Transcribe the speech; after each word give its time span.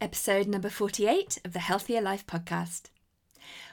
episode 0.00 0.46
number 0.46 0.70
48 0.70 1.38
of 1.44 1.52
the 1.52 1.58
Healthier 1.58 2.00
Life 2.00 2.26
podcast. 2.26 2.84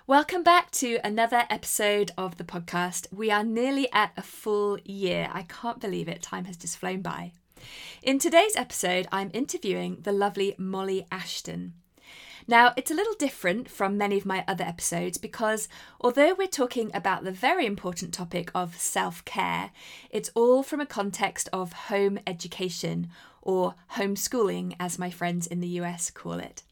Welcome 0.05 0.43
back 0.43 0.71
to 0.71 0.99
another 1.03 1.43
episode 1.49 2.11
of 2.17 2.37
the 2.37 2.43
podcast. 2.43 3.07
We 3.13 3.31
are 3.31 3.43
nearly 3.43 3.91
at 3.91 4.11
a 4.17 4.21
full 4.21 4.77
year. 4.83 5.29
I 5.31 5.43
can't 5.43 5.79
believe 5.79 6.07
it. 6.07 6.21
Time 6.21 6.45
has 6.45 6.57
just 6.57 6.77
flown 6.77 7.01
by. 7.01 7.31
In 8.03 8.19
today's 8.19 8.55
episode, 8.55 9.07
I'm 9.11 9.31
interviewing 9.33 9.99
the 10.01 10.11
lovely 10.11 10.55
Molly 10.57 11.05
Ashton. 11.11 11.73
Now, 12.49 12.71
it's 12.77 12.91
a 12.91 12.95
little 12.95 13.13
different 13.13 13.69
from 13.69 13.97
many 13.97 14.17
of 14.17 14.25
my 14.25 14.45
other 14.47 14.63
episodes 14.63 15.17
because 15.17 15.67
although 15.99 16.33
we're 16.33 16.47
talking 16.47 16.89
about 16.93 17.25
the 17.25 17.31
very 17.31 17.65
important 17.65 18.13
topic 18.13 18.49
of 18.55 18.79
self 18.79 19.25
care, 19.25 19.71
it's 20.09 20.31
all 20.33 20.63
from 20.63 20.79
a 20.79 20.85
context 20.85 21.49
of 21.51 21.73
home 21.73 22.19
education 22.25 23.09
or 23.41 23.75
homeschooling, 23.95 24.75
as 24.79 24.97
my 24.97 25.09
friends 25.09 25.45
in 25.45 25.59
the 25.59 25.67
US 25.79 26.09
call 26.09 26.39
it. 26.39 26.63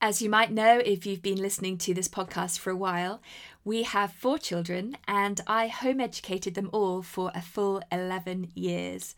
As 0.00 0.22
you 0.22 0.30
might 0.30 0.50
know 0.50 0.78
if 0.78 1.04
you've 1.04 1.22
been 1.22 1.42
listening 1.42 1.76
to 1.78 1.92
this 1.92 2.08
podcast 2.08 2.58
for 2.58 2.70
a 2.70 2.76
while, 2.76 3.20
we 3.66 3.82
have 3.82 4.12
four 4.12 4.38
children 4.38 4.96
and 5.06 5.42
I 5.46 5.66
home 5.66 6.00
educated 6.00 6.54
them 6.54 6.70
all 6.72 7.02
for 7.02 7.32
a 7.34 7.42
full 7.42 7.82
11 7.92 8.52
years. 8.54 9.14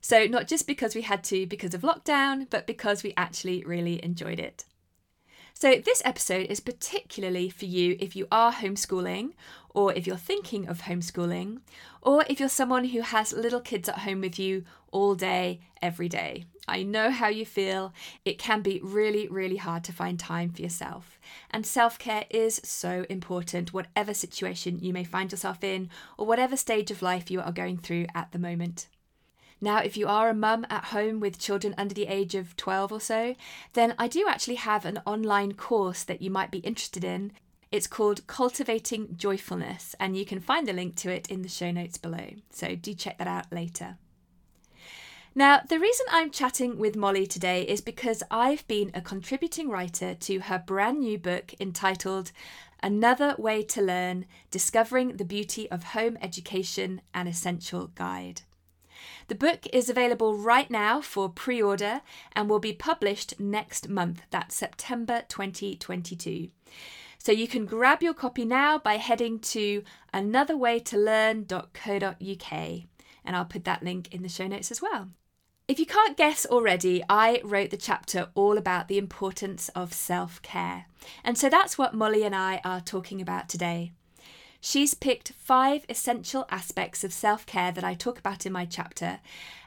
So, 0.00 0.26
not 0.26 0.46
just 0.46 0.68
because 0.68 0.94
we 0.94 1.02
had 1.02 1.24
to 1.24 1.46
because 1.46 1.74
of 1.74 1.80
lockdown, 1.80 2.46
but 2.48 2.68
because 2.68 3.02
we 3.02 3.12
actually 3.16 3.64
really 3.64 4.04
enjoyed 4.04 4.38
it. 4.38 4.64
So, 5.60 5.74
this 5.84 6.00
episode 6.04 6.46
is 6.46 6.60
particularly 6.60 7.50
for 7.50 7.64
you 7.64 7.96
if 7.98 8.14
you 8.14 8.28
are 8.30 8.52
homeschooling, 8.52 9.32
or 9.70 9.92
if 9.92 10.06
you're 10.06 10.14
thinking 10.14 10.68
of 10.68 10.82
homeschooling, 10.82 11.62
or 12.00 12.24
if 12.30 12.38
you're 12.38 12.48
someone 12.48 12.84
who 12.84 13.00
has 13.00 13.32
little 13.32 13.60
kids 13.60 13.88
at 13.88 13.98
home 13.98 14.20
with 14.20 14.38
you 14.38 14.62
all 14.92 15.16
day, 15.16 15.58
every 15.82 16.08
day. 16.08 16.44
I 16.68 16.84
know 16.84 17.10
how 17.10 17.26
you 17.26 17.44
feel. 17.44 17.92
It 18.24 18.38
can 18.38 18.62
be 18.62 18.78
really, 18.84 19.26
really 19.26 19.56
hard 19.56 19.82
to 19.84 19.92
find 19.92 20.16
time 20.16 20.50
for 20.50 20.62
yourself. 20.62 21.18
And 21.50 21.66
self 21.66 21.98
care 21.98 22.26
is 22.30 22.60
so 22.62 23.04
important, 23.10 23.72
whatever 23.72 24.14
situation 24.14 24.78
you 24.78 24.92
may 24.92 25.02
find 25.02 25.32
yourself 25.32 25.64
in, 25.64 25.90
or 26.16 26.24
whatever 26.24 26.56
stage 26.56 26.92
of 26.92 27.02
life 27.02 27.32
you 27.32 27.40
are 27.40 27.50
going 27.50 27.78
through 27.78 28.06
at 28.14 28.30
the 28.30 28.38
moment. 28.38 28.86
Now, 29.60 29.78
if 29.78 29.96
you 29.96 30.06
are 30.06 30.28
a 30.28 30.34
mum 30.34 30.66
at 30.70 30.86
home 30.86 31.18
with 31.18 31.38
children 31.38 31.74
under 31.76 31.94
the 31.94 32.06
age 32.06 32.34
of 32.34 32.56
12 32.56 32.92
or 32.92 33.00
so, 33.00 33.34
then 33.72 33.94
I 33.98 34.06
do 34.06 34.26
actually 34.28 34.54
have 34.56 34.84
an 34.84 35.00
online 35.04 35.54
course 35.54 36.04
that 36.04 36.22
you 36.22 36.30
might 36.30 36.50
be 36.50 36.58
interested 36.58 37.02
in. 37.02 37.32
It's 37.72 37.88
called 37.88 38.26
Cultivating 38.26 39.16
Joyfulness, 39.16 39.94
and 39.98 40.16
you 40.16 40.24
can 40.24 40.40
find 40.40 40.66
the 40.66 40.72
link 40.72 40.94
to 40.96 41.10
it 41.10 41.28
in 41.28 41.42
the 41.42 41.48
show 41.48 41.70
notes 41.70 41.98
below. 41.98 42.30
So 42.50 42.76
do 42.76 42.94
check 42.94 43.18
that 43.18 43.26
out 43.26 43.52
later. 43.52 43.96
Now, 45.34 45.60
the 45.68 45.78
reason 45.78 46.06
I'm 46.10 46.30
chatting 46.30 46.78
with 46.78 46.96
Molly 46.96 47.26
today 47.26 47.62
is 47.62 47.80
because 47.80 48.22
I've 48.30 48.66
been 48.66 48.90
a 48.94 49.00
contributing 49.00 49.68
writer 49.68 50.14
to 50.14 50.40
her 50.40 50.62
brand 50.64 51.00
new 51.00 51.18
book 51.18 51.54
entitled 51.60 52.32
Another 52.82 53.34
Way 53.38 53.62
to 53.64 53.82
Learn 53.82 54.24
Discovering 54.50 55.16
the 55.16 55.24
Beauty 55.24 55.70
of 55.70 55.84
Home 55.84 56.16
Education 56.22 57.02
An 57.12 57.26
Essential 57.26 57.88
Guide. 57.94 58.42
The 59.28 59.34
book 59.34 59.66
is 59.72 59.88
available 59.88 60.36
right 60.36 60.70
now 60.70 61.00
for 61.00 61.28
pre 61.28 61.62
order 61.62 62.00
and 62.32 62.48
will 62.48 62.58
be 62.58 62.72
published 62.72 63.38
next 63.38 63.88
month, 63.88 64.22
that's 64.30 64.54
September 64.54 65.22
2022. 65.28 66.48
So 67.18 67.32
you 67.32 67.48
can 67.48 67.66
grab 67.66 68.02
your 68.02 68.14
copy 68.14 68.44
now 68.44 68.78
by 68.78 68.96
heading 68.96 69.40
to 69.40 69.82
anotherwaytolearn.co.uk, 70.14 72.82
and 73.24 73.36
I'll 73.36 73.44
put 73.44 73.64
that 73.64 73.82
link 73.82 74.14
in 74.14 74.22
the 74.22 74.28
show 74.28 74.46
notes 74.46 74.70
as 74.70 74.80
well. 74.80 75.08
If 75.66 75.78
you 75.78 75.84
can't 75.84 76.16
guess 76.16 76.46
already, 76.46 77.04
I 77.10 77.42
wrote 77.44 77.68
the 77.68 77.76
chapter 77.76 78.30
all 78.34 78.56
about 78.56 78.88
the 78.88 78.96
importance 78.96 79.68
of 79.70 79.92
self 79.92 80.40
care. 80.40 80.86
And 81.22 81.36
so 81.36 81.50
that's 81.50 81.76
what 81.76 81.92
Molly 81.92 82.24
and 82.24 82.34
I 82.34 82.62
are 82.64 82.80
talking 82.80 83.20
about 83.20 83.50
today. 83.50 83.92
She's 84.60 84.94
picked 84.94 85.32
five 85.32 85.84
essential 85.88 86.46
aspects 86.50 87.04
of 87.04 87.12
self 87.12 87.46
care 87.46 87.70
that 87.72 87.84
I 87.84 87.94
talk 87.94 88.18
about 88.18 88.44
in 88.44 88.52
my 88.52 88.64
chapter, 88.64 89.20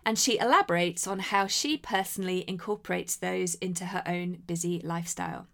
and 0.05 0.19
she 0.19 0.37
elaborates 0.37 1.07
on 1.07 1.19
how 1.19 1.47
she 1.47 1.77
personally 1.77 2.43
incorporates 2.47 3.15
those 3.15 3.55
into 3.55 3.85
her 3.85 4.03
own 4.05 4.43
busy 4.45 4.81
lifestyle. 4.83 5.47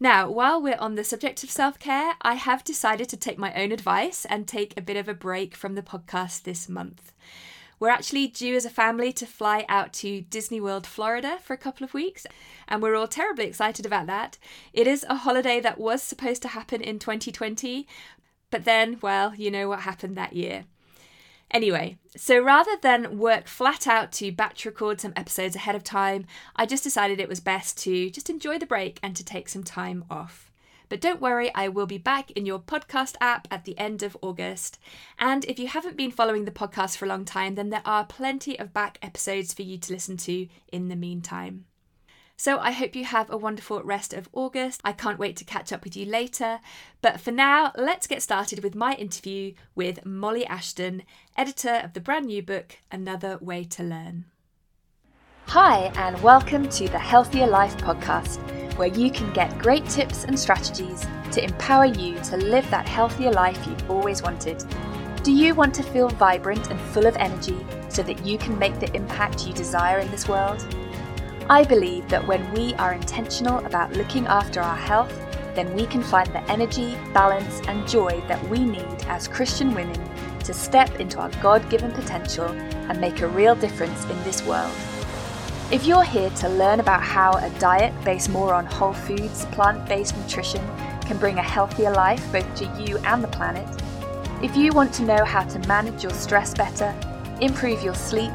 Now, 0.00 0.28
while 0.28 0.60
we're 0.60 0.76
on 0.78 0.96
the 0.96 1.04
subject 1.04 1.44
of 1.44 1.50
self 1.50 1.78
care, 1.78 2.14
I 2.20 2.34
have 2.34 2.64
decided 2.64 3.08
to 3.10 3.16
take 3.16 3.38
my 3.38 3.54
own 3.54 3.70
advice 3.70 4.24
and 4.24 4.46
take 4.46 4.76
a 4.76 4.82
bit 4.82 4.96
of 4.96 5.08
a 5.08 5.14
break 5.14 5.54
from 5.54 5.76
the 5.76 5.82
podcast 5.82 6.42
this 6.42 6.68
month. 6.68 7.12
We're 7.78 7.88
actually 7.90 8.28
due 8.28 8.56
as 8.56 8.64
a 8.64 8.70
family 8.70 9.12
to 9.14 9.26
fly 9.26 9.64
out 9.68 9.92
to 9.94 10.22
Disney 10.22 10.60
World, 10.60 10.86
Florida 10.86 11.38
for 11.42 11.54
a 11.54 11.58
couple 11.58 11.84
of 11.84 11.94
weeks, 11.94 12.26
and 12.68 12.82
we're 12.82 12.94
all 12.94 13.08
terribly 13.08 13.46
excited 13.46 13.84
about 13.84 14.06
that. 14.06 14.38
It 14.72 14.86
is 14.86 15.04
a 15.08 15.16
holiday 15.16 15.60
that 15.60 15.78
was 15.78 16.02
supposed 16.02 16.42
to 16.42 16.48
happen 16.48 16.80
in 16.80 16.98
2020, 16.98 17.86
but 18.50 18.64
then, 18.64 18.98
well, 19.02 19.34
you 19.34 19.50
know 19.50 19.68
what 19.68 19.80
happened 19.80 20.16
that 20.16 20.34
year. 20.34 20.64
Anyway, 21.50 21.98
so 22.16 22.40
rather 22.40 22.76
than 22.80 23.18
work 23.18 23.46
flat 23.46 23.86
out 23.86 24.10
to 24.12 24.32
batch 24.32 24.64
record 24.64 25.00
some 25.00 25.12
episodes 25.14 25.54
ahead 25.54 25.76
of 25.76 25.84
time, 25.84 26.26
I 26.56 26.66
just 26.66 26.82
decided 26.82 27.20
it 27.20 27.28
was 27.28 27.40
best 27.40 27.78
to 27.84 28.10
just 28.10 28.30
enjoy 28.30 28.58
the 28.58 28.66
break 28.66 28.98
and 29.02 29.14
to 29.14 29.24
take 29.24 29.48
some 29.48 29.62
time 29.62 30.04
off. 30.10 30.43
But 30.88 31.00
don't 31.00 31.20
worry, 31.20 31.54
I 31.54 31.68
will 31.68 31.86
be 31.86 31.98
back 31.98 32.30
in 32.32 32.46
your 32.46 32.58
podcast 32.58 33.14
app 33.20 33.48
at 33.50 33.64
the 33.64 33.78
end 33.78 34.02
of 34.02 34.16
August. 34.22 34.78
And 35.18 35.44
if 35.46 35.58
you 35.58 35.68
haven't 35.68 35.96
been 35.96 36.10
following 36.10 36.44
the 36.44 36.50
podcast 36.50 36.96
for 36.96 37.04
a 37.04 37.08
long 37.08 37.24
time, 37.24 37.54
then 37.54 37.70
there 37.70 37.82
are 37.84 38.04
plenty 38.04 38.58
of 38.58 38.72
back 38.72 38.98
episodes 39.02 39.52
for 39.52 39.62
you 39.62 39.78
to 39.78 39.92
listen 39.92 40.16
to 40.18 40.48
in 40.72 40.88
the 40.88 40.96
meantime. 40.96 41.66
So 42.36 42.58
I 42.58 42.72
hope 42.72 42.96
you 42.96 43.04
have 43.04 43.30
a 43.30 43.36
wonderful 43.36 43.82
rest 43.82 44.12
of 44.12 44.28
August. 44.32 44.80
I 44.84 44.92
can't 44.92 45.20
wait 45.20 45.36
to 45.36 45.44
catch 45.44 45.72
up 45.72 45.84
with 45.84 45.96
you 45.96 46.04
later. 46.04 46.58
But 47.00 47.20
for 47.20 47.30
now, 47.30 47.72
let's 47.76 48.08
get 48.08 48.22
started 48.22 48.64
with 48.64 48.74
my 48.74 48.94
interview 48.94 49.54
with 49.74 50.04
Molly 50.04 50.44
Ashton, 50.44 51.04
editor 51.36 51.80
of 51.82 51.92
the 51.92 52.00
brand 52.00 52.26
new 52.26 52.42
book, 52.42 52.78
Another 52.90 53.38
Way 53.40 53.64
to 53.64 53.84
Learn. 53.84 54.24
Hi, 55.48 55.92
and 55.96 56.20
welcome 56.20 56.68
to 56.70 56.88
the 56.88 56.98
Healthier 56.98 57.46
Life 57.46 57.76
podcast 57.76 58.40
where 58.76 58.88
you 58.88 59.10
can 59.10 59.32
get 59.32 59.56
great 59.58 59.88
tips 59.88 60.24
and 60.24 60.36
strategies 60.36 61.06
to 61.30 61.44
empower 61.44 61.84
you 61.84 62.18
to 62.24 62.36
live 62.36 62.68
that 62.70 62.88
healthier 62.88 63.30
life 63.30 63.64
you've 63.66 63.88
always 63.88 64.20
wanted. 64.20 64.64
Do 65.22 65.30
you 65.30 65.54
want 65.54 65.72
to 65.74 65.84
feel 65.84 66.08
vibrant 66.08 66.70
and 66.70 66.80
full 66.80 67.06
of 67.06 67.14
energy 67.16 67.64
so 67.88 68.02
that 68.02 68.26
you 68.26 68.36
can 68.36 68.58
make 68.58 68.80
the 68.80 68.92
impact 68.96 69.46
you 69.46 69.52
desire 69.52 70.00
in 70.00 70.10
this 70.10 70.26
world? 70.26 70.66
I 71.48 71.62
believe 71.62 72.08
that 72.08 72.26
when 72.26 72.52
we 72.52 72.74
are 72.74 72.94
intentional 72.94 73.64
about 73.64 73.92
looking 73.92 74.26
after 74.26 74.60
our 74.60 74.76
health, 74.76 75.14
then 75.54 75.72
we 75.74 75.86
can 75.86 76.02
find 76.02 76.28
the 76.32 76.42
energy, 76.50 76.96
balance, 77.12 77.60
and 77.68 77.86
joy 77.86 78.20
that 78.26 78.42
we 78.48 78.58
need 78.64 79.04
as 79.06 79.28
Christian 79.28 79.72
women 79.72 80.00
to 80.40 80.52
step 80.52 80.98
into 80.98 81.20
our 81.20 81.30
God 81.40 81.68
given 81.70 81.92
potential 81.92 82.48
and 82.48 83.00
make 83.00 83.20
a 83.20 83.28
real 83.28 83.54
difference 83.54 84.04
in 84.06 84.20
this 84.24 84.42
world. 84.42 84.74
If 85.74 85.86
you're 85.86 86.04
here 86.04 86.30
to 86.30 86.48
learn 86.48 86.78
about 86.78 87.02
how 87.02 87.32
a 87.32 87.50
diet 87.58 87.92
based 88.04 88.28
more 88.28 88.54
on 88.54 88.64
whole 88.64 88.92
foods, 88.92 89.44
plant 89.46 89.88
based 89.88 90.16
nutrition 90.16 90.64
can 91.00 91.18
bring 91.18 91.38
a 91.38 91.42
healthier 91.42 91.90
life 91.90 92.24
both 92.30 92.54
to 92.58 92.66
you 92.80 92.98
and 92.98 93.24
the 93.24 93.26
planet, 93.26 93.68
if 94.40 94.56
you 94.56 94.70
want 94.72 94.94
to 94.94 95.02
know 95.02 95.24
how 95.24 95.42
to 95.42 95.58
manage 95.66 96.04
your 96.04 96.12
stress 96.12 96.54
better, 96.54 96.94
improve 97.40 97.82
your 97.82 97.96
sleep, 97.96 98.30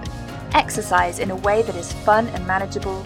exercise 0.54 1.20
in 1.20 1.32
a 1.32 1.36
way 1.38 1.62
that 1.62 1.78
is 1.78 1.94
fun 2.04 2.28
and 2.28 2.46
manageable, 2.46 3.02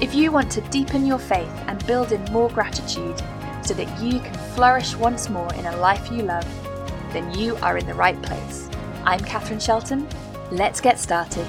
if 0.00 0.14
you 0.14 0.32
want 0.32 0.50
to 0.52 0.62
deepen 0.70 1.04
your 1.04 1.18
faith 1.18 1.52
and 1.66 1.86
build 1.86 2.12
in 2.12 2.24
more 2.32 2.48
gratitude 2.48 3.20
so 3.62 3.74
that 3.74 4.02
you 4.02 4.20
can 4.20 4.34
flourish 4.54 4.96
once 4.96 5.28
more 5.28 5.52
in 5.52 5.66
a 5.66 5.76
life 5.76 6.10
you 6.10 6.22
love, 6.22 6.46
then 7.12 7.30
you 7.38 7.56
are 7.56 7.76
in 7.76 7.86
the 7.86 7.92
right 7.92 8.20
place. 8.22 8.70
I'm 9.04 9.20
Catherine 9.20 9.60
Shelton. 9.60 10.08
Let's 10.50 10.80
get 10.80 10.98
started. 10.98 11.46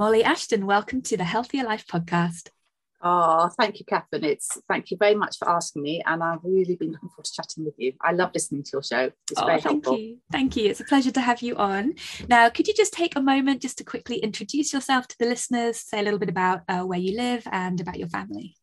Molly 0.00 0.24
Ashton, 0.24 0.64
welcome 0.64 1.02
to 1.02 1.16
the 1.18 1.24
Healthier 1.24 1.62
Life 1.62 1.86
podcast. 1.86 2.48
Oh, 3.02 3.50
thank 3.60 3.78
you, 3.78 3.84
Catherine. 3.84 4.24
It's 4.24 4.58
thank 4.66 4.90
you 4.90 4.96
very 4.96 5.14
much 5.14 5.36
for 5.36 5.46
asking 5.46 5.82
me, 5.82 6.02
and 6.06 6.22
I've 6.22 6.38
really 6.42 6.74
been 6.74 6.92
looking 6.92 7.10
forward 7.10 7.26
to 7.26 7.32
chatting 7.34 7.66
with 7.66 7.74
you. 7.76 7.92
I 8.00 8.12
love 8.12 8.30
listening 8.32 8.62
to 8.62 8.70
your 8.72 8.82
show. 8.82 9.10
It's 9.30 9.38
oh, 9.38 9.44
very 9.44 9.60
thank 9.60 9.84
helpful. 9.84 9.98
you. 9.98 10.16
Thank 10.32 10.56
you. 10.56 10.70
It's 10.70 10.80
a 10.80 10.84
pleasure 10.84 11.10
to 11.10 11.20
have 11.20 11.42
you 11.42 11.54
on. 11.56 11.96
Now, 12.30 12.48
could 12.48 12.66
you 12.66 12.72
just 12.72 12.94
take 12.94 13.14
a 13.14 13.20
moment 13.20 13.60
just 13.60 13.76
to 13.76 13.84
quickly 13.84 14.16
introduce 14.20 14.72
yourself 14.72 15.06
to 15.08 15.18
the 15.18 15.26
listeners, 15.26 15.76
say 15.76 16.00
a 16.00 16.02
little 16.02 16.18
bit 16.18 16.30
about 16.30 16.62
uh, 16.66 16.80
where 16.80 16.98
you 16.98 17.14
live 17.14 17.46
and 17.52 17.78
about 17.78 17.98
your 17.98 18.08
family? 18.08 18.56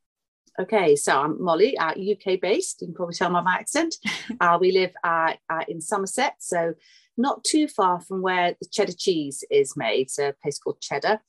Okay, 0.59 0.95
so 0.95 1.21
I'm 1.21 1.39
Molly, 1.39 1.77
uh, 1.77 1.91
UK 1.91 2.41
based. 2.41 2.81
You 2.81 2.87
can 2.87 2.95
probably 2.95 3.13
tell 3.13 3.29
by 3.29 3.41
my 3.41 3.57
accent. 3.57 3.95
uh, 4.41 4.57
we 4.59 4.71
live 4.71 4.91
uh, 5.03 5.33
uh, 5.51 5.65
in 5.67 5.81
Somerset, 5.81 6.33
so 6.39 6.73
not 7.17 7.43
too 7.43 7.67
far 7.67 7.99
from 7.99 8.21
where 8.21 8.55
the 8.59 8.67
cheddar 8.71 8.93
cheese 8.93 9.43
is 9.49 9.75
made. 9.75 10.09
so 10.09 10.29
a 10.29 10.33
place 10.33 10.59
called 10.59 10.81
Cheddar. 10.81 11.19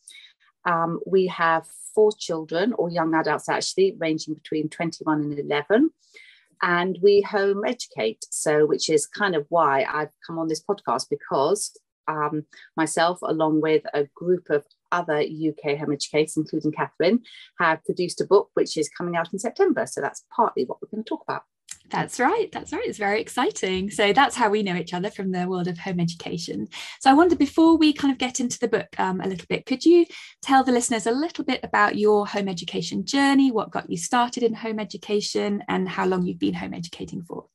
Um, 0.64 1.00
we 1.06 1.26
have 1.28 1.66
four 1.94 2.12
children, 2.12 2.72
or 2.74 2.90
young 2.90 3.14
adults 3.14 3.48
actually, 3.48 3.96
ranging 3.98 4.34
between 4.34 4.68
21 4.68 5.20
and 5.20 5.38
11. 5.38 5.90
And 6.62 6.98
we 7.02 7.22
home 7.22 7.64
educate. 7.64 8.24
So, 8.30 8.66
which 8.66 8.90
is 8.90 9.06
kind 9.06 9.34
of 9.34 9.46
why 9.48 9.84
I've 9.88 10.12
come 10.26 10.38
on 10.38 10.48
this 10.48 10.62
podcast 10.62 11.06
because 11.08 11.76
um, 12.08 12.44
myself, 12.76 13.18
along 13.22 13.60
with 13.60 13.82
a 13.94 14.04
group 14.14 14.50
of 14.50 14.64
other 14.90 15.18
UK 15.18 15.78
home 15.78 15.92
educators, 15.92 16.36
including 16.36 16.72
Catherine, 16.72 17.20
have 17.58 17.84
produced 17.84 18.20
a 18.20 18.26
book 18.26 18.50
which 18.54 18.76
is 18.76 18.88
coming 18.88 19.16
out 19.16 19.32
in 19.32 19.38
September. 19.38 19.86
So 19.86 20.00
that's 20.00 20.24
partly 20.34 20.64
what 20.64 20.78
we're 20.80 20.88
going 20.90 21.04
to 21.04 21.08
talk 21.08 21.22
about. 21.22 21.42
That's 21.90 22.20
right. 22.20 22.50
That's 22.52 22.72
right. 22.72 22.86
It's 22.86 22.98
very 22.98 23.20
exciting. 23.20 23.90
So 23.90 24.12
that's 24.12 24.36
how 24.36 24.50
we 24.50 24.62
know 24.62 24.76
each 24.76 24.92
other 24.92 25.10
from 25.10 25.32
the 25.32 25.48
world 25.48 25.68
of 25.68 25.78
home 25.78 26.00
education. 26.00 26.68
So 27.00 27.10
I 27.10 27.14
wonder 27.14 27.34
before 27.34 27.78
we 27.78 27.92
kind 27.92 28.12
of 28.12 28.18
get 28.18 28.40
into 28.40 28.58
the 28.58 28.68
book 28.68 28.88
um, 28.98 29.20
a 29.20 29.26
little 29.26 29.46
bit, 29.48 29.64
could 29.64 29.84
you 29.84 30.04
tell 30.42 30.64
the 30.64 30.72
listeners 30.72 31.06
a 31.06 31.12
little 31.12 31.44
bit 31.44 31.60
about 31.62 31.96
your 31.96 32.26
home 32.26 32.48
education 32.48 33.06
journey, 33.06 33.50
what 33.50 33.70
got 33.70 33.90
you 33.90 33.96
started 33.96 34.42
in 34.42 34.54
home 34.54 34.78
education, 34.78 35.62
and 35.68 35.88
how 35.88 36.06
long 36.06 36.26
you've 36.26 36.38
been 36.38 36.54
home 36.54 36.74
educating 36.74 37.22
for? 37.22 37.46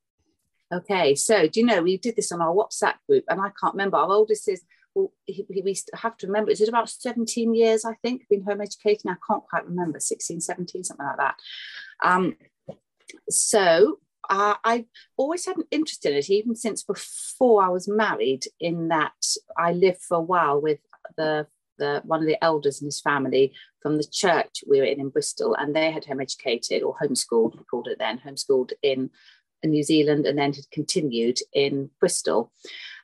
Okay. 0.74 1.14
So 1.14 1.48
do 1.48 1.60
you 1.60 1.66
know 1.66 1.84
we 1.84 1.98
did 1.98 2.16
this 2.16 2.32
on 2.32 2.42
our 2.42 2.54
WhatsApp 2.54 2.96
group, 3.08 3.26
and 3.30 3.40
I 3.40 3.52
can't 3.62 3.76
remember. 3.76 3.98
Our 3.98 4.12
oldest 4.12 4.50
is 4.50 4.64
well, 4.96 5.12
he, 5.26 5.46
we 5.50 5.76
have 5.96 6.18
to 6.18 6.28
remember, 6.28 6.52
is 6.52 6.62
it 6.62 6.70
about 6.70 6.88
17 6.88 7.56
years, 7.56 7.84
I 7.84 7.96
think, 8.04 8.28
been 8.30 8.44
home 8.44 8.62
educating? 8.62 9.10
I 9.10 9.16
can't 9.28 9.44
quite 9.44 9.66
remember, 9.66 10.00
16, 10.00 10.40
17, 10.40 10.84
something 10.84 11.04
like 11.04 11.18
that. 11.18 11.36
Um, 12.04 12.36
so 13.28 13.98
uh, 14.30 14.56
I've 14.64 14.86
always 15.18 15.46
had 15.46 15.58
an 15.58 15.66
interest 15.72 16.06
in 16.06 16.14
it, 16.14 16.30
even 16.30 16.56
since 16.56 16.84
before 16.84 17.64
I 17.64 17.70
was 17.70 17.88
married, 17.88 18.44
in 18.60 18.90
that 18.90 19.14
I 19.58 19.74
lived 19.74 20.02
for 20.02 20.18
a 20.18 20.22
while 20.22 20.62
with 20.62 20.80
the, 21.18 21.48
the 21.78 22.02
one 22.06 22.22
of 22.22 22.28
the 22.28 22.42
elders 22.44 22.82
in 22.82 22.88
his 22.88 23.02
family 23.02 23.54
from 23.82 23.98
the 23.98 24.08
church 24.10 24.64
we 24.68 24.80
were 24.80 24.86
in 24.86 25.00
in 25.00 25.10
Bristol, 25.10 25.56
and 25.56 25.76
they 25.76 25.92
had 25.92 26.06
home 26.06 26.22
educated 26.22 26.84
or 26.84 26.96
homeschooled, 26.96 27.58
we 27.58 27.64
called 27.66 27.88
it 27.88 28.00
then, 28.00 28.20
homeschooled 28.20 28.72
in, 28.82 29.10
in 29.62 29.72
New 29.72 29.84
Zealand 29.84 30.26
and 30.26 30.38
then 30.38 30.54
had 30.54 30.70
continued 30.72 31.40
in 31.54 31.90
Bristol. 32.00 32.52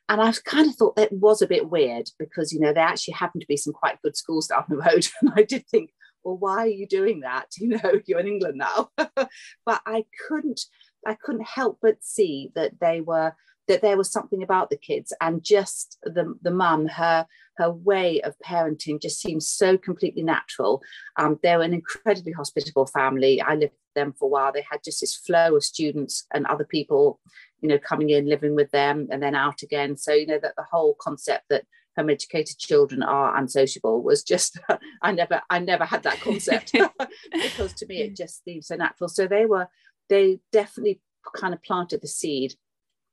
And 0.09 0.19
I 0.19 0.33
kind 0.43 0.67
of 0.67 0.75
thought 0.75 0.95
that 0.95 1.13
was 1.13 1.43
a 1.43 1.47
bit 1.47 1.69
weird 1.69 2.09
because, 2.17 2.51
you 2.51 2.59
know, 2.59 2.73
there 2.73 2.83
actually 2.83 3.13
happened 3.13 3.41
to 3.41 3.47
be 3.47 3.57
some 3.57 3.73
quite 3.73 4.01
good 4.01 4.17
schools 4.17 4.47
down 4.47 4.65
the 4.67 4.77
road. 4.77 5.07
And 5.21 5.31
I 5.35 5.43
did 5.43 5.67
think, 5.67 5.91
well, 6.23 6.37
why 6.37 6.63
are 6.63 6.67
you 6.67 6.87
doing 6.87 7.19
that? 7.21 7.45
You 7.57 7.69
know, 7.69 7.91
you're 8.07 8.19
in 8.19 8.27
England 8.27 8.57
now. 8.57 8.89
but 8.97 9.81
I 9.85 10.05
couldn't, 10.27 10.61
I 11.05 11.15
couldn't 11.15 11.47
help 11.47 11.79
but 11.81 12.03
see 12.03 12.51
that 12.55 12.79
they 12.79 13.01
were 13.01 13.33
that 13.67 13.81
there 13.83 13.97
was 13.97 14.11
something 14.11 14.41
about 14.41 14.71
the 14.71 14.77
kids 14.77 15.13
and 15.21 15.43
just 15.43 15.97
the 16.03 16.35
the 16.41 16.51
mum 16.51 16.87
her 16.87 17.25
her 17.57 17.71
way 17.71 18.19
of 18.21 18.35
parenting 18.43 19.01
just 19.01 19.21
seemed 19.21 19.43
so 19.43 19.77
completely 19.77 20.23
natural. 20.23 20.81
Um, 21.17 21.39
they 21.43 21.55
were 21.55 21.63
an 21.63 21.73
incredibly 21.73 22.31
hospitable 22.31 22.87
family. 22.87 23.41
I 23.41 23.51
lived 23.51 23.73
with 23.73 23.93
them 23.95 24.13
for 24.17 24.25
a 24.25 24.29
while. 24.29 24.51
They 24.51 24.65
had 24.69 24.83
just 24.83 25.01
this 25.01 25.15
flow 25.15 25.55
of 25.55 25.63
students 25.63 26.25
and 26.33 26.45
other 26.47 26.63
people 26.63 27.19
you 27.61 27.69
know 27.69 27.77
coming 27.77 28.09
in 28.09 28.27
living 28.27 28.55
with 28.55 28.71
them 28.71 29.07
and 29.11 29.21
then 29.21 29.35
out 29.35 29.61
again. 29.61 29.97
So 29.97 30.13
you 30.13 30.25
know 30.25 30.39
that 30.41 30.55
the 30.57 30.65
whole 30.71 30.95
concept 30.99 31.45
that 31.49 31.65
home 31.97 32.09
educated 32.09 32.57
children 32.57 33.03
are 33.03 33.35
unsociable 33.37 34.01
was 34.01 34.23
just 34.23 34.57
i 35.01 35.11
never 35.11 35.41
i 35.49 35.59
never 35.59 35.85
had 35.85 36.03
that 36.03 36.19
concept. 36.21 36.73
Because 37.31 37.73
to 37.73 37.85
me 37.85 38.01
it 38.01 38.15
just 38.15 38.43
seemed 38.43 38.65
so 38.65 38.75
natural. 38.75 39.09
So 39.09 39.27
they 39.27 39.45
were 39.45 39.67
they 40.09 40.39
definitely 40.51 41.01
kind 41.35 41.53
of 41.53 41.63
planted 41.63 42.01
the 42.01 42.07
seed 42.07 42.53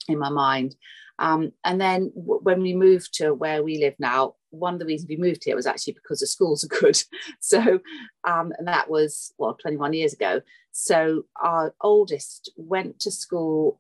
in 0.08 0.19
my 0.19 0.31
mind. 0.31 0.76
Um, 1.19 1.52
and 1.64 1.81
then 1.81 2.12
w- 2.14 2.40
when 2.43 2.62
we 2.62 2.75
moved 2.75 3.14
to 3.14 3.32
where 3.32 3.62
we 3.62 3.78
live 3.78 3.94
now, 3.98 4.34
one 4.50 4.75
of 4.75 4.81
the 4.81 4.87
reasons 4.87 5.08
we 5.08 5.16
moved 5.16 5.44
here 5.44 5.56
was 5.56 5.66
actually 5.66 5.94
because 5.94 6.20
the 6.20 6.26
schools 6.26 6.64
are 6.64 6.69
good. 6.69 7.02
So, 7.40 7.81
um, 8.25 8.52
and 8.58 8.66
that 8.66 8.90
was, 8.90 9.32
well, 9.38 9.54
21 9.54 9.93
years 9.93 10.12
ago. 10.12 10.40
So 10.72 11.25
our 11.40 11.75
oldest 11.81 12.50
went 12.56 12.99
to 13.00 13.10
school 13.10 13.78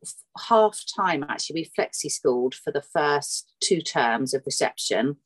half 0.48 0.80
time, 0.96 1.24
actually, 1.28 1.62
we 1.62 1.70
flexi 1.84 2.10
schooled 2.10 2.54
for 2.54 2.70
the 2.72 2.82
first 2.82 3.52
two 3.60 3.80
terms 3.80 4.34
of 4.34 4.42
reception. 4.46 5.16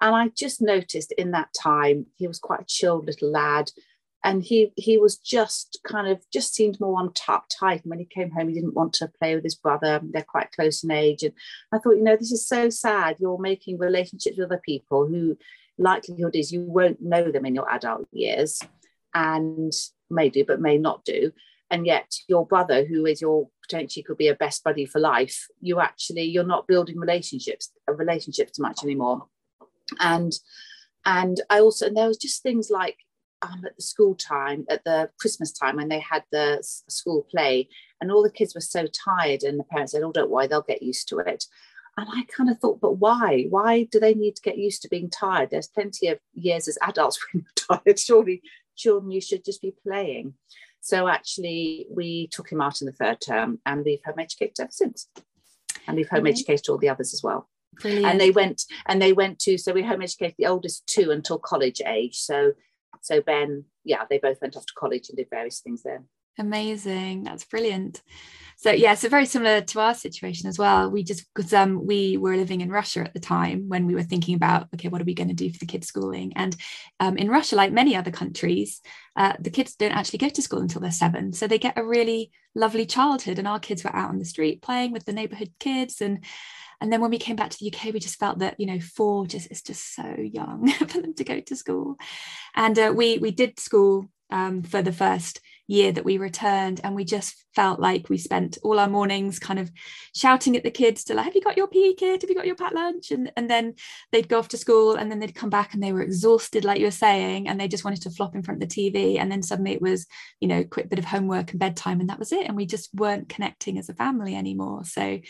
And 0.00 0.14
I 0.14 0.28
just 0.28 0.60
noticed 0.60 1.12
in 1.12 1.30
that 1.32 1.50
time, 1.60 2.06
he 2.16 2.26
was 2.26 2.38
quite 2.38 2.62
a 2.62 2.66
chilled 2.66 3.06
little 3.06 3.30
lad 3.30 3.70
and 4.24 4.42
he 4.42 4.72
he 4.76 4.96
was 4.96 5.18
just 5.18 5.78
kind 5.86 6.08
of 6.08 6.24
just 6.32 6.54
seemed 6.54 6.80
more 6.80 6.98
on 6.98 7.12
top 7.12 7.44
tight 7.50 7.82
and 7.82 7.90
when 7.90 7.98
he 7.98 8.06
came 8.06 8.30
home 8.30 8.48
he 8.48 8.54
didn't 8.54 8.74
want 8.74 8.94
to 8.94 9.12
play 9.20 9.34
with 9.34 9.44
his 9.44 9.54
brother. 9.54 10.00
They're 10.02 10.22
quite 10.22 10.50
close 10.50 10.82
in 10.82 10.90
age. 10.90 11.22
And 11.22 11.34
i 11.72 11.78
thought 11.78 11.96
you 11.96 12.02
know 12.02 12.16
this 12.16 12.32
is 12.32 12.48
so 12.48 12.70
sad. 12.70 13.16
You're 13.20 13.38
making 13.38 13.78
relationships 13.78 14.38
with 14.38 14.46
other 14.46 14.62
people 14.64 15.06
who 15.06 15.36
likelihood 15.78 16.34
is 16.34 16.52
you 16.52 16.62
won't 16.62 17.02
know 17.02 17.30
them 17.30 17.44
in 17.44 17.54
your 17.54 17.70
adult 17.70 18.08
years 18.12 18.60
and 19.12 19.72
may 20.10 20.30
do 20.30 20.44
but 20.44 20.60
may 20.60 20.78
not 20.78 21.04
do. 21.04 21.30
And 21.70 21.86
yet 21.86 22.14
your 22.26 22.46
brother 22.46 22.84
who 22.84 23.04
is 23.04 23.20
your 23.20 23.48
potentially 23.62 24.02
could 24.02 24.18
be 24.18 24.28
a 24.28 24.34
best 24.34 24.64
buddy 24.64 24.84
for 24.86 25.00
life 25.00 25.46
you 25.60 25.80
actually 25.80 26.22
you're 26.22 26.44
not 26.44 26.66
building 26.66 26.98
relationships 26.98 27.72
relationships 27.88 28.58
much 28.58 28.82
anymore. 28.82 29.26
And 30.00 30.32
and 31.06 31.38
i 31.50 31.60
also 31.60 31.86
and 31.86 31.96
there 31.96 32.08
was 32.08 32.16
just 32.16 32.42
things 32.42 32.70
like 32.70 32.96
um, 33.44 33.64
at 33.64 33.76
the 33.76 33.82
school 33.82 34.14
time, 34.14 34.64
at 34.68 34.84
the 34.84 35.10
Christmas 35.18 35.52
time 35.52 35.76
when 35.76 35.88
they 35.88 36.00
had 36.00 36.24
the 36.30 36.58
school 36.62 37.26
play, 37.30 37.68
and 38.00 38.10
all 38.10 38.22
the 38.22 38.30
kids 38.30 38.54
were 38.54 38.60
so 38.60 38.86
tired, 38.86 39.42
and 39.42 39.58
the 39.58 39.64
parents 39.64 39.92
said, 39.92 40.02
"Oh, 40.02 40.12
don't 40.12 40.30
worry, 40.30 40.46
they'll 40.46 40.62
get 40.62 40.82
used 40.82 41.08
to 41.08 41.18
it." 41.18 41.46
And 41.96 42.08
I 42.10 42.24
kind 42.24 42.50
of 42.50 42.58
thought, 42.58 42.80
but 42.80 42.94
why? 42.94 43.46
Why 43.50 43.84
do 43.84 44.00
they 44.00 44.14
need 44.14 44.34
to 44.36 44.42
get 44.42 44.58
used 44.58 44.82
to 44.82 44.88
being 44.88 45.08
tired? 45.10 45.50
There's 45.50 45.68
plenty 45.68 46.08
of 46.08 46.18
years 46.32 46.66
as 46.66 46.78
adults 46.82 47.24
when 47.32 47.44
you're 47.44 47.80
tired. 47.84 47.98
Surely, 47.98 48.42
children, 48.76 49.12
you 49.12 49.20
should 49.20 49.44
just 49.44 49.62
be 49.62 49.74
playing. 49.86 50.34
So 50.80 51.08
actually, 51.08 51.86
we 51.90 52.26
took 52.28 52.50
him 52.50 52.60
out 52.60 52.80
in 52.80 52.86
the 52.86 52.92
third 52.92 53.20
term, 53.20 53.60
and 53.64 53.84
we've 53.84 54.04
home 54.04 54.18
educated 54.18 54.60
ever 54.60 54.72
since. 54.72 55.08
And 55.86 55.96
we've 55.96 56.08
home 56.08 56.26
educated 56.26 56.68
all 56.68 56.78
the 56.78 56.88
others 56.88 57.12
as 57.14 57.22
well. 57.22 57.48
Brilliant. 57.80 58.06
And 58.06 58.20
they 58.20 58.30
went 58.30 58.64
and 58.86 59.02
they 59.02 59.12
went 59.12 59.38
to 59.40 59.58
so 59.58 59.72
we 59.72 59.82
home 59.82 60.02
educated 60.02 60.36
the 60.38 60.46
oldest 60.46 60.86
two 60.86 61.10
until 61.10 61.38
college 61.38 61.82
age. 61.84 62.16
So 62.18 62.52
so 63.04 63.20
Ben, 63.20 63.64
yeah, 63.84 64.04
they 64.08 64.18
both 64.18 64.40
went 64.40 64.56
off 64.56 64.64
to 64.64 64.72
college 64.74 65.10
and 65.10 65.18
did 65.18 65.28
various 65.28 65.60
things 65.60 65.82
there. 65.82 66.02
Amazing. 66.38 67.22
That's 67.22 67.44
brilliant. 67.44 68.02
So 68.56 68.70
yeah, 68.70 68.94
so 68.94 69.08
very 69.08 69.26
similar 69.26 69.60
to 69.60 69.80
our 69.80 69.94
situation 69.94 70.48
as 70.48 70.58
well. 70.58 70.90
We 70.90 71.04
just 71.04 71.26
because 71.34 71.52
um 71.52 71.86
we 71.86 72.16
were 72.16 72.36
living 72.36 72.60
in 72.60 72.70
Russia 72.70 73.00
at 73.00 73.12
the 73.12 73.20
time 73.20 73.68
when 73.68 73.86
we 73.86 73.94
were 73.94 74.02
thinking 74.02 74.34
about 74.34 74.68
okay, 74.74 74.88
what 74.88 75.00
are 75.00 75.04
we 75.04 75.14
going 75.14 75.28
to 75.28 75.34
do 75.34 75.50
for 75.50 75.58
the 75.58 75.66
kids' 75.66 75.86
schooling? 75.86 76.32
And 76.34 76.56
um, 76.98 77.16
in 77.18 77.28
Russia, 77.28 77.56
like 77.56 77.72
many 77.72 77.94
other 77.94 78.10
countries, 78.10 78.80
uh, 79.16 79.34
the 79.38 79.50
kids 79.50 79.76
don't 79.76 79.92
actually 79.92 80.20
go 80.20 80.28
to 80.28 80.42
school 80.42 80.60
until 80.60 80.80
they're 80.80 80.90
seven, 80.90 81.32
so 81.32 81.46
they 81.46 81.58
get 81.58 81.78
a 81.78 81.84
really 81.84 82.32
lovely 82.54 82.86
childhood. 82.86 83.38
And 83.38 83.46
our 83.46 83.60
kids 83.60 83.84
were 83.84 83.94
out 83.94 84.08
on 84.08 84.18
the 84.18 84.24
street 84.24 84.62
playing 84.62 84.92
with 84.92 85.04
the 85.04 85.12
neighborhood 85.12 85.52
kids 85.60 86.00
and 86.00 86.24
and 86.84 86.92
then 86.92 87.00
when 87.00 87.10
we 87.10 87.16
came 87.16 87.34
back 87.34 87.48
to 87.48 87.56
the 87.58 87.72
UK, 87.72 87.94
we 87.94 87.98
just 87.98 88.18
felt 88.18 88.40
that 88.40 88.60
you 88.60 88.66
know 88.66 88.78
four 88.78 89.26
just 89.26 89.50
is 89.50 89.62
just 89.62 89.94
so 89.94 90.14
young 90.18 90.70
for 90.72 91.00
them 91.00 91.14
to 91.14 91.24
go 91.24 91.40
to 91.40 91.56
school, 91.56 91.96
and 92.54 92.78
uh, 92.78 92.92
we 92.94 93.16
we 93.16 93.30
did 93.30 93.58
school 93.58 94.10
um, 94.28 94.62
for 94.62 94.82
the 94.82 94.92
first 94.92 95.40
year 95.66 95.92
that 95.92 96.04
we 96.04 96.18
returned 96.18 96.80
and 96.84 96.94
we 96.94 97.04
just 97.04 97.44
felt 97.54 97.80
like 97.80 98.08
we 98.08 98.18
spent 98.18 98.58
all 98.62 98.78
our 98.78 98.88
mornings 98.88 99.38
kind 99.38 99.58
of 99.58 99.70
shouting 100.14 100.56
at 100.56 100.62
the 100.62 100.70
kids 100.70 101.04
to 101.04 101.14
like 101.14 101.24
have 101.24 101.34
you 101.34 101.40
got 101.40 101.56
your 101.56 101.68
PE 101.68 101.94
kit 101.94 102.22
have 102.22 102.28
you 102.28 102.36
got 102.36 102.46
your 102.46 102.56
packed 102.56 102.74
lunch? 102.74 103.10
And, 103.10 103.32
and 103.36 103.48
then 103.48 103.74
they'd 104.12 104.28
go 104.28 104.38
off 104.38 104.48
to 104.48 104.56
school 104.56 104.96
and 104.96 105.10
then 105.10 105.20
they'd 105.20 105.34
come 105.34 105.50
back 105.50 105.74
and 105.74 105.82
they 105.82 105.92
were 105.92 106.02
exhausted 106.02 106.64
like 106.64 106.78
you 106.78 106.86
were 106.86 106.90
saying 106.90 107.48
and 107.48 107.58
they 107.58 107.68
just 107.68 107.84
wanted 107.84 108.02
to 108.02 108.10
flop 108.10 108.34
in 108.34 108.42
front 108.42 108.62
of 108.62 108.68
the 108.68 108.74
TV 108.74 109.18
and 109.18 109.30
then 109.30 109.42
suddenly 109.42 109.72
it 109.72 109.82
was 109.82 110.06
you 110.40 110.48
know 110.48 110.64
quick 110.64 110.88
bit 110.90 110.98
of 110.98 111.04
homework 111.04 111.50
and 111.50 111.60
bedtime 111.60 112.00
and 112.00 112.08
that 112.08 112.18
was 112.18 112.32
it 112.32 112.46
and 112.46 112.56
we 112.56 112.66
just 112.66 112.90
weren't 112.94 113.28
connecting 113.28 113.78
as 113.78 113.88
a 113.88 113.94
family 113.94 114.34
anymore. 114.34 114.84
So 114.84 115.20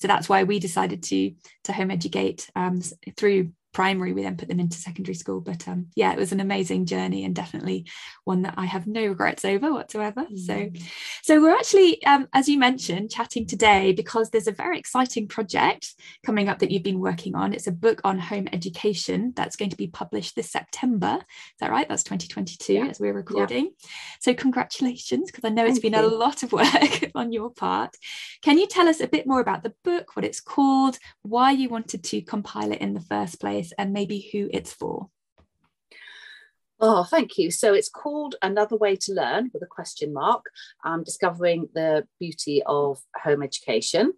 so 0.00 0.08
that's 0.08 0.28
why 0.28 0.44
we 0.44 0.58
decided 0.58 1.02
to 1.04 1.32
to 1.64 1.72
home 1.72 1.90
educate 1.90 2.50
um, 2.56 2.80
through 3.16 3.52
primary 3.74 4.12
we 4.12 4.22
then 4.22 4.36
put 4.36 4.48
them 4.48 4.60
into 4.60 4.78
secondary 4.78 5.14
school 5.14 5.40
but 5.40 5.66
um, 5.68 5.86
yeah 5.96 6.12
it 6.12 6.18
was 6.18 6.32
an 6.32 6.40
amazing 6.40 6.86
journey 6.86 7.24
and 7.24 7.34
definitely 7.34 7.84
one 8.22 8.42
that 8.42 8.54
i 8.56 8.64
have 8.64 8.86
no 8.86 9.04
regrets 9.04 9.44
over 9.44 9.72
whatsoever 9.72 10.24
mm. 10.24 10.38
so 10.38 10.70
so 11.22 11.42
we're 11.42 11.54
actually 11.54 12.02
um, 12.06 12.26
as 12.32 12.48
you 12.48 12.56
mentioned 12.56 13.10
chatting 13.10 13.46
today 13.46 13.92
because 13.92 14.30
there's 14.30 14.46
a 14.46 14.52
very 14.52 14.78
exciting 14.78 15.26
project 15.26 15.94
coming 16.24 16.48
up 16.48 16.60
that 16.60 16.70
you've 16.70 16.84
been 16.84 17.00
working 17.00 17.34
on 17.34 17.52
it's 17.52 17.66
a 17.66 17.72
book 17.72 18.00
on 18.04 18.18
home 18.18 18.48
education 18.52 19.32
that's 19.34 19.56
going 19.56 19.70
to 19.70 19.76
be 19.76 19.88
published 19.88 20.36
this 20.36 20.50
september 20.50 21.18
is 21.18 21.58
that 21.60 21.72
right 21.72 21.88
that's 21.88 22.04
2022 22.04 22.72
yeah. 22.74 22.86
as 22.86 23.00
we're 23.00 23.12
recording 23.12 23.64
yeah. 23.64 23.88
so 24.20 24.32
congratulations 24.32 25.30
because 25.30 25.44
i 25.44 25.52
know 25.52 25.66
it's 25.66 25.80
been 25.80 25.94
you. 25.94 26.00
a 26.00 26.06
lot 26.06 26.44
of 26.44 26.52
work 26.52 27.10
on 27.16 27.32
your 27.32 27.50
part 27.50 27.96
can 28.40 28.56
you 28.56 28.68
tell 28.68 28.86
us 28.86 29.00
a 29.00 29.08
bit 29.08 29.26
more 29.26 29.40
about 29.40 29.64
the 29.64 29.74
book 29.82 30.14
what 30.14 30.24
it's 30.24 30.40
called 30.40 30.96
why 31.22 31.50
you 31.50 31.68
wanted 31.68 32.04
to 32.04 32.20
compile 32.22 32.70
it 32.70 32.80
in 32.80 32.94
the 32.94 33.00
first 33.00 33.40
place 33.40 33.63
and 33.78 33.92
maybe 33.92 34.28
who 34.32 34.48
it's 34.52 34.72
for. 34.72 35.08
Oh, 36.80 37.04
thank 37.04 37.38
you. 37.38 37.50
So 37.50 37.72
it's 37.72 37.88
called 37.88 38.34
Another 38.42 38.76
Way 38.76 38.96
to 38.96 39.12
Learn 39.12 39.50
with 39.54 39.62
a 39.62 39.66
question 39.66 40.12
mark, 40.12 40.44
um, 40.84 41.04
discovering 41.04 41.68
the 41.74 42.06
beauty 42.18 42.62
of 42.66 43.00
home 43.16 43.42
education. 43.42 44.12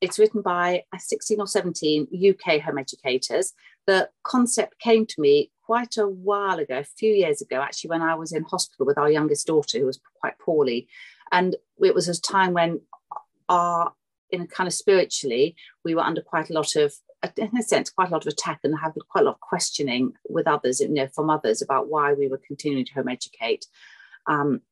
It's 0.00 0.18
written 0.18 0.40
by 0.40 0.84
16 0.96 1.40
or 1.40 1.46
17 1.46 2.08
UK 2.30 2.62
home 2.62 2.78
educators. 2.78 3.52
The 3.86 4.08
concept 4.22 4.78
came 4.78 5.04
to 5.06 5.20
me 5.20 5.52
quite 5.62 5.98
a 5.98 6.08
while 6.08 6.58
ago, 6.58 6.78
a 6.78 6.84
few 6.84 7.12
years 7.12 7.42
ago, 7.42 7.60
actually, 7.60 7.90
when 7.90 8.02
I 8.02 8.14
was 8.14 8.32
in 8.32 8.44
hospital 8.44 8.86
with 8.86 8.98
our 8.98 9.10
youngest 9.10 9.46
daughter 9.46 9.78
who 9.78 9.86
was 9.86 10.00
quite 10.20 10.38
poorly. 10.38 10.88
And 11.30 11.54
it 11.78 11.94
was 11.94 12.08
a 12.08 12.20
time 12.20 12.54
when 12.54 12.80
our, 13.48 13.92
in 14.30 14.40
a 14.40 14.46
kind 14.46 14.66
of 14.66 14.72
spiritually, 14.72 15.54
we 15.84 15.94
were 15.94 16.00
under 16.00 16.22
quite 16.22 16.50
a 16.50 16.54
lot 16.54 16.76
of 16.76 16.94
in 17.36 17.56
a 17.56 17.62
sense, 17.62 17.90
quite 17.90 18.08
a 18.08 18.12
lot 18.12 18.26
of 18.26 18.32
attack 18.32 18.60
and 18.64 18.78
had 18.78 18.92
quite 19.08 19.22
a 19.22 19.24
lot 19.24 19.34
of 19.34 19.40
questioning 19.40 20.12
with 20.28 20.46
others, 20.46 20.80
you 20.80 20.88
know, 20.88 21.08
from 21.08 21.30
others 21.30 21.60
about 21.60 21.88
why 21.88 22.12
we 22.12 22.28
were 22.28 22.40
continuing 22.46 22.84
to 22.84 22.94
home 22.94 23.08
educate. 23.08 23.66
Um, 24.26 24.62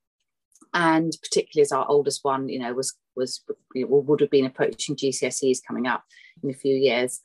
and 0.74 1.12
particularly 1.22 1.62
as 1.62 1.72
our 1.72 1.86
oldest 1.88 2.24
one, 2.24 2.48
you 2.48 2.58
know, 2.58 2.74
was 2.74 2.94
was 3.16 3.42
you 3.74 3.86
know, 3.86 3.96
would 3.96 4.20
have 4.20 4.30
been 4.30 4.46
approaching 4.46 4.96
GCSEs 4.96 5.58
coming 5.66 5.86
up 5.86 6.04
in 6.42 6.50
a 6.50 6.54
few 6.54 6.74
years, 6.74 7.20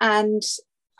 and 0.00 0.42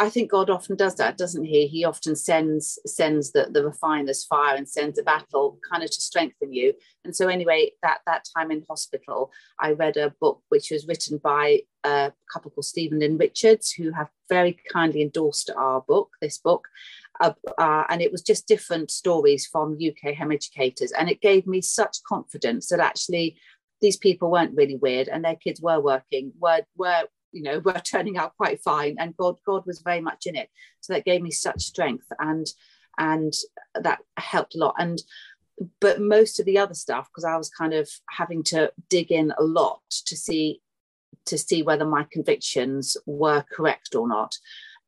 I 0.02 0.10
think 0.10 0.32
God 0.32 0.50
often 0.50 0.74
does 0.74 0.96
that, 0.96 1.16
doesn't 1.16 1.44
he? 1.44 1.68
He 1.68 1.84
often 1.84 2.16
sends 2.16 2.76
sends 2.84 3.30
the, 3.30 3.46
the 3.48 3.64
refiner's 3.64 4.24
fire 4.24 4.56
and 4.56 4.68
sends 4.68 4.98
a 4.98 5.04
battle 5.04 5.60
kind 5.70 5.84
of 5.84 5.92
to 5.92 6.00
strengthen 6.00 6.52
you. 6.52 6.74
And 7.04 7.14
so 7.14 7.28
anyway, 7.28 7.70
that 7.84 8.00
that 8.06 8.26
time 8.36 8.50
in 8.50 8.64
hospital, 8.68 9.30
I 9.60 9.72
read 9.72 9.96
a 9.96 10.12
book 10.20 10.42
which 10.48 10.72
was 10.72 10.88
written 10.88 11.18
by 11.18 11.60
a 11.84 12.12
couple 12.32 12.50
called 12.50 12.64
Stephen 12.64 13.00
and 13.00 13.16
Richards, 13.20 13.70
who 13.70 13.92
have 13.92 14.08
very 14.28 14.58
kindly 14.72 15.02
endorsed 15.02 15.50
our 15.56 15.82
book, 15.82 16.10
this 16.20 16.36
book. 16.36 16.66
Uh, 17.20 17.34
uh, 17.56 17.84
and 17.88 18.02
it 18.02 18.10
was 18.10 18.22
just 18.22 18.48
different 18.48 18.90
stories 18.90 19.46
from 19.46 19.78
UK 19.78 20.16
home 20.16 20.32
educators. 20.32 20.90
And 20.90 21.08
it 21.10 21.20
gave 21.20 21.46
me 21.46 21.60
such 21.60 22.02
confidence 22.08 22.70
that 22.70 22.80
actually 22.80 23.36
these 23.80 23.96
people 23.96 24.32
weren't 24.32 24.56
really 24.56 24.76
weird 24.76 25.06
and 25.06 25.24
their 25.24 25.36
kids 25.36 25.60
were 25.60 25.78
working, 25.78 26.32
were, 26.40 26.62
were 26.76 27.04
you 27.32 27.42
know 27.42 27.58
were 27.60 27.72
turning 27.84 28.16
out 28.16 28.36
quite 28.36 28.60
fine 28.62 28.96
and 28.98 29.16
god 29.16 29.36
god 29.46 29.64
was 29.66 29.80
very 29.80 30.00
much 30.00 30.26
in 30.26 30.36
it. 30.36 30.48
So 30.80 30.92
that 30.92 31.04
gave 31.04 31.22
me 31.22 31.30
such 31.30 31.62
strength 31.62 32.06
and 32.18 32.46
and 32.98 33.32
that 33.74 34.00
helped 34.16 34.54
a 34.54 34.58
lot. 34.58 34.74
And 34.78 35.00
but 35.80 36.00
most 36.00 36.40
of 36.40 36.46
the 36.46 36.58
other 36.58 36.74
stuff 36.74 37.08
because 37.08 37.24
i 37.24 37.36
was 37.36 37.50
kind 37.50 37.74
of 37.74 37.88
having 38.08 38.42
to 38.42 38.72
dig 38.88 39.12
in 39.12 39.32
a 39.38 39.42
lot 39.42 39.82
to 39.90 40.16
see 40.16 40.60
to 41.26 41.38
see 41.38 41.62
whether 41.62 41.84
my 41.84 42.06
convictions 42.10 42.96
were 43.06 43.44
correct 43.52 43.94
or 43.94 44.08
not. 44.08 44.36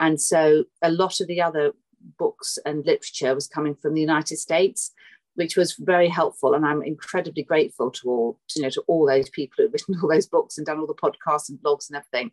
And 0.01 0.21
so 0.21 0.65
a 0.83 0.91
lot 0.91 1.21
of 1.21 1.29
the 1.29 1.41
other 1.41 1.73
books 2.19 2.59
and 2.67 2.85
literature 2.85 3.35
was 3.35 3.47
coming 3.47 3.75
from 3.75 3.95
the 3.95 4.01
united 4.01 4.37
states 4.37 4.93
which 5.35 5.57
was 5.57 5.75
very 5.75 6.09
helpful. 6.09 6.55
And 6.55 6.64
I'm 6.64 6.83
incredibly 6.83 7.43
grateful 7.43 7.91
to 7.91 8.09
all, 8.09 8.38
to, 8.49 8.61
you 8.61 8.62
know, 8.62 8.71
to 8.71 8.83
all 8.87 9.07
those 9.07 9.29
people 9.31 9.57
who've 9.59 9.73
written 9.73 9.97
all 10.03 10.09
those 10.09 10.26
books 10.26 10.59
and 10.59 10.67
done 10.67 10.79
all 10.79 10.87
the 10.87 10.95
podcasts 10.95 11.49
and 11.49 11.59
blogs 11.59 11.88
and 11.88 11.97
everything. 11.97 12.31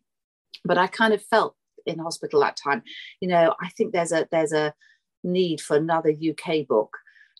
But 0.63 0.77
I 0.77 0.88
kind 0.88 1.13
of 1.13 1.24
felt 1.24 1.55
in 1.86 2.00
hospital 2.00 2.41
that 2.41 2.58
time, 2.58 2.84
you 3.20 3.27
know, 3.27 3.55
I 3.60 3.70
think 3.70 3.91
there's 3.91 4.12
a 4.12 4.27
there's 4.31 4.53
a 4.53 4.74
need 5.24 5.62
for 5.62 5.75
another 5.75 6.12
UK 6.12 6.67
book. 6.67 6.98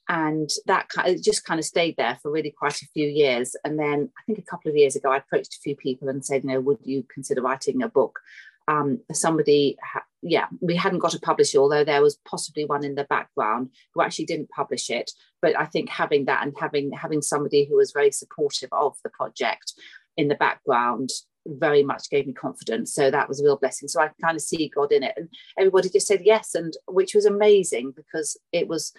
And 0.10 0.50
that 0.66 0.90
kind 0.90 1.16
of, 1.16 1.24
just 1.24 1.46
kind 1.46 1.60
of 1.60 1.66
stayed 1.66 1.96
there 1.96 2.18
for 2.22 2.32
really 2.32 2.52
quite 2.52 2.82
a 2.82 2.88
few 2.88 3.08
years. 3.08 3.56
And 3.64 3.80
then 3.80 4.10
I 4.18 4.22
think 4.26 4.40
a 4.40 4.50
couple 4.50 4.70
of 4.70 4.76
years 4.76 4.96
ago, 4.96 5.10
I 5.10 5.18
approached 5.18 5.54
a 5.54 5.62
few 5.62 5.76
people 5.76 6.10
and 6.10 6.26
said, 6.26 6.44
you 6.44 6.50
know, 6.50 6.60
would 6.60 6.80
you 6.84 7.06
consider 7.14 7.42
writing 7.42 7.82
a 7.82 7.88
book? 7.88 8.20
Um, 8.68 9.00
somebody 9.14 9.78
yeah, 10.22 10.48
we 10.60 10.76
hadn't 10.76 11.00
got 11.00 11.16
a 11.16 11.20
publisher, 11.20 11.58
although 11.58 11.84
there 11.84 12.02
was 12.02 12.20
possibly 12.26 12.66
one 12.66 12.86
in 12.86 12.96
the 12.96 13.06
background 13.06 13.70
who 13.94 14.02
actually 14.02 14.26
didn't 14.26 14.50
publish 14.50 14.90
it. 14.90 15.12
But 15.42 15.60
I 15.60 15.66
think 15.66 15.90
having 15.90 16.26
that 16.26 16.44
and 16.44 16.54
having 16.60 16.92
having 16.92 17.22
somebody 17.22 17.66
who 17.66 17.78
was 17.78 17.92
very 17.92 18.12
supportive 18.12 18.70
of 18.72 18.96
the 19.04 19.10
project 19.10 19.74
in 20.18 20.28
the 20.28 20.36
background 20.36 21.10
very 21.48 21.82
much 21.84 22.10
gave 22.12 22.28
me 22.28 22.34
confidence. 22.34 22.94
So 22.94 23.10
that 23.10 23.28
was 23.28 23.42
a 23.42 23.44
real 23.44 23.58
blessing. 23.58 23.88
So 23.88 24.02
I 24.02 24.12
kind 24.22 24.36
of 24.36 24.44
see 24.44 24.72
God 24.74 24.92
in 24.92 25.02
it. 25.02 25.14
And 25.18 25.28
everybody 25.58 25.90
just 25.90 26.08
said 26.08 26.22
yes, 26.24 26.54
and 26.54 26.74
which 26.88 27.16
was 27.16 27.26
amazing 27.26 27.94
because 27.96 28.38
it 28.52 28.68
was 28.68 28.94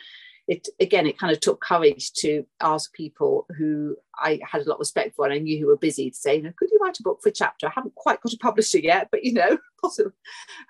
it 0.48 0.68
again 0.80 1.06
it 1.06 1.18
kind 1.18 1.32
of 1.32 1.40
took 1.40 1.60
courage 1.60 2.12
to 2.12 2.44
ask 2.60 2.92
people 2.92 3.46
who 3.56 3.96
I 4.16 4.40
had 4.42 4.62
a 4.62 4.68
lot 4.68 4.74
of 4.74 4.80
respect 4.80 5.14
for 5.14 5.24
and 5.24 5.34
I 5.34 5.38
knew 5.38 5.58
who 5.58 5.68
were 5.68 5.76
busy 5.76 6.10
to 6.10 6.16
say, 6.16 6.36
you 6.36 6.42
know, 6.42 6.52
could 6.56 6.70
you 6.70 6.78
write 6.82 6.98
a 6.98 7.02
book 7.02 7.20
for 7.22 7.28
a 7.28 7.32
chapter? 7.32 7.66
I 7.66 7.72
haven't 7.74 7.94
quite 7.94 8.20
got 8.20 8.32
a 8.32 8.38
publisher 8.38 8.78
yet, 8.78 9.08
but 9.10 9.24
you 9.24 9.32
know, 9.32 9.58
possible. 9.80 10.12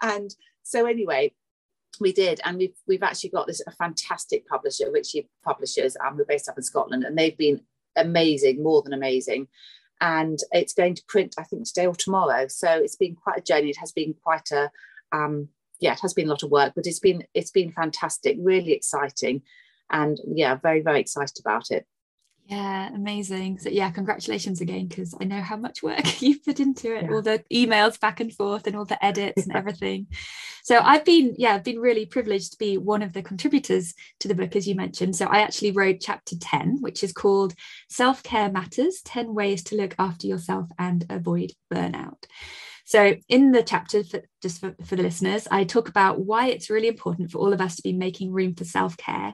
And 0.02 0.34
so 0.62 0.86
anyway, 0.86 1.34
we 2.00 2.12
did, 2.12 2.40
and 2.44 2.58
we've 2.58 2.76
we've 2.86 3.02
actually 3.02 3.30
got 3.30 3.46
this 3.46 3.62
a 3.66 3.72
fantastic 3.72 4.46
publisher, 4.46 4.90
Ritchie 4.90 5.28
Publishers, 5.44 5.96
um, 6.04 6.16
we're 6.16 6.24
based 6.24 6.48
up 6.48 6.58
in 6.58 6.62
Scotland, 6.62 7.04
and 7.04 7.16
they've 7.16 7.36
been 7.36 7.60
amazing, 7.96 8.62
more 8.62 8.82
than 8.82 8.92
amazing. 8.92 9.48
And 10.00 10.38
it's 10.50 10.74
going 10.74 10.96
to 10.96 11.04
print, 11.06 11.34
I 11.38 11.44
think, 11.44 11.66
today 11.66 11.86
or 11.86 11.94
tomorrow. 11.94 12.48
So 12.48 12.68
it's 12.68 12.96
been 12.96 13.14
quite 13.14 13.38
a 13.38 13.42
journey. 13.42 13.70
It 13.70 13.78
has 13.78 13.92
been 13.92 14.14
quite 14.14 14.50
a 14.50 14.70
um, 15.12 15.48
yeah, 15.82 15.92
it 15.92 16.00
has 16.00 16.14
been 16.14 16.28
a 16.28 16.30
lot 16.30 16.44
of 16.44 16.50
work, 16.50 16.72
but 16.76 16.86
it's 16.86 17.00
been 17.00 17.24
it's 17.34 17.50
been 17.50 17.72
fantastic, 17.72 18.36
really 18.40 18.72
exciting 18.72 19.42
and 19.90 20.18
yeah 20.26 20.54
very 20.54 20.80
very 20.80 21.00
excited 21.00 21.38
about 21.40 21.70
it. 21.70 21.86
Yeah 22.46 22.88
amazing. 22.94 23.58
So 23.58 23.68
yeah 23.68 23.90
congratulations 23.90 24.60
again 24.60 24.86
because 24.86 25.14
i 25.20 25.24
know 25.24 25.40
how 25.40 25.56
much 25.56 25.82
work 25.82 26.22
you've 26.22 26.44
put 26.44 26.60
into 26.60 26.94
it 26.96 27.04
yeah. 27.04 27.10
all 27.10 27.22
the 27.22 27.44
emails 27.52 27.98
back 27.98 28.20
and 28.20 28.32
forth 28.32 28.66
and 28.66 28.76
all 28.76 28.84
the 28.84 29.04
edits 29.04 29.44
and 29.44 29.56
everything. 29.56 30.06
So 30.62 30.78
i've 30.78 31.04
been 31.04 31.34
yeah 31.36 31.54
i've 31.54 31.64
been 31.64 31.80
really 31.80 32.06
privileged 32.06 32.52
to 32.52 32.58
be 32.58 32.78
one 32.78 33.02
of 33.02 33.12
the 33.12 33.22
contributors 33.22 33.92
to 34.20 34.28
the 34.28 34.36
book 34.36 34.54
as 34.54 34.68
you 34.68 34.76
mentioned. 34.76 35.16
So 35.16 35.26
i 35.26 35.40
actually 35.40 35.72
wrote 35.72 35.98
chapter 36.00 36.36
10 36.40 36.78
which 36.80 37.02
is 37.02 37.12
called 37.12 37.54
self-care 37.88 38.50
matters 38.52 39.02
10 39.04 39.34
ways 39.34 39.64
to 39.64 39.76
look 39.76 39.96
after 39.98 40.28
yourself 40.28 40.68
and 40.78 41.04
avoid 41.10 41.50
burnout 41.74 42.22
so, 42.92 43.14
in 43.30 43.52
the 43.52 43.62
chapter, 43.62 44.04
for, 44.04 44.20
just 44.42 44.60
for, 44.60 44.74
for 44.84 44.96
the 44.96 45.02
listeners, 45.02 45.48
I 45.50 45.64
talk 45.64 45.88
about 45.88 46.20
why 46.20 46.48
it's 46.48 46.68
really 46.68 46.88
important 46.88 47.30
for 47.30 47.38
all 47.38 47.54
of 47.54 47.60
us 47.62 47.76
to 47.76 47.82
be 47.82 47.94
making 47.94 48.32
room 48.32 48.54
for 48.54 48.64
self 48.64 48.98
care 48.98 49.32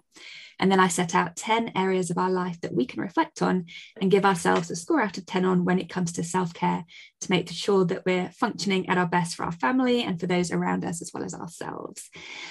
and 0.58 0.70
then 0.70 0.80
I 0.80 0.88
set 0.88 1.14
out 1.14 1.36
10 1.36 1.72
areas 1.76 2.10
of 2.10 2.18
our 2.18 2.30
life 2.30 2.60
that 2.62 2.74
we 2.74 2.86
can 2.86 3.00
reflect 3.00 3.42
on 3.42 3.66
and 4.00 4.10
give 4.10 4.24
ourselves 4.24 4.70
a 4.70 4.76
score 4.76 5.00
out 5.00 5.18
of 5.18 5.26
10 5.26 5.44
on 5.44 5.64
when 5.64 5.78
it 5.78 5.88
comes 5.88 6.12
to 6.12 6.24
self 6.24 6.52
care 6.52 6.84
to 7.20 7.30
make 7.30 7.48
sure 7.50 7.84
that 7.84 8.04
we're 8.04 8.30
functioning 8.30 8.88
at 8.88 8.98
our 8.98 9.06
best 9.06 9.34
for 9.34 9.44
our 9.44 9.52
family 9.52 10.02
and 10.02 10.20
for 10.20 10.26
those 10.26 10.50
around 10.50 10.84
us 10.84 11.02
as 11.02 11.10
well 11.12 11.24
as 11.24 11.34
ourselves. 11.34 12.10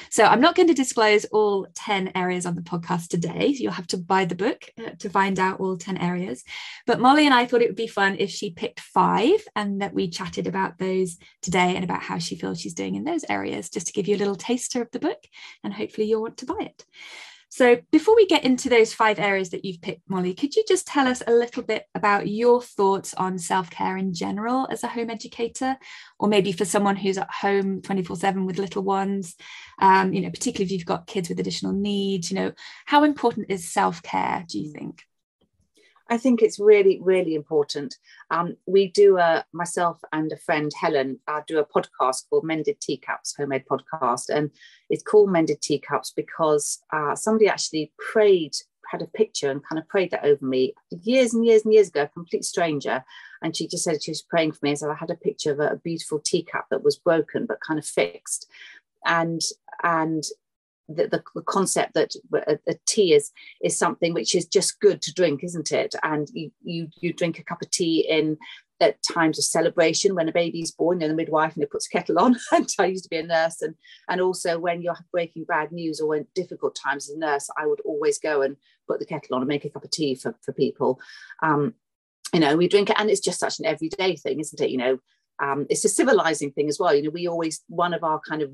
So 0.10 0.24
I'm 0.26 0.42
not 0.42 0.56
going 0.56 0.68
to 0.68 0.74
disclose 0.74 1.26
all 1.26 1.68
10 1.76 2.12
areas 2.16 2.46
on 2.46 2.56
the 2.56 2.62
podcast 2.62 3.08
today. 3.08 3.48
You'll 3.48 3.72
have 3.72 3.88
to 3.88 3.98
buy 3.98 4.26
the 4.26 4.36
book 4.36 4.66
uh, 4.78 4.92
to 5.00 5.10
find 5.10 5.40
out 5.40 5.60
all 5.60 5.78
10 5.78 5.98
areas. 5.98 6.44
But 6.86 7.00
Molly 7.00 7.26
and 7.26 7.34
I 7.34 7.46
thought 7.46 7.62
it 7.62 7.70
would 7.70 7.76
be 7.76 7.88
fun 7.88 8.18
if 8.20 8.30
she 8.30 8.52
picked 8.52 8.80
five 8.80 9.40
and 9.56 9.82
that 9.82 9.94
we 9.94 10.10
chatted 10.10 10.48
about 10.48 10.78
those 10.78 11.18
today 11.42 11.76
and 11.76 11.84
about 11.84 12.04
how 12.04 12.18
she 12.18 12.36
feels 12.36 12.60
she's 12.60 12.74
doing 12.74 12.96
in 12.96 13.04
those 13.04 13.26
areas, 13.30 13.70
just 13.70 13.88
to 13.88 13.94
give 13.94 14.08
you 14.08 14.16
a 14.16 14.20
little 14.20 14.36
taster 14.36 14.82
of 14.82 14.92
the 14.92 15.00
book. 15.00 15.24
And 15.64 15.74
hopefully 15.74 16.08
you'll 16.08 16.22
want 16.22 16.38
to 16.38 16.46
buy 16.46 16.60
it. 16.60 16.86
So, 17.50 17.78
before 17.92 18.16
we 18.16 18.28
get 18.28 18.44
into 18.44 18.68
those 18.68 18.94
five 18.94 19.20
areas 19.20 19.52
that 19.52 19.64
you've 19.64 19.82
picked, 19.82 20.10
Molly, 20.10 20.34
could 20.34 20.56
you 20.56 20.64
just 20.68 20.86
tell 20.86 21.08
us 21.08 21.24
a 21.26 21.32
little 21.32 21.64
bit 21.64 21.86
about 21.96 22.28
your 22.28 22.62
thoughts 22.62 23.14
on 23.14 23.40
self 23.40 23.70
care 23.70 23.96
in 23.96 24.14
general 24.14 24.68
as 24.70 24.84
a 24.84 24.88
home 24.88 25.10
educator, 25.10 25.78
or 26.20 26.28
maybe 26.28 26.52
for 26.52 26.66
someone 26.66 26.98
who's 26.98 27.18
at 27.18 27.32
home 27.32 27.82
24 27.82 28.18
7 28.18 28.46
with 28.46 28.60
little 28.60 28.84
ones, 28.84 29.36
um, 29.80 30.14
you 30.14 30.22
know, 30.22 30.30
particularly 30.30 30.66
if 30.66 30.72
you've 30.72 30.86
got 30.86 31.08
kids 31.08 31.30
with 31.30 31.40
additional 31.40 31.72
needs, 31.72 32.30
you 32.30 32.36
know, 32.36 32.52
how 32.86 33.04
important 33.06 33.48
is 33.50 33.72
self 33.72 34.04
care, 34.04 34.44
do 34.48 34.60
you 34.60 34.72
think? 34.74 35.07
I 36.10 36.18
think 36.18 36.42
it's 36.42 36.60
really, 36.60 37.00
really 37.02 37.36
important. 37.36 37.98
Um, 38.32 38.58
we 38.66 38.90
do 38.92 39.18
a 39.18 39.46
myself 39.54 40.00
and 40.14 40.32
a 40.32 40.38
friend 40.38 40.72
Helen 40.80 41.20
uh, 41.28 41.42
do 41.48 41.60
a 41.60 41.66
podcast 41.66 42.30
called 42.30 42.44
Mended 42.44 42.80
Teacups, 42.80 43.36
homemade 43.38 43.66
podcast, 43.70 44.30
and 44.30 44.52
it's 44.90 45.04
called 45.04 45.30
Mended 45.30 45.62
Teacups 45.62 46.12
because 46.16 46.80
uh, 46.94 47.16
somebody 47.16 47.48
actually 47.48 47.92
prayed, 47.98 48.56
had 48.90 49.02
a 49.02 49.08
picture 49.08 49.52
and 49.52 49.62
kind 49.68 49.80
of 49.80 49.88
prayed 49.90 50.12
that 50.12 50.24
over 50.24 50.46
me 50.46 50.74
years 51.04 51.34
and 51.34 51.46
years 51.46 51.66
and 51.66 51.74
years 51.74 51.90
ago, 51.90 52.04
a 52.04 52.08
complete 52.08 52.46
stranger, 52.46 53.04
and 53.42 53.56
she 53.56 53.68
just 53.68 53.84
said 53.84 54.02
she 54.02 54.12
was 54.12 54.22
praying 54.22 54.54
for 54.54 54.60
me. 54.66 54.76
So 54.76 54.90
I 54.90 54.96
had 54.96 55.12
a 55.12 55.16
picture 55.16 55.52
of 55.52 55.60
a, 55.60 55.72
a 55.72 55.78
beautiful 55.78 56.20
teacup 56.20 56.68
that 56.70 56.84
was 56.84 56.96
broken 56.96 57.46
but 57.46 57.60
kind 57.60 57.80
of 57.80 57.86
fixed, 57.86 58.48
and 59.06 59.42
and 59.84 60.24
the, 60.90 61.08
the, 61.08 61.24
the, 61.36 61.42
concept 61.42 61.94
that 61.96 62.14
a, 62.48 62.58
a, 62.68 62.76
tea 62.86 63.14
is 63.14 63.32
is 63.62 63.78
something 63.78 64.14
which 64.14 64.34
is 64.36 64.46
just 64.46 64.80
good 64.80 65.02
to 65.02 65.14
drink, 65.14 65.44
isn't 65.44 65.72
it? 65.72 65.96
And 66.04 66.30
you 66.34 66.52
you 66.64 66.88
you 67.02 67.14
drink 67.14 67.40
a 67.40 67.44
cup 67.44 67.62
of 67.62 67.70
tea 67.72 68.06
in 68.08 68.38
at 68.80 69.02
times 69.02 69.40
of 69.40 69.46
celebration 69.46 70.16
when 70.16 70.30
a 70.30 70.32
baby's 70.32 70.72
born 70.72 71.02
and 71.02 71.12
the 71.12 71.16
midwife 71.16 71.56
and 71.56 71.64
it 71.64 71.72
puts 71.72 71.88
a 71.88 71.90
kettle 71.90 72.20
on. 72.20 72.36
And 72.52 72.68
I 72.80 72.86
used 72.86 73.04
to 73.06 73.10
be 73.10 73.18
a 73.18 73.24
nurse 73.24 73.62
and 73.62 73.76
and 74.08 74.22
also 74.22 74.60
when 74.60 74.82
you're 74.82 74.98
breaking 75.12 75.46
bad 75.46 75.72
news 75.72 76.00
or 76.00 76.16
in 76.16 76.28
difficult 76.36 76.76
times 76.76 77.10
as 77.10 77.16
a 77.16 77.20
nurse 77.20 77.50
I 77.58 77.66
would 77.66 77.82
always 77.82 78.20
go 78.20 78.42
and 78.42 78.56
put 78.88 79.00
the 79.00 79.06
kettle 79.06 79.36
on 79.36 79.42
and 79.42 79.50
make 79.50 79.66
a 79.66 79.70
cup 79.70 79.84
of 79.84 79.92
tea 79.92 80.16
for, 80.16 80.36
for 80.44 80.54
people. 80.54 81.00
Um, 81.42 81.74
you 82.34 82.40
know 82.40 82.56
we 82.56 82.68
drink 82.68 82.90
it 82.90 83.00
and 83.00 83.10
it's 83.10 83.22
just 83.22 83.40
such 83.40 83.60
an 83.60 83.66
everyday 83.66 84.16
thing 84.16 84.40
isn't 84.40 84.62
it? 84.62 84.70
You 84.70 84.78
know 84.78 85.00
um, 85.40 85.68
it's 85.70 85.86
a 85.86 85.90
civilizing 85.90 86.52
thing 86.52 86.68
as 86.68 86.80
well. 86.80 86.96
You 86.96 87.04
know, 87.04 87.10
we 87.10 87.28
always 87.28 87.62
one 87.68 87.94
of 87.94 88.04
our 88.04 88.20
kind 88.28 88.42
of 88.42 88.52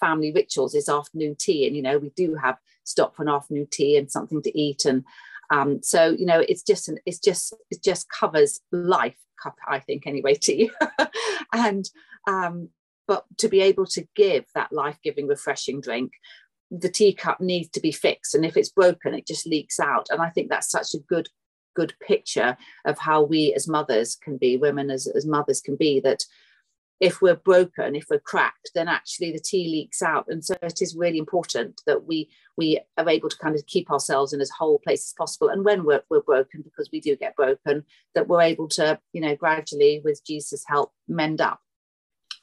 family 0.00 0.32
rituals 0.32 0.74
is 0.74 0.88
afternoon 0.88 1.36
tea, 1.38 1.66
and 1.66 1.76
you 1.76 1.82
know, 1.82 1.98
we 1.98 2.10
do 2.10 2.34
have 2.34 2.56
stop 2.84 3.14
for 3.14 3.22
an 3.22 3.28
afternoon 3.28 3.68
tea 3.70 3.96
and 3.96 4.10
something 4.10 4.42
to 4.42 4.58
eat, 4.58 4.84
and 4.84 5.04
um, 5.50 5.82
so 5.82 6.10
you 6.10 6.24
know, 6.24 6.42
it's 6.48 6.62
just 6.62 6.88
an, 6.88 6.98
it's 7.04 7.18
just 7.18 7.54
it 7.70 7.82
just 7.82 8.08
covers 8.08 8.60
life. 8.70 9.16
Cup, 9.42 9.56
I 9.66 9.80
think 9.80 10.06
anyway, 10.06 10.34
tea, 10.34 10.70
and 11.52 11.88
um, 12.28 12.68
but 13.06 13.24
to 13.38 13.48
be 13.48 13.60
able 13.60 13.86
to 13.86 14.06
give 14.14 14.44
that 14.54 14.72
life-giving, 14.72 15.26
refreshing 15.26 15.80
drink, 15.80 16.12
the 16.70 16.88
teacup 16.88 17.40
needs 17.40 17.68
to 17.70 17.80
be 17.80 17.92
fixed, 17.92 18.34
and 18.34 18.44
if 18.44 18.56
it's 18.56 18.70
broken, 18.70 19.14
it 19.14 19.26
just 19.26 19.46
leaks 19.46 19.80
out. 19.80 20.06
And 20.10 20.22
I 20.22 20.30
think 20.30 20.48
that's 20.48 20.70
such 20.70 20.94
a 20.94 21.00
good 21.00 21.28
good 21.74 21.94
picture 22.00 22.56
of 22.84 22.98
how 22.98 23.22
we 23.22 23.52
as 23.54 23.68
mothers 23.68 24.16
can 24.16 24.36
be 24.36 24.56
women 24.56 24.90
as, 24.90 25.06
as 25.06 25.26
mothers 25.26 25.60
can 25.60 25.76
be 25.76 26.00
that 26.00 26.24
if 27.02 27.20
we're 27.20 27.34
broken, 27.34 27.96
if 27.96 28.06
we're 28.08 28.20
cracked, 28.20 28.70
then 28.76 28.86
actually 28.86 29.32
the 29.32 29.40
tea 29.40 29.66
leaks 29.66 30.02
out. 30.02 30.26
And 30.28 30.44
so 30.44 30.54
it 30.62 30.80
is 30.80 30.94
really 30.94 31.18
important 31.18 31.82
that 31.84 32.04
we 32.04 32.30
we 32.56 32.78
are 32.96 33.08
able 33.08 33.28
to 33.28 33.36
kind 33.38 33.56
of 33.56 33.66
keep 33.66 33.90
ourselves 33.90 34.32
in 34.32 34.40
as 34.40 34.50
whole 34.50 34.78
place 34.78 35.08
as 35.08 35.14
possible. 35.18 35.48
And 35.48 35.64
when 35.64 35.84
we're, 35.84 36.02
we're 36.08 36.20
broken, 36.20 36.62
because 36.62 36.90
we 36.92 37.00
do 37.00 37.16
get 37.16 37.34
broken, 37.34 37.84
that 38.14 38.28
we're 38.28 38.42
able 38.42 38.68
to, 38.68 39.00
you 39.12 39.20
know, 39.20 39.34
gradually 39.34 40.00
with 40.04 40.24
Jesus' 40.24 40.64
help 40.64 40.92
mend 41.08 41.40
up. 41.40 41.60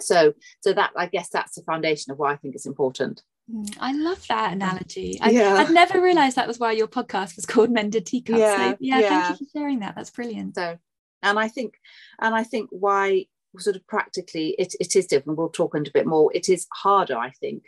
So 0.01 0.33
so 0.59 0.73
that 0.73 0.91
I 0.95 1.05
guess 1.05 1.29
that's 1.29 1.55
the 1.55 1.63
foundation 1.63 2.11
of 2.11 2.19
why 2.19 2.33
I 2.33 2.35
think 2.35 2.53
it's 2.53 2.65
important. 2.65 3.23
Mm, 3.51 3.77
I 3.79 3.93
love 3.93 4.25
that 4.27 4.53
analogy. 4.53 5.19
I, 5.21 5.29
yeah. 5.31 5.55
I'd 5.55 5.71
never 5.71 6.01
realized 6.01 6.35
that 6.35 6.47
was 6.47 6.59
why 6.59 6.73
your 6.73 6.87
podcast 6.87 7.35
was 7.35 7.45
called 7.45 7.71
Mended 7.71 8.05
Teacups. 8.05 8.39
Yeah, 8.39 8.71
so, 8.71 8.77
yeah, 8.79 8.99
yeah, 8.99 9.09
thank 9.09 9.39
you 9.39 9.45
for 9.45 9.59
sharing 9.59 9.79
that. 9.79 9.95
That's 9.95 10.11
brilliant. 10.11 10.55
So, 10.55 10.77
and 11.23 11.39
I 11.39 11.47
think, 11.47 11.75
and 12.19 12.35
I 12.35 12.43
think 12.43 12.69
why 12.71 13.25
sort 13.57 13.75
of 13.75 13.87
practically 13.87 14.55
it, 14.59 14.75
it 14.79 14.95
is 14.95 15.07
different 15.07 15.37
we'll 15.37 15.49
talk 15.49 15.73
into 15.73 15.89
a 15.89 15.93
bit 15.93 16.05
more 16.05 16.31
it 16.35 16.49
is 16.49 16.67
harder 16.73 17.17
i 17.17 17.31
think 17.31 17.63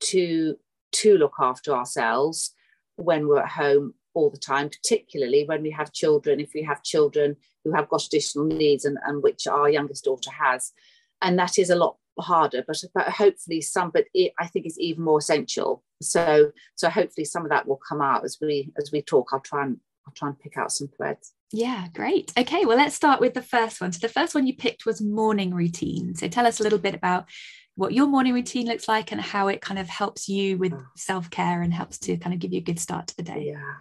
to 0.00 0.56
to 0.92 1.18
look 1.18 1.34
after 1.38 1.72
ourselves 1.72 2.54
when 2.96 3.28
we're 3.28 3.42
at 3.42 3.50
home 3.50 3.92
all 4.14 4.30
the 4.30 4.38
time 4.38 4.68
particularly 4.68 5.44
when 5.44 5.62
we 5.62 5.70
have 5.70 5.92
children 5.92 6.40
if 6.40 6.52
we 6.54 6.62
have 6.62 6.82
children 6.82 7.36
who 7.64 7.72
have 7.72 7.88
got 7.88 8.04
additional 8.04 8.46
needs 8.46 8.84
and, 8.84 8.96
and 9.06 9.22
which 9.22 9.46
our 9.46 9.68
youngest 9.68 10.04
daughter 10.04 10.30
has 10.30 10.72
and 11.20 11.38
that 11.38 11.58
is 11.58 11.68
a 11.70 11.76
lot 11.76 11.96
harder 12.20 12.64
but, 12.66 12.76
but 12.94 13.08
hopefully 13.08 13.60
some 13.60 13.90
but 13.90 14.04
it, 14.14 14.32
i 14.38 14.46
think 14.46 14.66
it's 14.66 14.78
even 14.78 15.02
more 15.04 15.18
essential 15.18 15.82
so 16.00 16.50
so 16.76 16.88
hopefully 16.88 17.24
some 17.24 17.44
of 17.44 17.50
that 17.50 17.66
will 17.66 17.80
come 17.88 18.00
out 18.00 18.24
as 18.24 18.38
we 18.40 18.72
as 18.78 18.90
we 18.92 19.02
talk 19.02 19.28
i'll 19.32 19.40
try 19.40 19.62
and 19.64 19.78
i'll 20.06 20.14
try 20.14 20.28
and 20.28 20.38
pick 20.38 20.56
out 20.56 20.72
some 20.72 20.88
threads 20.88 21.32
yeah, 21.52 21.88
great. 21.94 22.32
Okay, 22.38 22.64
well, 22.64 22.76
let's 22.76 22.94
start 22.94 23.20
with 23.20 23.34
the 23.34 23.42
first 23.42 23.80
one. 23.80 23.90
So, 23.90 23.98
the 23.98 24.12
first 24.12 24.36
one 24.36 24.46
you 24.46 24.54
picked 24.54 24.86
was 24.86 25.00
morning 25.00 25.52
routine. 25.52 26.14
So, 26.14 26.28
tell 26.28 26.46
us 26.46 26.60
a 26.60 26.62
little 26.62 26.78
bit 26.78 26.94
about 26.94 27.26
what 27.74 27.92
your 27.92 28.06
morning 28.06 28.34
routine 28.34 28.66
looks 28.66 28.86
like 28.86 29.10
and 29.10 29.20
how 29.20 29.48
it 29.48 29.60
kind 29.60 29.78
of 29.78 29.88
helps 29.88 30.28
you 30.28 30.58
with 30.58 30.72
mm. 30.72 30.84
self 30.96 31.30
care 31.30 31.62
and 31.62 31.74
helps 31.74 31.98
to 31.98 32.16
kind 32.18 32.34
of 32.34 32.38
give 32.38 32.52
you 32.52 32.58
a 32.58 32.62
good 32.62 32.78
start 32.78 33.08
to 33.08 33.16
the 33.16 33.22
day. 33.22 33.46
Yeah. 33.48 33.74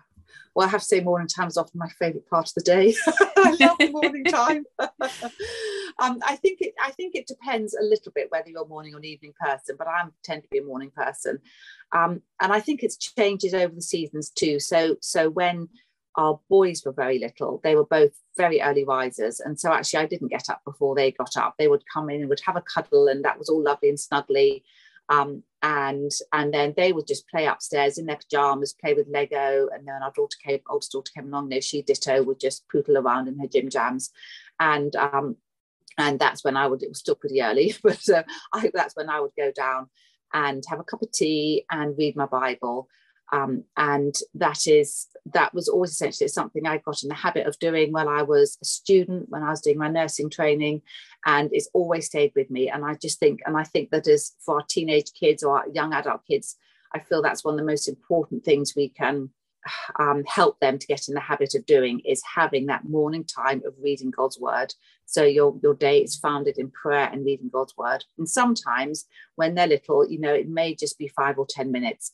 Well, 0.55 0.67
I 0.67 0.72
have 0.72 0.81
to 0.81 0.86
say, 0.86 1.00
morning 1.00 1.27
time 1.27 1.48
is 1.48 1.58
often 1.58 1.77
my 1.77 1.89
favourite 2.00 2.27
part 2.27 2.48
of 2.48 2.53
the 2.55 2.62
day. 2.62 2.96
I 3.38 3.55
love 3.60 3.77
the 3.77 3.91
morning 3.91 4.24
time. 4.25 4.65
um, 6.01 6.20
I 6.25 6.36
think 6.36 6.62
it. 6.62 6.74
I 6.82 6.91
think 6.91 7.15
it 7.15 7.27
depends 7.27 7.75
a 7.75 7.84
little 7.84 8.12
bit 8.13 8.32
whether 8.32 8.50
you're 8.50 8.63
a 8.63 8.68
morning 8.68 8.94
or 8.94 8.98
an 8.98 9.06
evening 9.06 9.34
person, 9.39 9.75
but 9.77 9.88
I 9.88 10.03
tend 10.24 10.44
to 10.44 10.50
be 10.50 10.60
a 10.60 10.63
morning 10.63 10.91
person, 10.96 11.39
um, 11.91 12.22
and 12.41 12.53
I 12.53 12.60
think 12.60 12.84
it's 12.84 12.98
changes 12.98 13.53
over 13.53 13.74
the 13.74 13.82
seasons 13.82 14.29
too. 14.29 14.60
So, 14.60 14.96
so 15.01 15.29
when 15.29 15.70
our 16.20 16.39
boys 16.50 16.84
were 16.86 16.91
very 16.91 17.20
little. 17.20 17.62
They 17.63 17.75
were 17.75 17.86
both 17.86 18.12
very 18.36 18.62
early 18.62 18.84
risers. 18.84 19.39
And 19.39 19.60
so 19.60 19.72
actually 19.72 20.01
I 20.01 20.06
didn't 20.06 20.29
get 20.32 20.50
up 20.50 20.62
before 20.65 20.94
they 20.94 21.12
got 21.12 21.38
up. 21.38 21.56
They 21.58 21.70
would 21.70 21.84
come 21.91 22.10
in 22.10 22.22
and 22.22 22.29
would 22.29 22.41
have 22.46 22.58
a 22.58 22.62
cuddle 22.62 23.08
and 23.08 23.24
that 23.24 23.39
was 23.39 23.48
all 23.48 23.63
lovely 23.63 23.89
and 23.89 23.98
snuggly. 23.98 24.63
Um, 25.08 25.44
and 25.62 26.12
and 26.34 26.53
then 26.53 26.74
they 26.77 26.94
would 26.94 27.08
just 27.08 27.27
play 27.29 27.48
upstairs 27.48 27.98
in 27.98 28.06
their 28.06 28.18
pajamas, 28.18 28.74
play 28.74 28.94
with 28.94 29.08
Lego. 29.10 29.70
And 29.74 29.88
then 29.88 30.03
our 30.03 30.12
daughter 30.12 30.38
came, 30.44 30.60
oldest 30.70 30.91
daughter 30.91 31.12
came 31.15 31.27
along, 31.27 31.50
no, 31.50 31.60
she 31.62 31.82
ditto 31.82 32.22
would 32.24 32.39
just 32.39 32.68
poodle 32.70 32.98
around 32.98 33.27
in 33.27 33.39
her 33.39 33.48
gym 33.48 33.70
jams. 33.70 34.12
And 34.60 34.96
um, 34.98 35.38
and 36.00 36.18
that's 36.18 36.44
when 36.44 36.58
I 36.58 36.65
would, 36.65 36.82
it 36.82 36.89
was 36.89 37.00
still 37.00 37.15
pretty 37.15 37.41
early, 37.41 37.75
but 37.84 38.10
uh, 38.10 38.24
I, 38.53 38.72
that's 38.74 38.96
when 38.96 39.10
I 39.10 39.20
would 39.20 39.34
go 39.38 39.51
down 39.51 39.89
and 40.34 40.63
have 40.70 40.79
a 40.79 40.84
cup 40.84 41.01
of 41.01 41.12
tea 41.12 41.65
and 41.70 41.98
read 41.98 42.15
my 42.15 42.25
Bible. 42.25 42.88
Um, 43.32 43.65
and 43.77 44.15
that 44.34 44.65
is 44.65 45.06
that 45.34 45.53
was 45.53 45.68
always 45.68 45.91
essentially 45.91 46.29
something 46.29 46.65
I 46.65 46.79
got 46.79 47.03
in 47.03 47.10
the 47.10 47.15
habit 47.15 47.46
of 47.46 47.60
doing 47.60 47.91
when 47.91 48.08
I 48.08 48.24
was 48.24 48.58
a 48.60 48.65
student, 48.65 49.29
when 49.29 49.44
I 49.44 49.51
was 49.51 49.62
doing 49.62 49.77
my 49.77 49.88
nursing 49.88 50.32
training, 50.32 50.82
and 51.27 51.51
it's 51.53 51.70
always 51.74 52.08
stayed 52.08 52.32
with 52.36 52.50
me. 52.50 52.70
And 52.70 52.84
I 52.84 52.96
just 52.96 53.20
think, 53.20 53.41
and 53.46 53.56
I 53.56 53.63
think 53.65 53.91
that 53.91 54.08
as 54.08 54.32
for 54.44 54.56
our 54.56 54.65
teenage 54.68 55.12
kids 55.13 55.44
or 55.44 55.60
our 55.60 55.70
young 55.72 55.94
adult 55.94 56.22
kids, 56.25 56.56
I 56.91 57.00
feel 57.00 57.22
that's 57.22 57.44
one 57.44 57.53
of 57.53 57.60
the 57.60 57.68
most 57.68 57.88
important 57.88 58.44
things 58.44 58.74
we 58.75 58.89
can 58.89 59.30
um, 60.00 60.24
help 60.26 60.60
them 60.60 60.78
to 60.78 60.88
get 60.88 61.08
in 61.08 61.13
the 61.13 61.19
habit 61.19 61.56
of 61.56 61.65
doing 61.65 62.02
is 62.06 62.22
having 62.36 62.67
that 62.67 62.88
morning 62.88 63.24
time 63.24 63.62
of 63.65 63.74
reading 63.82 64.12
God's 64.12 64.39
word. 64.39 64.74
So 65.06 65.24
your 65.24 65.58
your 65.62 65.74
day 65.74 66.00
is 66.00 66.15
founded 66.15 66.58
in 66.58 66.72
prayer 66.72 67.10
and 67.12 67.26
reading 67.26 67.50
God's 67.52 67.76
word. 67.78 68.06
And 68.17 68.30
sometimes 68.30 69.06
when 69.36 69.56
they're 69.56 69.67
little, 69.67 70.10
you 70.10 70.19
know, 70.19 70.34
it 70.34 70.48
may 70.48 70.76
just 70.76 70.98
be 70.98 71.08
five 71.08 71.38
or 71.38 71.45
ten 71.48 71.72
minutes 71.72 72.12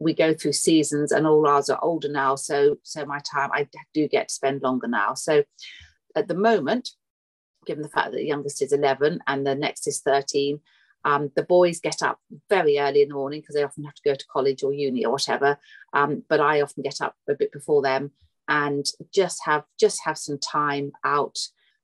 we 0.00 0.14
go 0.14 0.32
through 0.32 0.52
seasons 0.52 1.12
and 1.12 1.26
all 1.26 1.46
ours 1.46 1.68
are 1.68 1.82
older 1.82 2.08
now 2.08 2.36
so 2.36 2.76
so 2.82 3.04
my 3.04 3.18
time 3.20 3.50
i 3.52 3.66
do 3.92 4.06
get 4.08 4.28
to 4.28 4.34
spend 4.34 4.62
longer 4.62 4.86
now 4.86 5.14
so 5.14 5.42
at 6.14 6.28
the 6.28 6.34
moment 6.34 6.90
given 7.66 7.82
the 7.82 7.88
fact 7.88 8.12
that 8.12 8.16
the 8.16 8.24
youngest 8.24 8.62
is 8.62 8.72
11 8.72 9.20
and 9.26 9.46
the 9.46 9.54
next 9.54 9.86
is 9.86 10.00
13 10.00 10.60
um, 11.04 11.30
the 11.36 11.42
boys 11.42 11.80
get 11.80 12.02
up 12.02 12.18
very 12.48 12.78
early 12.78 13.02
in 13.02 13.08
the 13.08 13.14
morning 13.14 13.40
because 13.40 13.54
they 13.54 13.62
often 13.62 13.84
have 13.84 13.94
to 13.94 14.02
go 14.04 14.14
to 14.14 14.26
college 14.32 14.62
or 14.62 14.72
uni 14.72 15.04
or 15.04 15.12
whatever 15.12 15.58
um, 15.92 16.22
but 16.28 16.40
i 16.40 16.60
often 16.60 16.82
get 16.82 17.00
up 17.00 17.14
a 17.28 17.34
bit 17.34 17.52
before 17.52 17.82
them 17.82 18.10
and 18.48 18.86
just 19.12 19.40
have 19.44 19.64
just 19.78 20.00
have 20.04 20.18
some 20.18 20.38
time 20.38 20.92
out 21.04 21.38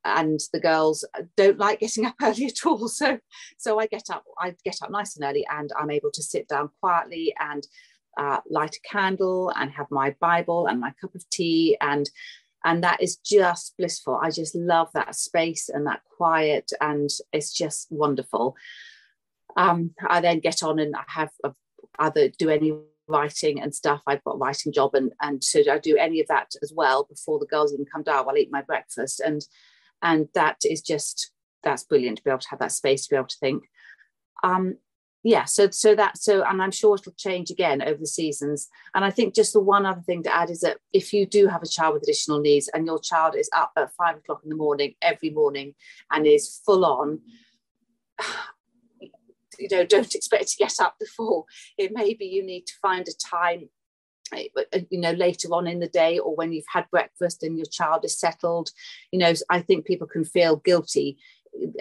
and 0.06 0.40
the 0.52 0.60
girls 0.60 1.04
don't 1.36 1.58
like 1.58 1.80
getting 1.80 2.06
up 2.06 2.14
early 2.22 2.46
at 2.46 2.66
all 2.66 2.88
so 2.88 3.18
so 3.58 3.78
i 3.78 3.86
get 3.86 4.04
up 4.10 4.24
i 4.38 4.54
get 4.64 4.78
up 4.82 4.90
nice 4.90 5.16
and 5.16 5.24
early 5.24 5.46
and 5.50 5.70
i'm 5.78 5.90
able 5.90 6.10
to 6.10 6.22
sit 6.22 6.48
down 6.48 6.68
quietly 6.80 7.34
and 7.40 7.66
uh, 8.16 8.40
light 8.48 8.76
a 8.76 8.88
candle 8.88 9.52
and 9.56 9.72
have 9.72 9.90
my 9.90 10.14
Bible 10.20 10.66
and 10.66 10.80
my 10.80 10.92
cup 11.00 11.14
of 11.14 11.28
tea 11.30 11.76
and 11.80 12.08
and 12.64 12.82
that 12.82 13.02
is 13.02 13.16
just 13.16 13.76
blissful. 13.76 14.18
I 14.22 14.30
just 14.30 14.54
love 14.54 14.88
that 14.94 15.14
space 15.14 15.68
and 15.68 15.86
that 15.86 16.00
quiet, 16.16 16.72
and 16.80 17.10
it's 17.30 17.52
just 17.52 17.88
wonderful. 17.90 18.56
Um, 19.56 19.94
I 20.06 20.20
then 20.20 20.40
get 20.40 20.62
on 20.62 20.78
and 20.78 20.94
I 20.96 21.04
have 21.06 21.30
either 21.98 22.28
do 22.28 22.48
any 22.48 22.72
writing 23.06 23.60
and 23.60 23.74
stuff. 23.74 24.02
I've 24.06 24.24
got 24.24 24.36
a 24.36 24.38
writing 24.38 24.72
job, 24.72 24.94
and 24.94 25.12
and 25.20 25.42
so 25.42 25.60
I 25.70 25.78
do 25.78 25.96
any 25.96 26.20
of 26.20 26.28
that 26.28 26.52
as 26.62 26.72
well 26.74 27.04
before 27.04 27.38
the 27.38 27.46
girls 27.46 27.72
even 27.72 27.86
come 27.86 28.02
down. 28.02 28.26
I'll 28.28 28.36
eat 28.36 28.52
my 28.52 28.62
breakfast, 28.62 29.20
and 29.20 29.44
and 30.02 30.28
that 30.34 30.58
is 30.64 30.82
just 30.82 31.30
that's 31.62 31.84
brilliant 31.84 32.18
to 32.18 32.24
be 32.24 32.30
able 32.30 32.40
to 32.40 32.48
have 32.50 32.58
that 32.58 32.72
space 32.72 33.06
to 33.06 33.10
be 33.10 33.16
able 33.16 33.28
to 33.28 33.38
think. 33.38 33.64
Um, 34.42 34.76
yeah 35.24 35.44
so 35.44 35.68
so 35.70 35.94
that 35.94 36.16
so 36.18 36.44
and 36.44 36.62
i'm 36.62 36.70
sure 36.70 36.94
it'll 36.94 37.12
change 37.14 37.50
again 37.50 37.82
over 37.82 37.98
the 37.98 38.06
seasons 38.06 38.68
and 38.94 39.04
i 39.04 39.10
think 39.10 39.34
just 39.34 39.54
the 39.54 39.60
one 39.60 39.84
other 39.86 40.02
thing 40.02 40.22
to 40.22 40.32
add 40.32 40.50
is 40.50 40.60
that 40.60 40.76
if 40.92 41.12
you 41.12 41.26
do 41.26 41.48
have 41.48 41.62
a 41.62 41.66
child 41.66 41.94
with 41.94 42.02
additional 42.02 42.40
needs 42.40 42.68
and 42.68 42.86
your 42.86 43.00
child 43.00 43.34
is 43.34 43.50
up 43.56 43.72
at 43.76 43.92
five 43.94 44.16
o'clock 44.16 44.42
in 44.44 44.50
the 44.50 44.56
morning 44.56 44.94
every 45.02 45.30
morning 45.30 45.74
and 46.12 46.26
is 46.26 46.60
full 46.64 46.84
on 46.84 47.20
you 49.58 49.68
know 49.70 49.84
don't 49.84 50.14
expect 50.14 50.48
to 50.48 50.56
get 50.56 50.74
up 50.80 50.96
before. 50.98 51.44
It 51.78 51.92
may 51.92 52.14
be 52.14 52.26
you 52.26 52.44
need 52.44 52.66
to 52.66 52.74
find 52.80 53.06
a 53.08 53.12
time 53.12 53.68
eh, 54.32 54.48
you 54.90 55.00
know 55.00 55.12
later 55.12 55.48
on 55.52 55.66
in 55.66 55.80
the 55.80 55.88
day 55.88 56.18
or 56.18 56.34
when 56.34 56.52
you've 56.52 56.64
had 56.72 56.90
breakfast 56.90 57.42
and 57.42 57.56
your 57.58 57.66
child 57.66 58.04
is 58.04 58.18
settled. 58.18 58.70
You 59.12 59.18
know 59.18 59.32
i 59.50 59.60
think 59.60 59.86
people 59.86 60.06
can 60.06 60.24
feel 60.24 60.56
guilty 60.56 61.18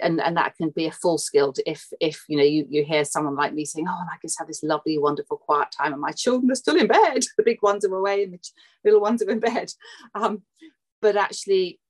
and 0.02 0.20
and 0.20 0.36
that 0.36 0.56
can 0.56 0.70
be 0.70 0.86
a 0.86 0.92
full 0.92 1.18
skilled 1.18 1.58
if 1.66 1.88
if 2.00 2.24
you 2.28 2.36
know 2.36 2.44
you 2.44 2.66
you 2.68 2.84
hear 2.84 3.04
someone 3.04 3.34
like 3.34 3.52
me 3.52 3.64
saying 3.64 3.86
oh 3.88 4.04
I 4.10 4.16
just 4.22 4.38
have 4.38 4.48
this 4.48 4.62
lovely 4.62 4.98
wonderful 4.98 5.36
quiet 5.36 5.68
time 5.76 5.92
and 5.92 6.00
my 6.00 6.12
children 6.12 6.50
are 6.50 6.56
still 6.56 6.76
in 6.76 6.86
bed. 6.86 7.24
The 7.36 7.44
big 7.44 7.62
ones 7.62 7.84
are 7.84 7.94
away 7.94 8.24
and 8.24 8.34
the 8.34 8.40
little 8.84 9.00
ones 9.00 9.22
are 9.22 9.30
in 9.30 9.40
bed. 9.40 9.72
Um, 10.14 10.42
but 11.02 11.16
actually 11.16 11.80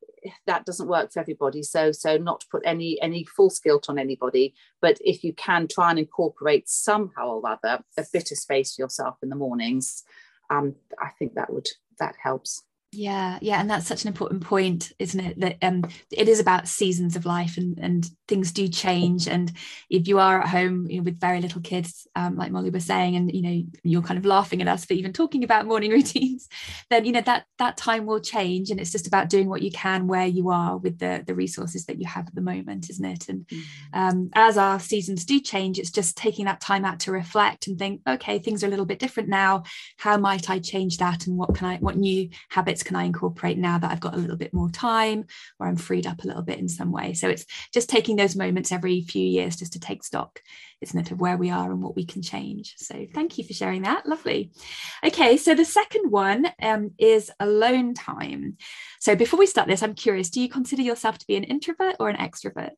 that 0.46 0.64
doesn't 0.64 0.88
work 0.88 1.12
for 1.12 1.20
everybody. 1.20 1.62
So 1.62 1.92
so 1.92 2.16
not 2.16 2.40
to 2.40 2.46
put 2.50 2.62
any 2.64 3.00
any 3.02 3.24
false 3.24 3.58
guilt 3.58 3.86
on 3.88 3.98
anybody 3.98 4.54
but 4.80 4.98
if 5.00 5.24
you 5.24 5.32
can 5.32 5.66
try 5.66 5.90
and 5.90 5.98
incorporate 5.98 6.68
somehow 6.68 7.28
or 7.28 7.48
other 7.48 7.82
a 7.96 8.04
bit 8.12 8.30
of 8.30 8.38
space 8.38 8.74
for 8.74 8.82
yourself 8.82 9.16
in 9.22 9.28
the 9.28 9.36
mornings 9.36 10.04
um, 10.50 10.74
i 11.00 11.08
think 11.18 11.34
that 11.34 11.52
would 11.52 11.68
that 11.98 12.14
helps 12.22 12.62
yeah, 12.94 13.38
yeah, 13.42 13.60
and 13.60 13.68
that's 13.68 13.86
such 13.86 14.04
an 14.04 14.08
important 14.08 14.44
point, 14.44 14.92
isn't 14.98 15.18
it? 15.18 15.40
That 15.40 15.56
um, 15.62 15.84
it 16.12 16.28
is 16.28 16.38
about 16.38 16.68
seasons 16.68 17.16
of 17.16 17.26
life, 17.26 17.56
and 17.56 17.76
and 17.78 18.08
things 18.28 18.52
do 18.52 18.68
change. 18.68 19.26
And 19.26 19.52
if 19.90 20.06
you 20.06 20.20
are 20.20 20.40
at 20.40 20.48
home 20.48 20.86
you 20.88 20.98
know, 20.98 21.02
with 21.02 21.18
very 21.18 21.40
little 21.40 21.60
kids, 21.60 22.06
um, 22.14 22.36
like 22.36 22.52
Molly 22.52 22.70
was 22.70 22.84
saying, 22.84 23.16
and 23.16 23.32
you 23.32 23.42
know 23.42 23.62
you're 23.82 24.02
kind 24.02 24.18
of 24.18 24.24
laughing 24.24 24.62
at 24.62 24.68
us 24.68 24.84
for 24.84 24.92
even 24.92 25.12
talking 25.12 25.42
about 25.42 25.66
morning 25.66 25.90
routines, 25.98 26.48
then 26.88 27.04
you 27.04 27.12
know 27.12 27.20
that 27.22 27.46
that 27.58 27.76
time 27.76 28.06
will 28.06 28.20
change, 28.20 28.70
and 28.70 28.78
it's 28.78 28.92
just 28.92 29.08
about 29.08 29.28
doing 29.28 29.48
what 29.48 29.62
you 29.62 29.72
can 29.72 30.06
where 30.06 30.26
you 30.26 30.50
are 30.50 30.76
with 30.76 30.98
the 30.98 31.24
the 31.26 31.34
resources 31.34 31.86
that 31.86 31.98
you 31.98 32.06
have 32.06 32.28
at 32.28 32.34
the 32.34 32.40
moment, 32.40 32.90
isn't 32.90 33.04
it? 33.04 33.28
And 33.28 33.46
mm. 33.48 33.62
um, 33.92 34.30
as 34.34 34.56
our 34.56 34.78
seasons 34.78 35.24
do 35.24 35.40
change, 35.40 35.80
it's 35.80 35.90
just 35.90 36.16
taking 36.16 36.44
that 36.44 36.60
time 36.60 36.84
out 36.84 37.00
to 37.00 37.12
reflect 37.12 37.66
and 37.66 37.76
think, 37.76 38.02
okay, 38.06 38.38
things 38.38 38.62
are 38.62 38.68
a 38.68 38.70
little 38.70 38.86
bit 38.86 39.00
different 39.00 39.28
now. 39.28 39.64
How 39.96 40.16
might 40.16 40.48
I 40.48 40.60
change 40.60 40.98
that, 40.98 41.26
and 41.26 41.36
what 41.36 41.56
can 41.56 41.66
I, 41.66 41.76
what 41.78 41.96
new 41.96 42.28
habits 42.50 42.83
can 42.84 42.96
I 42.96 43.04
incorporate 43.04 43.58
now 43.58 43.78
that 43.78 43.90
I've 43.90 44.00
got 44.00 44.14
a 44.14 44.18
little 44.18 44.36
bit 44.36 44.54
more 44.54 44.70
time 44.70 45.26
or 45.58 45.66
I'm 45.66 45.76
freed 45.76 46.06
up 46.06 46.22
a 46.22 46.26
little 46.26 46.42
bit 46.42 46.58
in 46.58 46.68
some 46.68 46.92
way? 46.92 47.14
So 47.14 47.28
it's 47.28 47.46
just 47.72 47.88
taking 47.88 48.16
those 48.16 48.36
moments 48.36 48.72
every 48.72 49.02
few 49.02 49.24
years 49.24 49.56
just 49.56 49.72
to 49.72 49.80
take 49.80 50.04
stock, 50.04 50.40
isn't 50.80 50.98
it, 50.98 51.10
of 51.10 51.20
where 51.20 51.36
we 51.36 51.50
are 51.50 51.70
and 51.70 51.82
what 51.82 51.96
we 51.96 52.04
can 52.04 52.22
change. 52.22 52.74
So 52.78 53.06
thank 53.14 53.38
you 53.38 53.44
for 53.44 53.52
sharing 53.52 53.82
that. 53.82 54.06
Lovely. 54.06 54.52
Okay, 55.04 55.36
so 55.36 55.54
the 55.54 55.64
second 55.64 56.10
one 56.10 56.46
um, 56.62 56.92
is 56.98 57.30
alone 57.40 57.94
time. 57.94 58.56
So 59.00 59.16
before 59.16 59.38
we 59.38 59.46
start 59.46 59.68
this, 59.68 59.82
I'm 59.82 59.94
curious 59.94 60.30
do 60.30 60.40
you 60.40 60.48
consider 60.48 60.82
yourself 60.82 61.18
to 61.18 61.26
be 61.26 61.36
an 61.36 61.44
introvert 61.44 61.96
or 61.98 62.08
an 62.08 62.16
extrovert? 62.16 62.72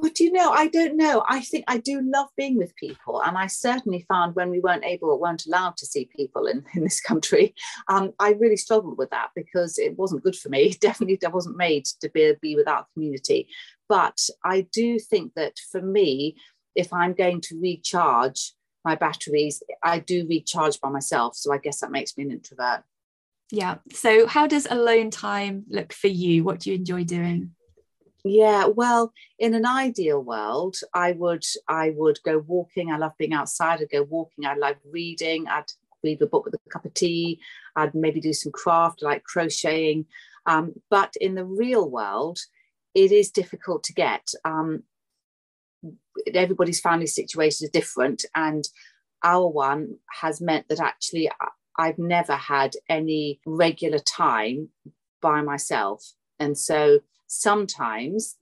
Well, 0.00 0.10
do 0.14 0.24
you 0.24 0.32
know? 0.32 0.50
I 0.50 0.68
don't 0.68 0.96
know. 0.96 1.22
I 1.28 1.40
think 1.40 1.64
I 1.68 1.76
do 1.76 2.00
love 2.02 2.28
being 2.34 2.56
with 2.56 2.74
people, 2.76 3.22
and 3.22 3.36
I 3.36 3.48
certainly 3.48 4.06
found 4.08 4.34
when 4.34 4.48
we 4.48 4.58
weren't 4.58 4.84
able 4.84 5.10
or 5.10 5.18
weren't 5.18 5.44
allowed 5.44 5.76
to 5.76 5.86
see 5.86 6.08
people 6.16 6.46
in, 6.46 6.64
in 6.74 6.84
this 6.84 7.00
country, 7.00 7.54
um, 7.88 8.12
I 8.18 8.32
really 8.32 8.56
struggled 8.56 8.96
with 8.96 9.10
that 9.10 9.28
because 9.36 9.78
it 9.78 9.98
wasn't 9.98 10.24
good 10.24 10.36
for 10.36 10.48
me. 10.48 10.72
Definitely, 10.80 11.18
I 11.24 11.28
wasn't 11.28 11.58
made 11.58 11.84
to 12.00 12.08
be, 12.08 12.34
be 12.40 12.56
without 12.56 12.86
community. 12.94 13.48
But 13.88 14.18
I 14.42 14.66
do 14.72 14.98
think 14.98 15.32
that 15.34 15.58
for 15.70 15.82
me, 15.82 16.36
if 16.74 16.92
I'm 16.92 17.12
going 17.12 17.42
to 17.42 17.60
recharge 17.60 18.54
my 18.84 18.94
batteries, 18.94 19.62
I 19.82 19.98
do 19.98 20.26
recharge 20.26 20.80
by 20.80 20.88
myself. 20.88 21.36
So 21.36 21.52
I 21.52 21.58
guess 21.58 21.80
that 21.80 21.90
makes 21.90 22.16
me 22.16 22.24
an 22.24 22.30
introvert. 22.30 22.84
Yeah. 23.50 23.78
So 23.92 24.26
how 24.26 24.46
does 24.46 24.66
alone 24.70 25.10
time 25.10 25.64
look 25.68 25.92
for 25.92 26.06
you? 26.06 26.44
What 26.44 26.60
do 26.60 26.70
you 26.70 26.76
enjoy 26.76 27.04
doing? 27.04 27.50
Yeah, 28.24 28.66
well, 28.66 29.12
in 29.38 29.54
an 29.54 29.64
ideal 29.66 30.20
world, 30.22 30.76
I 30.92 31.12
would 31.12 31.44
I 31.68 31.90
would 31.96 32.18
go 32.24 32.38
walking. 32.38 32.90
I 32.90 32.98
love 32.98 33.12
being 33.18 33.32
outside. 33.32 33.80
I'd 33.80 33.90
go 33.90 34.02
walking. 34.02 34.44
I 34.46 34.54
like 34.54 34.78
reading. 34.84 35.46
I'd 35.48 35.72
read 36.04 36.20
a 36.22 36.26
book 36.26 36.44
with 36.44 36.54
a 36.54 36.70
cup 36.70 36.84
of 36.84 36.94
tea. 36.94 37.40
I'd 37.76 37.94
maybe 37.94 38.20
do 38.20 38.32
some 38.32 38.52
craft, 38.52 39.02
like 39.02 39.24
crocheting. 39.24 40.06
Um, 40.46 40.74
but 40.90 41.14
in 41.20 41.34
the 41.34 41.44
real 41.44 41.88
world, 41.88 42.38
it 42.94 43.12
is 43.12 43.30
difficult 43.30 43.84
to 43.84 43.94
get. 43.94 44.32
Um, 44.44 44.82
everybody's 46.34 46.80
family 46.80 47.06
situation 47.06 47.64
is 47.64 47.70
different, 47.70 48.24
and 48.34 48.64
our 49.24 49.48
one 49.48 49.96
has 50.20 50.40
meant 50.40 50.68
that 50.68 50.80
actually 50.80 51.30
I've 51.78 51.98
never 51.98 52.34
had 52.34 52.72
any 52.88 53.40
regular 53.46 53.98
time 53.98 54.68
by 55.22 55.40
myself, 55.40 56.12
and 56.38 56.56
so 56.58 57.00
sometimes 57.30 58.36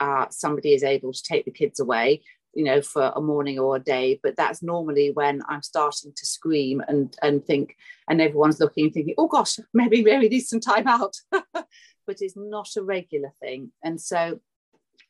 uh, 0.00 0.26
somebody 0.28 0.74
is 0.74 0.82
able 0.82 1.12
to 1.12 1.22
take 1.22 1.44
the 1.44 1.50
kids 1.50 1.78
away 1.78 2.20
you 2.52 2.64
know 2.64 2.80
for 2.80 3.12
a 3.14 3.20
morning 3.20 3.58
or 3.58 3.76
a 3.76 3.80
day 3.80 4.18
but 4.22 4.36
that's 4.36 4.62
normally 4.62 5.10
when 5.12 5.40
i'm 5.48 5.62
starting 5.62 6.12
to 6.14 6.26
scream 6.26 6.82
and 6.86 7.16
and 7.22 7.44
think 7.44 7.76
and 8.08 8.20
everyone's 8.20 8.60
looking 8.60 8.86
and 8.86 8.94
thinking 8.94 9.14
oh 9.18 9.28
gosh 9.28 9.58
maybe 9.74 10.02
maybe 10.02 10.28
need 10.28 10.40
some 10.40 10.60
time 10.60 10.86
out. 10.86 11.16
But 12.06 12.20
it's 12.20 12.36
not 12.36 12.68
a 12.76 12.82
regular 12.82 13.32
thing. 13.40 13.72
And 13.82 13.98
so 13.98 14.38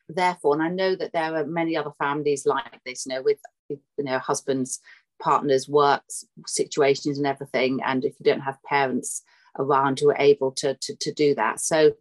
therefore 0.07 0.53
and 0.53 0.63
i 0.63 0.69
know 0.69 0.95
that 0.95 1.11
there 1.11 1.35
are 1.35 1.45
many 1.45 1.75
other 1.75 1.91
families 1.97 2.45
like 2.45 2.79
this 2.85 3.05
you 3.05 3.13
know 3.13 3.23
with 3.23 3.39
you 3.69 3.79
know 3.97 4.19
husbands 4.19 4.79
partners 5.19 5.67
works 5.67 6.23
situations 6.45 7.17
and 7.17 7.25
everything 7.25 7.79
and 7.83 8.05
if 8.05 8.13
you 8.19 8.23
don't 8.23 8.41
have 8.41 8.61
parents 8.63 9.23
around 9.57 9.99
who 9.99 10.09
are 10.09 10.17
able 10.19 10.51
to 10.51 10.75
to, 10.75 10.95
to 10.95 11.11
do 11.13 11.35
that. 11.35 11.59
So 11.59 11.93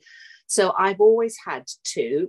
so 0.55 0.73
I've 0.79 1.01
always 1.01 1.37
had 1.45 1.65
to 1.95 2.29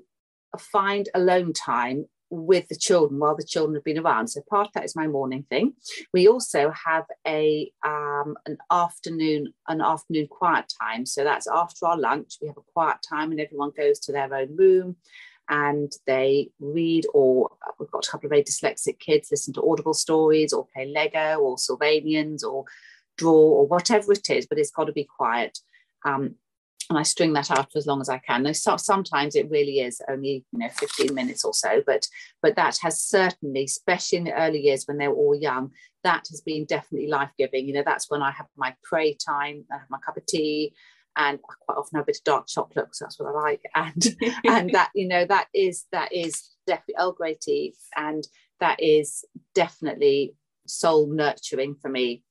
find 0.57 1.07
alone 1.13 1.53
time 1.53 2.05
with 2.31 2.67
the 2.69 2.75
children 2.75 3.19
while 3.19 3.35
the 3.35 3.43
children 3.43 3.75
have 3.75 3.83
been 3.83 3.99
around. 3.99 4.29
So 4.29 4.41
part 4.49 4.67
of 4.67 4.73
that 4.73 4.83
is 4.83 4.95
my 4.95 5.05
morning 5.05 5.45
thing. 5.47 5.73
We 6.11 6.27
also 6.27 6.71
have 6.71 7.05
a 7.27 7.71
um, 7.85 8.35
an 8.47 8.57
afternoon 8.71 9.53
an 9.67 9.79
afternoon 9.79 10.27
quiet 10.27 10.73
time. 10.81 11.05
So 11.05 11.23
that's 11.23 11.45
after 11.47 11.85
our 11.85 11.99
lunch. 11.99 12.37
We 12.41 12.47
have 12.47 12.57
a 12.57 12.71
quiet 12.73 12.97
time, 13.07 13.29
and 13.29 13.39
everyone 13.39 13.71
goes 13.77 13.99
to 13.99 14.11
their 14.11 14.33
own 14.33 14.55
room, 14.55 14.95
and 15.47 15.91
they 16.07 16.49
read. 16.59 17.05
Or 17.13 17.51
we've 17.79 17.91
got 17.91 18.07
a 18.07 18.09
couple 18.09 18.25
of 18.25 18.31
very 18.31 18.43
dyslexic 18.43 18.97
kids 18.97 19.29
listen 19.29 19.53
to 19.53 19.69
audible 19.69 19.93
stories, 19.93 20.51
or 20.51 20.65
play 20.73 20.87
Lego, 20.87 21.39
or 21.41 21.57
Sylvanians, 21.57 22.43
or 22.43 22.65
draw, 23.19 23.31
or 23.31 23.67
whatever 23.67 24.13
it 24.13 24.31
is. 24.31 24.47
But 24.47 24.57
it's 24.57 24.71
got 24.71 24.85
to 24.85 24.93
be 24.93 25.07
quiet. 25.17 25.59
Um, 26.03 26.37
and 26.89 26.99
I 26.99 27.03
string 27.03 27.33
that 27.33 27.49
out 27.51 27.71
for 27.71 27.77
as 27.77 27.87
long 27.87 28.01
as 28.01 28.09
I 28.09 28.19
can. 28.19 28.53
So 28.53 28.77
sometimes 28.77 29.35
it 29.35 29.49
really 29.49 29.79
is 29.79 30.01
only 30.09 30.45
you 30.51 30.59
know 30.59 30.69
15 30.69 31.13
minutes 31.13 31.43
or 31.43 31.53
so, 31.53 31.81
but 31.85 32.07
but 32.41 32.55
that 32.55 32.77
has 32.81 33.01
certainly, 33.01 33.63
especially 33.63 34.19
in 34.19 34.23
the 34.25 34.33
early 34.39 34.59
years 34.59 34.85
when 34.85 34.97
they 34.97 35.07
were 35.07 35.15
all 35.15 35.35
young, 35.35 35.71
that 36.03 36.25
has 36.29 36.41
been 36.41 36.65
definitely 36.65 37.07
life 37.07 37.31
giving. 37.37 37.67
You 37.67 37.73
know, 37.73 37.83
that's 37.85 38.09
when 38.09 38.21
I 38.21 38.31
have 38.31 38.47
my 38.55 38.75
pray 38.83 39.15
time, 39.15 39.65
I 39.71 39.77
have 39.79 39.89
my 39.89 39.97
cup 40.05 40.17
of 40.17 40.25
tea, 40.25 40.73
and 41.17 41.39
I 41.39 41.53
quite 41.65 41.77
often 41.77 41.97
have 41.97 42.03
a 42.03 42.07
bit 42.07 42.17
of 42.17 42.23
dark 42.23 42.47
chocolate 42.47 42.85
because 42.85 42.99
that's 42.99 43.19
what 43.19 43.29
I 43.29 43.41
like. 43.41 43.61
And 43.75 44.15
and 44.45 44.69
that 44.71 44.91
you 44.93 45.07
know 45.07 45.25
that 45.25 45.47
is 45.53 45.85
that 45.91 46.13
is 46.13 46.49
definitely 46.67 46.95
Earl 46.99 47.13
Grey 47.13 47.37
tea, 47.41 47.75
and 47.95 48.27
that 48.59 48.81
is 48.81 49.25
definitely 49.53 50.35
soul 50.67 51.07
nurturing 51.07 51.75
for 51.75 51.89
me. 51.89 52.23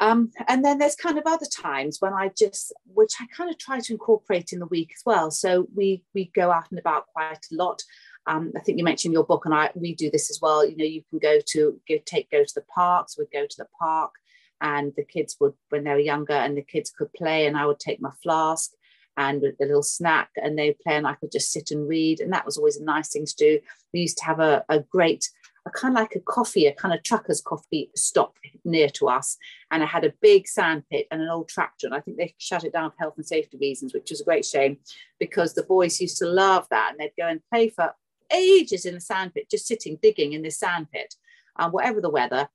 Um, 0.00 0.32
and 0.48 0.64
then 0.64 0.78
there's 0.78 0.96
kind 0.96 1.18
of 1.18 1.24
other 1.26 1.46
times 1.46 1.98
when 2.00 2.12
I 2.12 2.30
just, 2.36 2.72
which 2.86 3.14
I 3.20 3.26
kind 3.26 3.50
of 3.50 3.58
try 3.58 3.80
to 3.80 3.92
incorporate 3.92 4.52
in 4.52 4.58
the 4.58 4.66
week 4.66 4.90
as 4.94 5.02
well. 5.06 5.30
So 5.30 5.68
we 5.74 6.02
we 6.14 6.30
go 6.34 6.50
out 6.50 6.70
and 6.70 6.78
about 6.78 7.06
quite 7.08 7.46
a 7.52 7.54
lot. 7.54 7.82
Um, 8.26 8.52
I 8.56 8.60
think 8.60 8.78
you 8.78 8.84
mentioned 8.84 9.14
your 9.14 9.24
book, 9.24 9.44
and 9.44 9.54
I 9.54 9.70
we 9.74 9.94
do 9.94 10.10
this 10.10 10.30
as 10.30 10.40
well. 10.42 10.66
You 10.66 10.76
know, 10.76 10.84
you 10.84 11.02
can 11.10 11.18
go 11.18 11.38
to 11.52 11.80
go 11.88 11.96
take 12.04 12.30
go 12.30 12.42
to 12.42 12.54
the 12.54 12.64
parks. 12.74 13.16
We'd 13.16 13.28
go 13.32 13.46
to 13.46 13.56
the 13.56 13.68
park, 13.78 14.12
and 14.60 14.92
the 14.96 15.04
kids 15.04 15.36
would 15.40 15.54
when 15.68 15.84
they 15.84 15.92
were 15.92 15.98
younger, 15.98 16.34
and 16.34 16.56
the 16.56 16.62
kids 16.62 16.90
could 16.90 17.12
play, 17.12 17.46
and 17.46 17.56
I 17.56 17.66
would 17.66 17.80
take 17.80 18.00
my 18.00 18.12
flask 18.22 18.72
and 19.16 19.44
a 19.44 19.52
little 19.60 19.82
snack, 19.82 20.30
and 20.36 20.58
they 20.58 20.76
play, 20.82 20.96
and 20.96 21.06
I 21.06 21.14
could 21.14 21.30
just 21.30 21.52
sit 21.52 21.70
and 21.70 21.88
read, 21.88 22.20
and 22.20 22.32
that 22.32 22.44
was 22.44 22.56
always 22.56 22.78
a 22.78 22.84
nice 22.84 23.10
thing 23.10 23.26
to 23.26 23.36
do. 23.36 23.60
We 23.92 24.00
used 24.00 24.18
to 24.18 24.24
have 24.24 24.40
a, 24.40 24.64
a 24.68 24.80
great 24.80 25.28
a 25.66 25.70
kind 25.70 25.94
of 25.94 26.00
like 26.00 26.14
a 26.14 26.20
coffee, 26.20 26.66
a 26.66 26.74
kind 26.74 26.94
of 26.94 27.02
trucker's 27.02 27.40
coffee 27.40 27.90
stop 27.94 28.36
near 28.64 28.88
to 28.90 29.08
us. 29.08 29.36
And 29.70 29.82
I 29.82 29.86
had 29.86 30.04
a 30.04 30.12
big 30.20 30.46
sandpit 30.46 31.06
and 31.10 31.22
an 31.22 31.28
old 31.28 31.48
tractor. 31.48 31.86
And 31.86 31.94
I 31.94 32.00
think 32.00 32.18
they 32.18 32.34
shut 32.38 32.64
it 32.64 32.72
down 32.72 32.90
for 32.90 32.96
health 32.98 33.14
and 33.16 33.26
safety 33.26 33.56
reasons, 33.58 33.94
which 33.94 34.10
was 34.10 34.20
a 34.20 34.24
great 34.24 34.44
shame 34.44 34.78
because 35.18 35.54
the 35.54 35.62
boys 35.62 36.00
used 36.00 36.18
to 36.18 36.26
love 36.26 36.66
that. 36.70 36.90
And 36.90 37.00
they'd 37.00 37.12
go 37.18 37.28
and 37.28 37.40
play 37.50 37.70
for 37.70 37.94
ages 38.32 38.84
in 38.84 38.94
the 38.94 39.00
sandpit, 39.00 39.50
just 39.50 39.66
sitting, 39.66 39.98
digging 40.02 40.34
in 40.34 40.42
this 40.42 40.58
sandpit, 40.58 41.14
um, 41.56 41.72
whatever 41.72 42.00
the 42.00 42.10
weather 42.10 42.48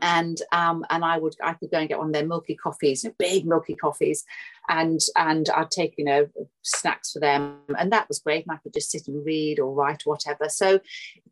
and 0.00 0.40
um, 0.52 0.84
and 0.88 1.04
I 1.04 1.18
would 1.18 1.34
I 1.42 1.52
could 1.52 1.70
go 1.70 1.78
and 1.78 1.88
get 1.88 1.98
one 1.98 2.08
of 2.08 2.12
their 2.12 2.26
milky 2.26 2.54
coffees, 2.54 3.04
big 3.18 3.46
milky 3.46 3.74
coffees, 3.74 4.24
and 4.68 5.00
and 5.16 5.48
I'd 5.50 5.70
take 5.70 5.94
you 5.98 6.04
know 6.04 6.28
snacks 6.62 7.12
for 7.12 7.20
them, 7.20 7.58
and 7.78 7.92
that 7.92 8.08
was 8.08 8.20
great. 8.20 8.46
And 8.46 8.54
I 8.54 8.60
could 8.62 8.72
just 8.72 8.90
sit 8.90 9.08
and 9.08 9.24
read 9.24 9.58
or 9.58 9.74
write 9.74 10.02
or 10.06 10.12
whatever. 10.12 10.48
So, 10.48 10.80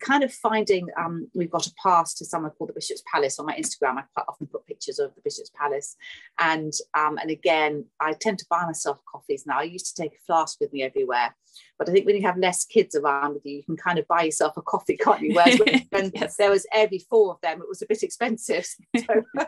kind 0.01 0.25
of 0.25 0.33
finding 0.33 0.89
um, 0.99 1.29
we've 1.35 1.51
got 1.51 1.67
a 1.67 1.75
pass 1.83 2.15
to 2.15 2.25
somewhere 2.25 2.51
called 2.51 2.71
the 2.71 2.75
Bishop's 2.75 3.03
Palace 3.13 3.39
on 3.39 3.47
my 3.47 3.57
Instagram. 3.57 3.99
I 3.99 4.05
quite 4.15 4.27
often 4.29 4.47
put 4.47 4.67
pictures 4.67 4.99
of 4.99 5.15
the 5.15 5.23
Bishop's 5.23 5.51
Palace, 5.59 5.97
and 6.39 6.73
um, 6.95 7.19
and 7.19 7.31
again 7.31 7.85
I 8.01 8.13
tend 8.13 8.39
to 8.41 8.47
buy 8.51 8.65
myself 8.65 9.01
coffees 9.11 9.47
now. 9.47 9.59
I 9.59 9.65
used 9.65 9.95
to 9.95 10.03
take 10.03 10.13
a 10.13 10.25
flask 10.27 10.61
with 10.61 10.73
me 10.73 10.83
everywhere, 10.83 11.35
but 11.79 11.89
I 11.89 11.93
think 11.93 12.07
when 12.07 12.17
you 12.17 12.23
have 12.23 12.37
less 12.37 12.65
kids 12.65 12.95
around 12.95 13.35
with 13.35 13.47
you, 13.47 13.57
you 13.57 13.63
can 13.63 13.77
kind 13.77 13.99
of 13.99 14.07
buy 14.07 14.23
yourself 14.23 14.57
a 14.57 14.63
coffee, 14.63 14.97
can't 14.97 15.23
you? 15.23 15.35
Whereas 15.35 15.59
when 15.91 16.13
yes. 16.15 16.37
there 16.37 16.51
was 16.51 16.67
every 16.73 16.99
four 16.99 17.33
of 17.33 17.41
them, 17.41 17.63
it 17.63 17.69
was 17.69 17.83
a 17.83 17.87
bit 17.87 18.03
expensive. 18.03 18.67
So, 18.97 19.25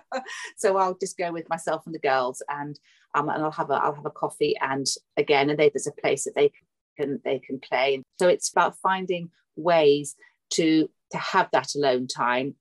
so 0.56 0.76
I'll 0.76 0.96
just 0.96 1.18
go 1.18 1.32
with 1.32 1.48
myself 1.48 1.82
and 1.84 1.94
the 1.94 1.98
girls, 1.98 2.42
and 2.48 2.78
um, 3.14 3.28
and 3.28 3.42
I'll 3.42 3.50
have 3.52 3.70
a 3.70 3.74
I'll 3.74 3.94
have 3.94 4.06
a 4.06 4.10
coffee, 4.10 4.54
and 4.60 4.86
again, 5.16 5.50
and 5.50 5.58
they, 5.58 5.68
there's 5.68 5.86
a 5.86 6.00
place 6.00 6.24
that 6.24 6.34
they 6.34 6.52
can 6.96 7.20
they 7.24 7.38
can 7.38 7.60
play. 7.60 8.02
So 8.18 8.28
it's 8.28 8.50
about 8.50 8.78
finding 8.78 9.30
ways 9.56 10.14
to 10.54 10.88
to 11.12 11.18
have 11.18 11.48
that 11.52 11.74
alone 11.74 12.06
time, 12.06 12.54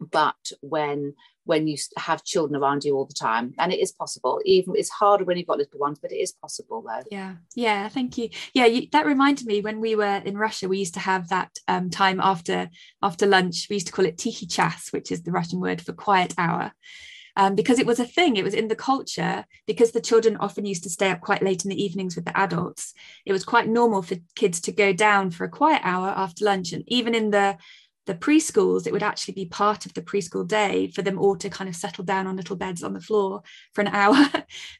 but 0.00 0.36
when 0.60 1.14
when 1.48 1.66
you 1.66 1.78
have 1.96 2.22
children 2.24 2.60
around 2.60 2.84
you 2.84 2.94
all 2.94 3.06
the 3.06 3.14
time 3.14 3.54
and 3.58 3.72
it 3.72 3.80
is 3.80 3.90
possible. 3.90 4.38
Even 4.44 4.74
it's 4.76 4.90
harder 4.90 5.24
when 5.24 5.38
you've 5.38 5.46
got 5.46 5.56
little 5.56 5.80
ones 5.80 5.98
but 6.00 6.12
it 6.12 6.16
is 6.16 6.32
possible 6.32 6.84
though. 6.86 7.02
Yeah. 7.10 7.36
Yeah 7.56 7.88
thank 7.88 8.18
you. 8.18 8.28
Yeah 8.52 8.66
you, 8.66 8.86
that 8.92 9.06
reminded 9.06 9.46
me 9.46 9.62
when 9.62 9.80
we 9.80 9.96
were 9.96 10.20
in 10.26 10.36
russia 10.36 10.68
we 10.68 10.78
used 10.78 10.92
to 10.94 11.00
have 11.00 11.30
that 11.30 11.50
um, 11.66 11.88
time 11.88 12.20
after 12.20 12.68
after 13.02 13.26
lunch. 13.26 13.66
We 13.70 13.76
used 13.76 13.86
to 13.86 13.94
call 13.94 14.04
it 14.04 14.18
tikhiy 14.18 14.52
chas 14.52 14.88
which 14.90 15.10
is 15.10 15.22
the 15.22 15.32
russian 15.32 15.58
word 15.58 15.80
for 15.80 15.94
quiet 15.94 16.34
hour 16.36 16.72
um, 17.38 17.54
because 17.54 17.78
it 17.78 17.86
was 17.86 18.00
a 18.00 18.04
thing. 18.04 18.36
It 18.36 18.44
was 18.44 18.52
in 18.52 18.66
the 18.66 18.74
culture 18.74 19.44
because 19.66 19.92
the 19.92 20.00
children 20.00 20.36
often 20.38 20.66
used 20.66 20.82
to 20.82 20.90
stay 20.90 21.08
up 21.08 21.20
quite 21.20 21.40
late 21.40 21.64
in 21.64 21.70
the 21.70 21.82
evenings 21.82 22.16
with 22.16 22.24
the 22.24 22.36
adults. 22.36 22.92
It 23.24 23.32
was 23.32 23.44
quite 23.44 23.68
normal 23.68 24.02
for 24.02 24.16
kids 24.34 24.60
to 24.62 24.72
go 24.72 24.92
down 24.92 25.30
for 25.30 25.44
a 25.44 25.48
quiet 25.48 25.80
hour 25.84 26.08
after 26.08 26.44
lunch. 26.44 26.72
And 26.72 26.82
even 26.88 27.14
in 27.14 27.30
the 27.30 27.56
the 28.08 28.14
preschools, 28.14 28.86
it 28.86 28.92
would 28.92 29.02
actually 29.02 29.34
be 29.34 29.44
part 29.44 29.84
of 29.84 29.92
the 29.92 30.00
preschool 30.00 30.48
day 30.48 30.90
for 30.94 31.02
them 31.02 31.18
all 31.18 31.36
to 31.36 31.50
kind 31.50 31.68
of 31.68 31.76
settle 31.76 32.04
down 32.04 32.26
on 32.26 32.36
little 32.36 32.56
beds 32.56 32.82
on 32.82 32.94
the 32.94 33.02
floor 33.02 33.42
for 33.74 33.82
an 33.82 33.86
hour 33.92 34.26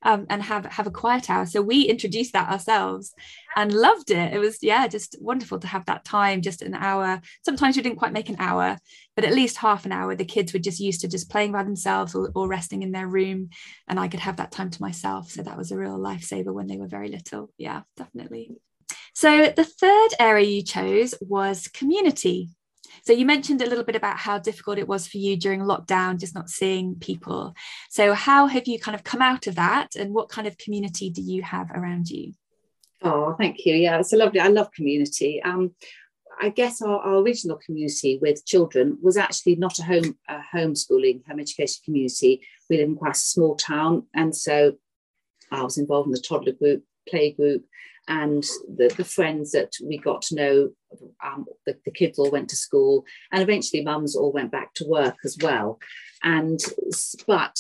um, 0.03 0.27
and 0.31 0.43
have 0.43 0.65
have 0.65 0.87
a 0.87 0.91
quiet 0.91 1.29
hour. 1.29 1.45
So 1.45 1.61
we 1.61 1.83
introduced 1.83 2.33
that 2.33 2.51
ourselves 2.51 3.13
and 3.55 3.71
loved 3.71 4.11
it. 4.11 4.33
It 4.33 4.39
was 4.39 4.63
yeah, 4.63 4.89
just 4.89 5.17
wonderful 5.21 5.59
to 5.61 5.67
have 5.67 5.85
that 5.87 6.07
time, 6.07 6.41
just 6.41 6.63
an 6.63 6.75
hour. 6.75 7.21
Sometimes 7.45 7.77
we 7.77 7.83
didn't 7.83 7.99
quite 7.99 8.15
make 8.15 8.31
an 8.31 8.37
hour, 8.39 8.79
but 9.15 9.27
at 9.27 9.35
least 9.35 9.59
half 9.59 9.85
an 9.85 9.93
hour. 9.93 10.15
The 10.15 10.25
kids 10.25 10.55
were 10.55 10.59
just 10.59 10.81
used 10.81 11.03
to 11.03 11.09
just 11.09 11.31
playing 11.31 11.53
by 11.53 11.65
themselves 11.65 12.15
or, 12.15 12.33
or 12.35 12.49
resting 12.49 12.83
in 12.83 12.93
their 12.93 13.07
room, 13.07 13.51
and 13.89 14.01
I 14.01 14.09
could 14.09 14.21
have 14.21 14.39
that 14.39 14.53
time 14.53 14.71
to 14.71 14.83
myself. 14.83 15.31
So 15.31 15.43
that 15.43 15.59
was 15.59 15.71
a 15.71 15.77
real 15.77 15.99
lifesaver 15.99 16.55
when 16.55 16.67
they 16.67 16.79
were 16.79 16.89
very 16.89 17.09
little. 17.09 17.51
Yeah, 17.59 17.83
definitely. 17.95 18.57
So 19.13 19.53
the 19.55 19.65
third 19.65 20.11
area 20.19 20.47
you 20.47 20.63
chose 20.63 21.13
was 21.21 21.69
community. 21.69 22.51
So 23.09 23.15
you 23.15 23.25
mentioned 23.25 23.63
a 23.63 23.67
little 23.67 23.85
bit 23.85 23.97
about 23.97 24.19
how 24.19 24.39
difficult 24.39 24.77
it 24.77 24.87
was 24.87 25.09
for 25.09 25.17
you 25.17 25.35
during 25.35 25.63
lockdown, 25.63 26.21
just 26.21 26.35
not 26.35 26.51
seeing 26.51 26.97
people. 26.97 27.55
So 27.89 28.13
how 28.13 28.49
have 28.49 28.69
you 28.69 28.79
kind 28.79 28.95
of 28.95 29.03
come 29.03 29.23
out 29.23 29.47
of 29.47 29.55
that 29.55 29.97
and 29.97 30.13
what 30.13 30.29
kind 30.29 30.47
of 30.47 30.59
community 30.59 31.09
do 31.09 31.23
you 31.23 31.41
have 31.41 31.71
around 31.71 32.11
you? 32.11 32.35
Oh, 33.01 33.35
thank 33.39 33.65
you. 33.65 33.75
Yeah, 33.75 33.99
it's 33.99 34.13
a 34.13 34.19
lovely. 34.19 34.41
I 34.41 34.49
love 34.49 34.71
community. 34.73 35.41
Um, 35.43 35.75
I 36.39 36.51
guess 36.51 36.83
our, 36.83 36.99
our, 36.99 37.15
original 37.23 37.57
community 37.57 38.19
with 38.21 38.45
children 38.45 38.99
was 39.01 39.17
actually 39.17 39.57
not 39.57 39.79
a 39.79 39.85
home 39.85 40.19
a 40.29 40.41
homeschooling 40.55 41.27
home 41.27 41.41
education 41.41 41.81
community. 41.87 42.43
We 42.69 42.77
live 42.77 42.91
in 42.91 42.97
quite 42.97 43.17
a 43.17 43.21
small 43.21 43.57
town, 43.57 44.07
and 44.15 44.37
so 44.37 44.75
I 45.51 45.63
was 45.63 45.79
involved 45.79 46.09
in 46.09 46.13
the 46.13 46.21
toddler 46.21 46.53
group, 46.53 46.85
play 47.09 47.33
group, 47.33 47.65
and 48.09 48.43
the, 48.77 48.93
the 48.97 49.05
friends 49.05 49.53
that 49.53 49.73
we 49.85 49.99
got 49.99 50.23
to 50.23 50.35
know. 50.35 50.71
Um, 51.23 51.45
the, 51.67 51.77
the 51.85 51.91
kids 51.91 52.19
all 52.19 52.31
went 52.31 52.49
to 52.49 52.57
school, 52.57 53.05
and 53.31 53.43
eventually 53.43 53.85
mums 53.85 54.17
all 54.17 54.33
went 54.33 54.51
back 54.51 54.73
to 54.75 54.89
work 54.89 55.17
as 55.25 55.37
well. 55.41 55.79
And 56.23 56.59
but 57.27 57.59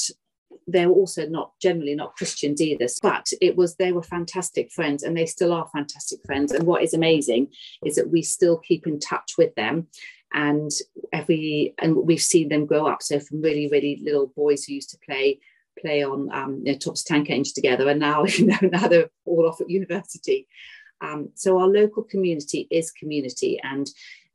they 0.66 0.86
were 0.86 0.94
also 0.94 1.26
not 1.26 1.52
generally 1.60 1.94
not 1.94 2.16
Christians 2.16 2.60
either, 2.60 2.86
but 3.02 3.26
it 3.40 3.56
was 3.56 3.76
they 3.76 3.92
were 3.92 4.02
fantastic 4.02 4.70
friends 4.70 5.02
and 5.02 5.16
they 5.16 5.26
still 5.26 5.52
are 5.52 5.68
fantastic 5.72 6.20
friends. 6.26 6.52
And 6.52 6.66
what 6.66 6.82
is 6.82 6.94
amazing 6.94 7.48
is 7.84 7.96
that 7.96 8.10
we 8.10 8.22
still 8.22 8.58
keep 8.58 8.86
in 8.86 9.00
touch 9.00 9.32
with 9.38 9.54
them 9.54 9.88
and 10.34 10.70
every 11.12 11.74
and 11.78 11.96
we've 11.96 12.20
seen 12.20 12.48
them 12.48 12.66
grow 12.66 12.86
up. 12.86 13.02
So 13.02 13.18
from 13.18 13.40
really, 13.40 13.68
really 13.68 14.00
little 14.02 14.26
boys 14.26 14.64
who 14.64 14.74
used 14.74 14.90
to 14.90 14.98
play 15.06 15.40
play 15.80 16.02
on 16.02 16.30
um, 16.32 16.62
you 16.64 16.72
know, 16.72 16.78
Thomas 16.78 17.04
Tank 17.04 17.30
Engine 17.30 17.54
together, 17.54 17.88
and 17.88 18.00
now 18.00 18.24
you 18.26 18.46
know 18.46 18.58
now 18.62 18.88
they're 18.88 19.10
all 19.24 19.48
off 19.48 19.60
at 19.60 19.70
university. 19.70 20.46
Um, 21.00 21.30
so 21.34 21.58
our 21.58 21.68
local 21.68 22.02
community 22.02 22.66
is 22.70 22.90
community, 22.90 23.60
and 23.62 23.88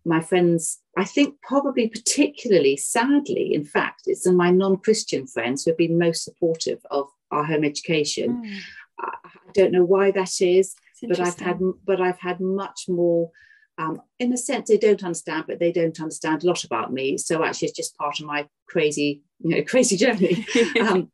my 0.05 0.21
friends, 0.21 0.79
I 0.97 1.05
think 1.05 1.35
probably 1.41 1.87
particularly 1.87 2.77
sadly, 2.77 3.53
in 3.53 3.63
fact, 3.63 4.03
it's 4.05 4.27
my 4.27 4.51
non-Christian 4.51 5.27
friends 5.27 5.63
who 5.63 5.71
have 5.71 5.77
been 5.77 5.97
most 5.97 6.23
supportive 6.23 6.79
of 6.91 7.09
our 7.31 7.43
home 7.43 7.63
education. 7.63 8.43
Mm. 8.43 8.59
I 8.99 9.51
don't 9.53 9.71
know 9.71 9.85
why 9.85 10.11
that 10.11 10.41
is, 10.41 10.75
but 11.01 11.19
I've 11.19 11.39
had 11.39 11.59
but 11.85 12.01
I've 12.01 12.19
had 12.19 12.39
much 12.39 12.85
more. 12.87 13.31
Um, 13.79 14.01
in 14.19 14.31
a 14.31 14.37
sense, 14.37 14.69
they 14.69 14.77
don't 14.77 15.03
understand, 15.03 15.45
but 15.47 15.59
they 15.59 15.71
don't 15.71 15.99
understand 15.99 16.43
a 16.43 16.47
lot 16.47 16.63
about 16.63 16.93
me. 16.93 17.17
So 17.17 17.43
actually, 17.43 17.69
it's 17.69 17.77
just 17.77 17.97
part 17.97 18.19
of 18.19 18.27
my 18.27 18.47
crazy, 18.67 19.23
you 19.39 19.49
know, 19.49 19.63
crazy 19.67 19.97
journey. 19.97 20.45
um, 20.81 21.11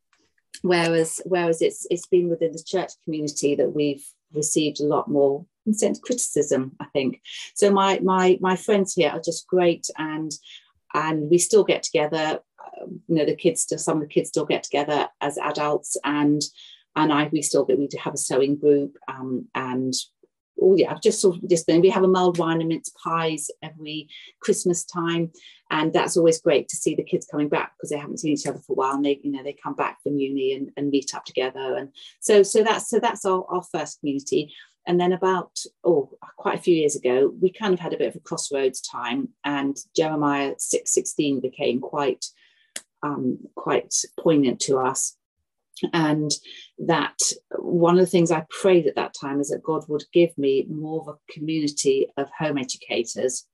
whereas, 0.62 1.22
whereas 1.26 1.62
it's 1.62 1.86
it's 1.90 2.08
been 2.08 2.30
within 2.30 2.52
the 2.52 2.64
church 2.64 2.92
community 3.04 3.56
that 3.56 3.74
we've 3.74 4.06
received 4.34 4.80
a 4.80 4.86
lot 4.86 5.10
more 5.10 5.46
sense 5.72 6.00
criticism 6.00 6.72
i 6.80 6.86
think. 6.94 7.22
So 7.56 7.72
my 7.72 8.00
my 8.00 8.38
my 8.42 8.56
friends 8.56 8.94
here 8.94 9.10
are 9.10 9.22
just 9.22 9.48
great 9.48 9.88
and 9.98 10.32
and 10.94 11.30
we 11.30 11.38
still 11.38 11.64
get 11.64 11.84
together 11.84 12.40
um, 12.82 13.02
you 13.08 13.16
know 13.16 13.26
the 13.26 13.36
kids 13.36 13.62
still 13.62 13.78
some 13.78 13.98
of 13.98 14.02
the 14.02 14.14
kids 14.14 14.30
still 14.30 14.46
get 14.46 14.64
together 14.64 15.08
as 15.22 15.38
adults 15.38 15.98
and 16.04 16.42
and 16.96 17.14
i 17.14 17.30
we 17.32 17.42
still 17.42 17.66
we 17.66 17.88
do 17.88 17.98
have 17.98 18.14
a 18.14 18.18
sewing 18.18 18.56
group 18.58 18.98
um, 19.08 19.48
and 19.54 19.94
oh 20.62 20.76
yeah 20.76 20.92
I've 20.92 21.02
just 21.02 21.22
sort 21.22 21.38
of 21.38 21.50
just 21.50 21.68
then 21.68 21.82
we 21.82 21.90
have 21.90 22.04
a 22.04 22.08
mulled 22.08 22.38
wine 22.38 22.60
and 22.60 22.70
mince 22.70 22.92
pies 23.04 23.50
every 23.62 24.08
christmas 24.42 24.84
time. 24.86 25.32
And 25.72 25.94
that's 25.94 26.18
always 26.18 26.42
great 26.42 26.68
to 26.70 26.76
see 26.76 26.96
the 26.96 27.04
kids 27.04 27.28
coming 27.30 27.48
back 27.48 27.74
because 27.78 27.92
they 27.92 27.98
haven't 27.98 28.20
seen 28.20 28.34
each 28.34 28.48
other 28.48 28.60
for 28.60 28.74
a 28.74 28.76
while 28.76 28.96
and 28.96 29.06
they 29.06 29.20
you 29.24 29.32
know 29.32 29.44
they 29.44 29.54
come 29.54 29.76
back 29.76 30.02
from 30.02 30.18
uni 30.18 30.54
and, 30.54 30.72
and 30.78 30.90
meet 30.90 31.14
up 31.14 31.26
together. 31.26 31.76
And 31.76 31.90
so 32.20 32.44
so 32.44 32.64
that's 32.64 32.90
so 32.90 33.00
that's 33.00 33.26
our, 33.26 33.46
our 33.50 33.64
first 33.64 34.00
community. 34.00 34.54
And 34.88 35.00
then 35.00 35.14
about 35.14 35.52
oh 35.84 36.10
quite 36.38 36.58
a 36.58 36.62
few 36.62 36.76
years 36.76 36.96
ago 36.96 37.34
we 37.42 37.52
kind 37.52 37.74
of 37.74 37.80
had 37.80 37.94
a 37.94 37.98
bit 37.98 38.08
of 38.08 38.16
a 38.16 38.20
crossroads 38.20 38.82
time 38.82 39.30
and 39.44 39.78
jeremiah 39.96 40.56
616 40.58 41.42
became 41.42 41.80
quite 41.80 42.26
um, 43.04 43.40
quite 43.56 43.94
poignant 44.20 44.60
to 44.62 44.78
us 44.78 45.16
and 45.94 46.32
that 46.78 47.18
one 47.58 47.96
of 47.96 48.02
the 48.02 48.10
things 48.10 48.32
i 48.32 48.44
prayed 48.50 48.88
at 48.88 48.96
that 48.96 49.14
time 49.20 49.40
is 49.40 49.50
that 49.50 49.64
god 49.64 49.84
would 49.88 50.04
give 50.14 50.36
me 50.38 50.66
more 50.70 51.02
of 51.02 51.08
a 51.08 51.34
community 51.34 52.08
of 52.18 52.30
home 52.38 52.58
educators 52.58 53.46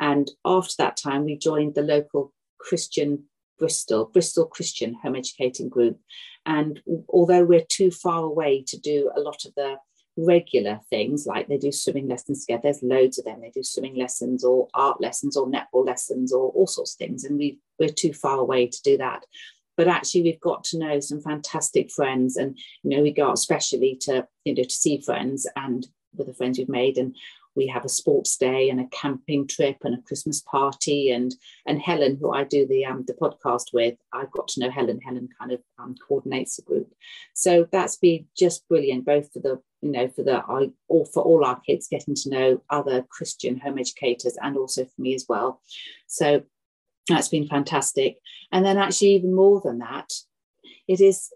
and 0.00 0.30
after 0.44 0.74
that 0.78 0.96
time 0.96 1.24
we 1.24 1.36
joined 1.36 1.74
the 1.74 1.82
local 1.82 2.32
christian 2.58 3.24
bristol 3.58 4.06
bristol 4.12 4.46
christian 4.46 4.94
home 5.02 5.16
educating 5.16 5.68
group 5.68 5.98
and 6.46 6.80
although 7.08 7.44
we're 7.44 7.64
too 7.68 7.90
far 7.90 8.24
away 8.24 8.62
to 8.66 8.78
do 8.78 9.10
a 9.16 9.20
lot 9.20 9.44
of 9.44 9.54
the 9.54 9.76
regular 10.16 10.80
things 10.90 11.26
like 11.26 11.48
they 11.48 11.58
do 11.58 11.72
swimming 11.72 12.08
lessons 12.08 12.44
together. 12.44 12.62
There's 12.64 12.82
loads 12.82 13.18
of 13.18 13.24
them. 13.24 13.40
They 13.40 13.50
do 13.50 13.62
swimming 13.62 13.96
lessons 13.96 14.44
or 14.44 14.68
art 14.74 15.00
lessons 15.00 15.36
or 15.36 15.46
netball 15.46 15.86
lessons 15.86 16.32
or 16.32 16.50
all 16.50 16.66
sorts 16.66 16.94
of 16.94 16.98
things. 16.98 17.24
And 17.24 17.38
we 17.38 17.58
we're 17.78 17.88
too 17.88 18.12
far 18.12 18.38
away 18.38 18.68
to 18.68 18.82
do 18.82 18.96
that. 18.98 19.24
But 19.76 19.88
actually, 19.88 20.22
we've 20.22 20.40
got 20.40 20.64
to 20.64 20.78
know 20.78 21.00
some 21.00 21.20
fantastic 21.20 21.90
friends, 21.90 22.36
and 22.36 22.56
you 22.82 22.90
know, 22.90 23.02
we 23.02 23.12
go 23.12 23.28
out 23.28 23.34
especially 23.34 23.96
to 24.02 24.26
you 24.44 24.54
know 24.54 24.62
to 24.62 24.70
see 24.70 25.00
friends 25.00 25.46
and 25.56 25.86
with 26.16 26.28
the 26.28 26.34
friends 26.34 26.58
we've 26.58 26.68
made, 26.68 26.98
and 26.98 27.14
we 27.56 27.66
have 27.68 27.84
a 27.84 27.88
sports 27.88 28.36
day 28.36 28.68
and 28.68 28.80
a 28.80 28.86
camping 28.88 29.46
trip 29.46 29.78
and 29.84 29.94
a 29.94 30.02
Christmas 30.02 30.40
party 30.40 31.10
and 31.10 31.34
and 31.66 31.80
Helen, 31.80 32.16
who 32.20 32.32
I 32.32 32.44
do 32.44 32.66
the 32.66 32.84
um, 32.84 33.04
the 33.06 33.14
podcast 33.14 33.72
with, 33.72 33.96
I've 34.12 34.30
got 34.32 34.48
to 34.48 34.60
know 34.60 34.70
Helen. 34.70 35.00
Helen 35.00 35.28
kind 35.38 35.52
of 35.52 35.60
um, 35.78 35.94
coordinates 36.06 36.56
the 36.56 36.62
group, 36.62 36.92
so 37.32 37.66
that's 37.70 37.96
been 37.96 38.26
just 38.36 38.66
brilliant, 38.68 39.04
both 39.04 39.32
for 39.32 39.40
the 39.40 39.60
you 39.82 39.92
know 39.92 40.08
for 40.08 40.22
the 40.22 40.42
I 40.48 40.70
or 40.88 41.06
for 41.06 41.22
all 41.22 41.44
our 41.44 41.60
kids 41.60 41.88
getting 41.88 42.14
to 42.16 42.30
know 42.30 42.62
other 42.70 43.02
Christian 43.08 43.58
home 43.58 43.78
educators 43.78 44.36
and 44.42 44.56
also 44.56 44.84
for 44.84 45.00
me 45.00 45.14
as 45.14 45.26
well. 45.28 45.60
So 46.06 46.42
that's 47.08 47.28
been 47.28 47.46
fantastic. 47.46 48.18
And 48.52 48.64
then 48.64 48.78
actually 48.78 49.14
even 49.14 49.34
more 49.34 49.60
than 49.62 49.78
that, 49.78 50.10
it 50.88 51.00
is 51.00 51.30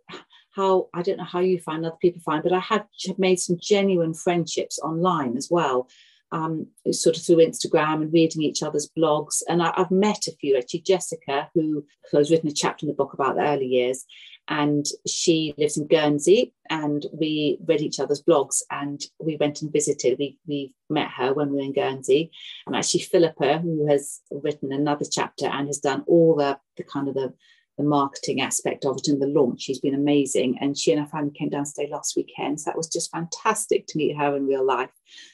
how 0.54 0.88
I 0.94 1.02
don't 1.02 1.18
know 1.18 1.24
how 1.24 1.40
you 1.40 1.60
find 1.60 1.84
other 1.84 1.96
people 2.00 2.20
find, 2.20 2.42
but 2.42 2.52
I 2.52 2.60
have 2.60 2.86
made 3.16 3.38
some 3.40 3.58
genuine 3.60 4.14
friendships 4.14 4.78
online 4.78 5.36
as 5.36 5.48
well 5.50 5.88
um, 6.32 6.66
sort 6.90 7.16
of 7.16 7.22
through 7.22 7.36
Instagram 7.36 8.02
and 8.02 8.12
reading 8.12 8.42
each 8.42 8.62
other's 8.62 8.90
blogs. 8.96 9.42
And 9.48 9.62
I, 9.62 9.72
have 9.76 9.90
met 9.90 10.26
a 10.26 10.32
few, 10.32 10.56
actually, 10.56 10.80
Jessica, 10.80 11.50
who, 11.54 11.84
who 12.10 12.18
has 12.18 12.30
written 12.30 12.48
a 12.48 12.52
chapter 12.52 12.84
in 12.84 12.88
the 12.88 12.96
book 12.96 13.14
about 13.14 13.36
the 13.36 13.42
early 13.42 13.66
years. 13.66 14.04
And 14.48 14.86
she 15.06 15.54
lives 15.58 15.76
in 15.76 15.86
Guernsey, 15.86 16.54
and 16.70 17.04
we 17.12 17.58
read 17.66 17.82
each 17.82 18.00
other's 18.00 18.22
blogs 18.22 18.62
and 18.70 19.00
we 19.18 19.36
went 19.36 19.62
and 19.62 19.72
visited. 19.72 20.18
We, 20.18 20.38
we 20.46 20.74
met 20.88 21.10
her 21.16 21.34
when 21.34 21.50
we 21.50 21.56
were 21.56 21.62
in 21.64 21.72
Guernsey. 21.72 22.30
And 22.66 22.74
actually, 22.74 23.00
Philippa, 23.00 23.58
who 23.58 23.86
has 23.88 24.20
written 24.30 24.72
another 24.72 25.04
chapter 25.10 25.46
and 25.46 25.66
has 25.66 25.78
done 25.78 26.04
all 26.06 26.36
the, 26.36 26.58
the 26.76 26.84
kind 26.84 27.08
of 27.08 27.14
the 27.14 27.34
the 27.78 27.84
marketing 27.84 28.40
aspect 28.40 28.84
of 28.84 28.98
it 28.98 29.06
and 29.06 29.22
the 29.22 29.26
launch. 29.28 29.62
She's 29.62 29.78
been 29.78 29.94
amazing. 29.94 30.58
And 30.60 30.76
she 30.76 30.92
and 30.92 31.00
her 31.00 31.06
family 31.06 31.30
came 31.30 31.48
down 31.48 31.64
to 31.64 31.70
stay 31.70 31.88
last 31.88 32.16
weekend. 32.16 32.60
So 32.60 32.70
that 32.70 32.76
was 32.76 32.88
just 32.88 33.12
fantastic 33.12 33.86
to 33.86 33.98
meet 33.98 34.16
her 34.16 34.36
in 34.36 34.46
real 34.46 34.66
life. 34.66 34.90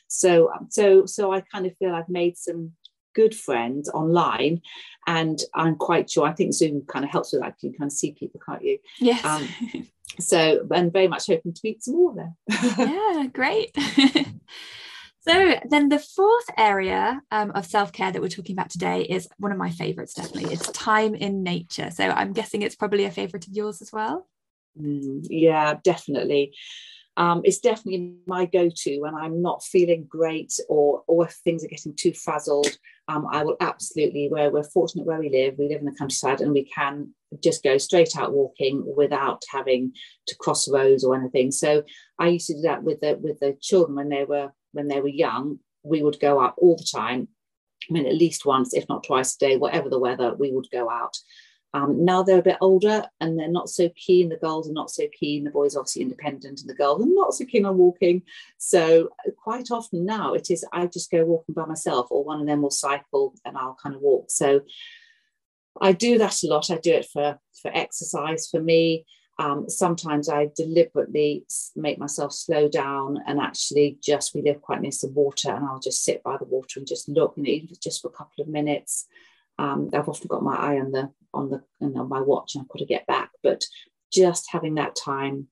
So, 0.09 0.53
um, 0.53 0.69
so, 0.71 1.07
so 1.07 1.33
I 1.33 1.41
kind 1.41 1.65
of 1.67 1.77
feel 1.79 1.95
I've 1.95 2.09
made 2.09 2.37
some 2.37 2.73
good 3.15 3.35
friends 3.35 3.89
online 3.89 4.63
and 5.07 5.39
I'm 5.55 5.77
quite 5.77 6.11
sure 6.11 6.27
I 6.27 6.33
think 6.33 6.53
Zoom 6.55 6.83
kind 6.87 7.05
of 7.05 7.11
helps 7.11 7.33
with 7.33 7.43
that. 7.43 7.57
You 7.61 7.71
can 7.71 7.79
kind 7.79 7.89
of 7.91 7.97
see 7.97 8.13
people, 8.13 8.41
can't 8.45 8.63
you? 8.63 8.79
Yes. 8.99 9.25
Um, 9.25 9.49
so 10.21 10.67
and 10.71 10.93
very 10.93 11.09
much 11.09 11.27
hoping 11.27 11.53
to 11.53 11.61
meet 11.65 11.83
some 11.83 11.95
more 11.97 12.15
there. 12.15 12.35
yeah, 12.79 13.27
great. 13.33 13.77
So 15.27 15.55
then 15.71 15.89
the 15.89 15.99
fourth 15.99 16.51
area 16.59 17.23
um, 17.31 17.51
of 17.53 17.65
self-care 17.65 18.13
that 18.13 18.21
we're 18.21 18.29
talking 18.29 18.55
about 18.55 18.69
today 18.69 19.05
is 19.05 19.27
one 19.39 19.53
of 19.53 19.57
my 19.57 19.71
favorites, 19.71 20.13
definitely. 20.13 20.53
It's 20.53 20.71
time 20.73 21.15
in 21.15 21.43
nature. 21.43 21.91
So 21.91 22.11
I'm 22.11 22.35
guessing 22.35 22.61
it's 22.61 22.77
probably 22.77 23.07
a 23.07 23.11
favorite 23.11 23.47
of 23.47 23.55
yours 23.55 23.81
as 23.81 23.91
well. 23.91 24.29
Mm, 24.79 25.27
yeah, 25.31 25.79
definitely. 25.83 26.55
Um, 27.17 27.41
it's 27.45 27.59
definitely 27.59 28.17
my 28.27 28.45
go-to 28.45 28.99
when 29.01 29.15
I'm 29.15 29.41
not 29.41 29.65
feeling 29.65 30.05
great 30.07 30.53
or 30.69 31.05
or 31.07 31.27
if 31.27 31.33
things 31.45 31.65
are 31.65 31.69
getting 31.69 31.95
too 31.95 32.13
frazzled. 32.13 32.77
Um, 33.07 33.27
I 33.31 33.45
will 33.45 33.57
absolutely. 33.61 34.29
Where 34.29 34.51
we're 34.51 34.65
fortunate 34.65 35.07
where 35.07 35.21
we 35.21 35.29
live, 35.29 35.57
we 35.59 35.69
live 35.69 35.81
in 35.81 35.87
the 35.87 35.95
countryside, 35.99 36.41
and 36.41 36.53
we 36.53 36.65
can 36.65 37.15
just 37.43 37.63
go 37.63 37.77
straight 37.79 38.17
out 38.17 38.33
walking 38.33 38.83
without 38.97 39.43
having 39.51 39.93
to 40.29 40.37
cross 40.37 40.69
roads 40.69 41.05
or 41.05 41.15
anything. 41.15 41.51
So 41.51 41.83
I 42.19 42.29
used 42.29 42.47
to 42.47 42.55
do 42.55 42.63
that 42.63 42.83
with 42.83 43.01
the 43.01 43.19
with 43.21 43.41
the 43.41 43.57
children 43.61 43.97
when 43.97 44.09
they 44.09 44.25
were 44.25 44.53
when 44.73 44.89
they 44.89 45.01
were 45.01 45.09
young, 45.09 45.59
we 45.83 46.03
would 46.03 46.19
go 46.21 46.41
out 46.41 46.55
all 46.59 46.77
the 46.77 46.89
time. 46.91 47.29
I 47.89 47.93
mean, 47.93 48.07
at 48.07 48.15
least 48.15 48.47
once, 48.47 48.73
if 48.73 48.89
not 48.89 49.05
twice 49.05 49.37
a 49.37 49.39
day, 49.39 49.57
whatever 49.57 49.91
the 49.91 49.99
weather, 49.99 50.35
we 50.35 50.51
would 50.51 50.69
go 50.73 50.91
out. 50.91 51.17
Um, 51.75 52.05
now 52.05 52.23
they're 52.23 52.39
a 52.39 52.43
bit 52.43 52.59
older 52.61 53.05
and 53.21 53.37
they're 53.37 53.49
not 53.49 53.69
so 53.69 53.91
keen. 53.97 54.29
The 54.29 54.37
girls 54.37 54.71
are 54.71 54.73
not 54.73 54.91
so 54.91 55.09
keen. 55.13 55.43
The 55.43 55.51
boys 55.51 55.75
obviously 55.75 56.03
independent, 56.03 56.61
and 56.61 56.71
the 56.71 56.75
girls 56.75 57.03
are 57.03 57.09
not 57.09 57.35
so 57.35 57.45
keen 57.45 57.67
on 57.67 57.77
walking. 57.77 58.23
So 58.59 59.11
quite 59.43 59.73
often 59.73 60.07
now 60.07 60.35
it 60.35 60.51
is 60.51 60.65
I 60.73 60.87
just 60.87 61.11
go 61.11 61.25
walking 61.25 61.55
by 61.55 61.67
myself, 61.67 62.07
or 62.11 62.23
one 62.23 62.41
of 62.41 62.47
them 62.47 62.63
will 62.63 62.71
cycle 62.71 63.35
and 63.45 63.59
I'll 63.59 63.77
kind 63.83 63.97
of 63.97 64.01
walk. 64.01 64.31
So 64.31 64.61
I 65.81 65.93
do 65.93 66.17
that 66.19 66.45
a 66.45 66.47
lot. 66.47 66.71
I 66.71 66.79
do 66.79 66.93
it 66.93 67.09
for 67.13 67.39
for 67.61 67.73
exercise 67.75 68.49
for 68.49 68.61
me. 68.61 69.05
Um, 69.41 69.69
sometimes 69.69 70.29
I 70.29 70.51
deliberately 70.55 71.45
make 71.75 71.99
myself 71.99 72.33
slow 72.33 72.69
down 72.69 73.19
and 73.27 73.41
actually 73.41 73.99
just 74.01 74.33
we 74.33 74.43
live 74.43 74.63
quite 74.63 74.81
near 74.81 74.93
some 74.93 75.13
water 75.13 75.51
and 75.51 75.65
I'll 75.65 75.81
just 75.81 76.05
sit 76.05 76.23
by 76.23 76.37
the 76.37 76.45
water 76.45 76.79
and 76.79 76.87
just 76.87 77.09
look, 77.09 77.35
you 77.37 77.43
know, 77.43 77.67
just 77.83 78.01
for 78.01 78.09
a 78.09 78.13
couple 78.13 78.43
of 78.43 78.49
minutes. 78.49 79.09
Um, 79.59 79.91
I've 79.95 80.09
often 80.09 80.29
got 80.29 80.43
my 80.43 80.57
eye 80.57 80.81
on 80.81 80.91
the 80.91 81.11
on 81.33 81.51
the 81.51 81.63
on 81.81 82.09
my 82.09 82.21
watch 82.21 82.55
and 82.55 82.63
I've 82.63 82.69
got 82.69 82.79
to 82.79 82.87
get 82.87 83.07
back, 83.07 83.31
but 83.43 83.65
just 84.13 84.47
having 84.51 84.75
that 84.75 84.97
time, 84.97 85.49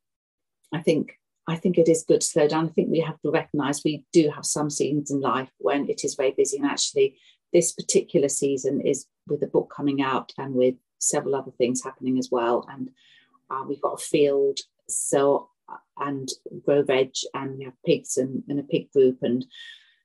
I 0.73 0.81
think 0.81 1.13
I 1.49 1.57
think 1.57 1.77
it 1.77 1.89
is 1.89 2.05
good 2.07 2.21
to 2.21 2.27
slow 2.27 2.49
down. 2.49 2.67
I 2.67 2.73
think 2.73 2.91
we 2.91 3.01
have 3.01 3.21
to 3.23 3.31
recognize 3.31 3.83
we 3.85 4.05
do 4.13 4.31
have 4.31 4.47
some 4.47 4.71
seasons 4.71 5.11
in 5.11 5.21
life 5.21 5.51
when 5.59 5.89
it 5.89 6.05
is 6.05 6.15
very 6.15 6.33
busy. 6.33 6.57
And 6.57 6.67
actually, 6.67 7.17
this 7.53 7.73
particular 7.73 8.29
season 8.29 8.81
is 8.81 9.07
with 9.27 9.41
the 9.41 9.49
book 9.49 9.73
coming 9.75 10.03
out 10.03 10.33
and 10.39 10.55
with 10.55 10.77
several 10.99 11.35
other 11.35 11.51
things 11.51 11.83
happening 11.83 12.19
as 12.19 12.29
well. 12.31 12.67
And 12.71 12.91
uh, 13.51 13.65
we've 13.69 13.81
got 13.81 14.01
a 14.01 14.05
field, 14.05 14.61
so 14.89 15.49
and 15.99 16.29
grow 16.65 16.83
veg, 16.83 17.13
and 17.35 17.59
we 17.59 17.65
have 17.65 17.75
pigs 17.85 18.17
and, 18.17 18.43
and 18.49 18.61
a 18.61 18.65
pig 18.65 18.91
group 18.93 19.19
and 19.23 19.45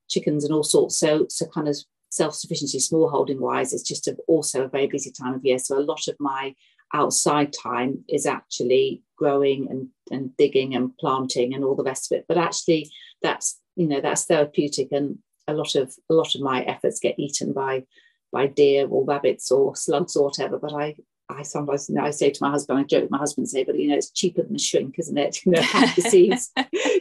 chickens 0.10 0.44
and 0.44 0.54
all 0.54 0.64
sorts. 0.64 0.98
So, 0.98 1.28
so 1.30 1.46
kind 1.48 1.68
of 1.68 1.78
self-sufficiency, 2.18 2.80
small 2.80 3.10
holding 3.10 3.40
wise, 3.40 3.74
it's 3.74 3.88
just 3.88 4.08
a, 4.08 4.18
also 4.28 4.66
a 4.66 4.68
very 4.68 4.88
busy 4.88 5.12
time 5.12 5.34
of 5.36 5.46
year. 5.46 5.60
So 5.60 5.78
a 5.78 5.80
lot 5.80 6.08
of 6.08 6.16
my 6.20 6.56
outside 6.94 7.54
time 7.54 8.04
is 8.08 8.26
actually 8.26 9.04
growing 9.18 9.68
and, 9.70 9.88
and 10.12 10.36
digging 10.38 10.76
and 10.76 10.96
planting 10.98 11.54
and 11.54 11.64
all 11.64 11.76
the 11.76 11.84
rest 11.84 12.12
of 12.12 12.18
it. 12.18 12.26
But 12.28 12.38
actually, 12.38 12.92
that's 13.22 13.60
you 13.76 13.88
know 13.88 14.02
that's 14.02 14.26
therapeutic, 14.26 14.90
and 14.92 15.20
a 15.48 15.54
lot 15.54 15.76
of 15.76 15.94
a 16.10 16.14
lot 16.14 16.36
of 16.36 16.42
my 16.42 16.64
efforts 16.64 17.00
get 17.00 17.20
eaten 17.20 17.54
by 17.54 17.84
by 18.32 18.48
deer 18.48 18.88
or 18.88 19.06
rabbits 19.06 19.52
or 19.52 19.76
slugs 19.76 20.16
or 20.16 20.26
whatever. 20.26 20.58
But 20.58 20.74
I 20.74 20.96
I 21.30 21.44
sometimes 21.44 21.90
you 21.90 21.96
know, 21.96 22.04
I 22.04 22.12
say 22.12 22.30
to 22.30 22.44
my 22.44 22.52
husband, 22.52 22.80
I 22.80 22.84
joke 22.84 23.04
with 23.04 23.12
my 23.12 23.18
husband, 23.18 23.50
say, 23.50 23.64
but 23.64 23.78
you 23.78 23.90
know, 23.90 23.96
it's 23.96 24.12
cheaper 24.12 24.44
than 24.44 24.56
a 24.56 24.60
shrink, 24.60 24.96
isn't 24.98 25.18
it? 25.18 25.40
You 25.46 25.52
know, 25.54 25.62
half 25.74 25.96
the 25.96 26.02
seeds, 26.04 26.52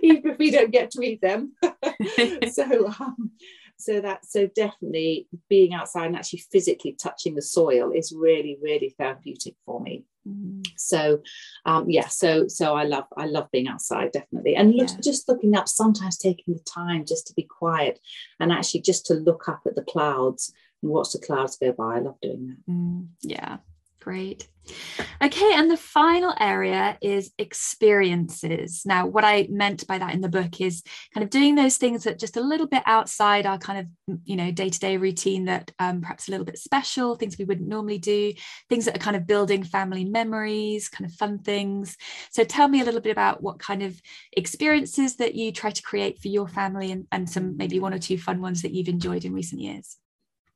even 0.02 0.32
if 0.32 0.38
we 0.38 0.50
don't 0.50 0.70
get 0.70 0.90
to 0.92 1.02
eat 1.02 1.20
them. 1.20 1.52
so 2.52 2.86
um, 3.00 3.30
so 3.78 4.00
that 4.00 4.24
so 4.24 4.46
definitely 4.48 5.28
being 5.48 5.74
outside 5.74 6.06
and 6.06 6.16
actually 6.16 6.42
physically 6.50 6.96
touching 7.00 7.34
the 7.34 7.42
soil 7.42 7.92
is 7.92 8.14
really 8.16 8.58
really 8.62 8.94
therapeutic 8.98 9.54
for 9.64 9.80
me. 9.80 10.04
Mm. 10.26 10.66
so 10.76 11.20
um 11.66 11.88
yeah 11.88 12.08
so 12.08 12.48
so 12.48 12.74
i 12.74 12.82
love 12.82 13.04
i 13.16 13.26
love 13.26 13.48
being 13.52 13.68
outside 13.68 14.10
definitely. 14.10 14.56
And 14.56 14.74
look, 14.74 14.90
yeah. 14.90 14.96
just 15.00 15.28
looking 15.28 15.56
up 15.56 15.68
sometimes 15.68 16.18
taking 16.18 16.54
the 16.54 16.64
time 16.64 17.04
just 17.06 17.28
to 17.28 17.34
be 17.34 17.44
quiet 17.44 18.00
and 18.40 18.50
actually 18.50 18.80
just 18.80 19.06
to 19.06 19.14
look 19.14 19.48
up 19.48 19.60
at 19.66 19.76
the 19.76 19.84
clouds 19.84 20.52
and 20.82 20.90
watch 20.90 21.12
the 21.12 21.20
clouds 21.20 21.56
go 21.56 21.70
by. 21.72 21.96
I 21.96 22.00
love 22.00 22.16
doing 22.20 22.48
that. 22.48 22.72
Mm, 22.72 23.06
yeah 23.22 23.58
Great. 24.06 24.46
Okay, 25.20 25.50
and 25.54 25.68
the 25.68 25.76
final 25.76 26.32
area 26.38 26.96
is 27.02 27.32
experiences. 27.38 28.82
Now, 28.86 29.04
what 29.04 29.24
I 29.24 29.48
meant 29.50 29.84
by 29.88 29.98
that 29.98 30.14
in 30.14 30.20
the 30.20 30.28
book 30.28 30.60
is 30.60 30.84
kind 31.12 31.24
of 31.24 31.30
doing 31.30 31.56
those 31.56 31.76
things 31.76 32.04
that 32.04 32.20
just 32.20 32.36
a 32.36 32.40
little 32.40 32.68
bit 32.68 32.84
outside 32.86 33.46
our 33.46 33.58
kind 33.58 33.80
of, 33.80 34.18
you 34.24 34.36
know, 34.36 34.52
day 34.52 34.68
to 34.68 34.78
day 34.78 34.96
routine 34.96 35.46
that 35.46 35.72
um, 35.80 36.02
perhaps 36.02 36.28
a 36.28 36.30
little 36.30 36.46
bit 36.46 36.56
special, 36.56 37.16
things 37.16 37.36
we 37.36 37.44
wouldn't 37.44 37.68
normally 37.68 37.98
do, 37.98 38.32
things 38.68 38.84
that 38.84 38.94
are 38.94 39.00
kind 39.00 39.16
of 39.16 39.26
building 39.26 39.64
family 39.64 40.04
memories, 40.04 40.88
kind 40.88 41.10
of 41.10 41.16
fun 41.16 41.40
things. 41.40 41.96
So, 42.30 42.44
tell 42.44 42.68
me 42.68 42.80
a 42.80 42.84
little 42.84 43.00
bit 43.00 43.10
about 43.10 43.42
what 43.42 43.58
kind 43.58 43.82
of 43.82 44.00
experiences 44.36 45.16
that 45.16 45.34
you 45.34 45.50
try 45.50 45.70
to 45.70 45.82
create 45.82 46.20
for 46.20 46.28
your 46.28 46.46
family 46.46 46.92
and, 46.92 47.08
and 47.10 47.28
some 47.28 47.56
maybe 47.56 47.80
one 47.80 47.92
or 47.92 47.98
two 47.98 48.18
fun 48.18 48.40
ones 48.40 48.62
that 48.62 48.70
you've 48.70 48.86
enjoyed 48.86 49.24
in 49.24 49.32
recent 49.34 49.60
years. 49.60 49.96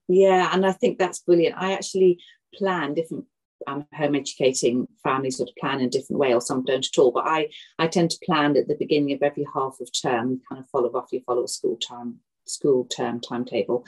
Yeah, 0.07 0.51
and 0.53 0.65
I 0.65 0.71
think 0.71 1.01
that's 1.01 1.19
brilliant. 1.19 1.57
I 1.59 1.73
actually 1.73 2.21
plan 2.55 2.95
different 2.95 3.27
um, 3.67 3.87
home 3.93 4.15
educating 4.15 4.89
families 5.03 5.41
of 5.41 5.49
plan 5.59 5.81
in 5.81 5.87
a 5.87 5.91
different 5.91 6.21
way, 6.21 6.35
or 6.35 6.41
some 6.41 6.65
don't 6.65 6.87
at 6.87 6.99
all. 6.99 7.13
But 7.13 7.27
I 7.27 7.49
I 7.79 7.87
tend 7.87 8.11
to 8.11 8.25
plan 8.25 8.57
at 8.57 8.69
the 8.69 8.77
beginning 8.77 9.13
of 9.13 9.23
every 9.23 9.47
half 9.55 9.77
of 9.81 9.91
term, 9.93 10.41
kind 10.49 10.61
of 10.61 10.69
follow 10.69 10.91
roughly 10.91 11.23
follow 11.27 11.45
a 11.45 11.49
school 11.49 11.77
time 11.77 12.21
school 12.47 12.85
term 12.85 13.21
timetable. 13.21 13.85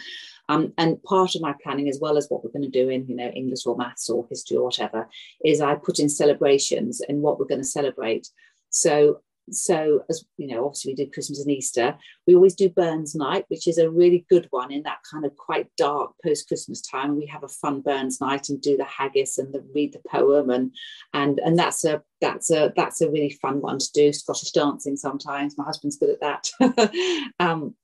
Um, 0.48 0.72
and 0.78 1.02
part 1.02 1.34
of 1.34 1.42
my 1.42 1.54
planning, 1.62 1.88
as 1.88 1.98
well 2.00 2.16
as 2.16 2.28
what 2.28 2.44
we're 2.44 2.50
going 2.50 2.70
to 2.70 2.80
do 2.82 2.88
in 2.88 3.06
you 3.06 3.16
know 3.16 3.28
English 3.28 3.66
or 3.66 3.76
maths 3.76 4.08
or 4.08 4.26
history 4.28 4.56
or 4.56 4.64
whatever, 4.64 5.08
is 5.44 5.60
I 5.60 5.74
put 5.74 5.98
in 5.98 6.08
celebrations 6.08 7.00
and 7.00 7.22
what 7.22 7.38
we're 7.38 7.46
going 7.46 7.60
to 7.60 7.66
celebrate. 7.66 8.28
So 8.70 9.20
so 9.50 10.04
as 10.08 10.24
you 10.36 10.46
know 10.46 10.64
obviously 10.64 10.92
we 10.92 10.96
did 10.96 11.12
christmas 11.12 11.40
and 11.40 11.50
easter. 11.50 11.96
We 12.26 12.34
always 12.34 12.54
do 12.54 12.68
burns 12.68 13.14
night 13.14 13.44
which 13.48 13.66
is 13.66 13.78
a 13.78 13.90
really 13.90 14.24
good 14.30 14.46
one 14.50 14.70
in 14.70 14.82
that 14.84 14.98
kind 15.10 15.24
of 15.24 15.36
quite 15.36 15.68
dark 15.76 16.12
post 16.24 16.48
christmas 16.48 16.80
time. 16.80 17.16
We 17.16 17.26
have 17.26 17.44
a 17.44 17.48
fun 17.48 17.80
burns 17.80 18.20
night 18.20 18.48
and 18.48 18.60
do 18.60 18.76
the 18.76 18.84
haggis 18.84 19.38
and 19.38 19.52
the, 19.52 19.64
read 19.74 19.92
the 19.92 20.02
poem 20.08 20.50
and 20.50 20.74
and 21.12 21.40
and 21.40 21.58
that's 21.58 21.84
a 21.84 22.02
that's 22.20 22.50
a 22.50 22.72
that's 22.76 23.00
a 23.00 23.10
really 23.10 23.38
fun 23.42 23.60
one 23.60 23.78
to 23.78 23.90
do. 23.92 24.12
Scottish 24.12 24.52
dancing 24.52 24.96
sometimes. 24.96 25.58
My 25.58 25.64
husband's 25.64 25.98
good 25.98 26.10
at 26.10 26.20
that. 26.20 26.92
Um, 27.40 27.74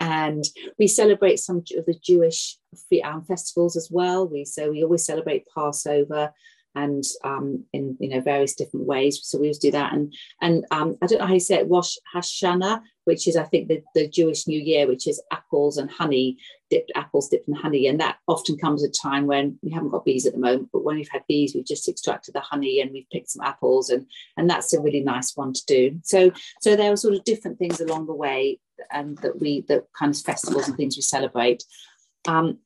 and 0.00 0.44
we 0.78 0.86
celebrate 0.86 1.38
some 1.38 1.58
of 1.58 1.86
the 1.86 1.94
jewish 2.02 2.58
um, 3.04 3.24
festivals 3.24 3.76
as 3.76 3.88
well. 3.90 4.28
We 4.28 4.44
so 4.44 4.70
we 4.70 4.82
always 4.82 5.06
celebrate 5.06 5.46
passover 5.54 6.32
and 6.74 7.04
um, 7.22 7.64
in 7.72 7.96
you 8.00 8.08
know 8.08 8.20
various 8.20 8.54
different 8.54 8.86
ways. 8.86 9.20
So 9.22 9.38
we 9.38 9.46
always 9.46 9.58
do 9.58 9.70
that, 9.70 9.92
and 9.92 10.14
and 10.40 10.64
um, 10.70 10.96
I 11.02 11.06
don't 11.06 11.18
know 11.18 11.26
how 11.26 11.34
you 11.34 11.40
say 11.40 11.56
it, 11.56 11.68
Rosh 11.70 11.96
Hashanah, 12.14 12.82
which 13.04 13.28
is 13.28 13.36
I 13.36 13.44
think 13.44 13.68
the, 13.68 13.82
the 13.94 14.08
Jewish 14.08 14.46
New 14.46 14.60
Year, 14.60 14.86
which 14.86 15.06
is 15.06 15.22
apples 15.30 15.78
and 15.78 15.90
honey, 15.90 16.36
dipped 16.70 16.92
apples 16.94 17.28
dipped 17.28 17.48
in 17.48 17.54
honey, 17.54 17.86
and 17.86 18.00
that 18.00 18.18
often 18.26 18.56
comes 18.56 18.82
at 18.82 18.90
a 18.90 19.00
time 19.00 19.26
when 19.26 19.58
we 19.62 19.70
haven't 19.70 19.90
got 19.90 20.04
bees 20.04 20.26
at 20.26 20.32
the 20.32 20.38
moment, 20.38 20.68
but 20.72 20.84
when 20.84 20.96
we've 20.96 21.08
had 21.10 21.22
bees, 21.28 21.54
we've 21.54 21.66
just 21.66 21.88
extracted 21.88 22.34
the 22.34 22.40
honey 22.40 22.80
and 22.80 22.90
we've 22.92 23.10
picked 23.10 23.30
some 23.30 23.44
apples, 23.44 23.90
and 23.90 24.06
and 24.36 24.48
that's 24.48 24.72
a 24.72 24.80
really 24.80 25.00
nice 25.00 25.36
one 25.36 25.52
to 25.52 25.62
do. 25.66 26.00
So 26.02 26.32
so 26.60 26.76
there 26.76 26.92
are 26.92 26.96
sort 26.96 27.14
of 27.14 27.24
different 27.24 27.58
things 27.58 27.80
along 27.80 28.06
the 28.06 28.14
way, 28.14 28.58
and 28.92 29.10
um, 29.10 29.22
that 29.22 29.40
we 29.40 29.64
that 29.68 29.84
kind 29.98 30.14
of 30.14 30.20
festivals 30.20 30.68
and 30.68 30.76
things 30.76 30.96
we 30.96 31.02
celebrate. 31.02 31.64
Um, 32.26 32.58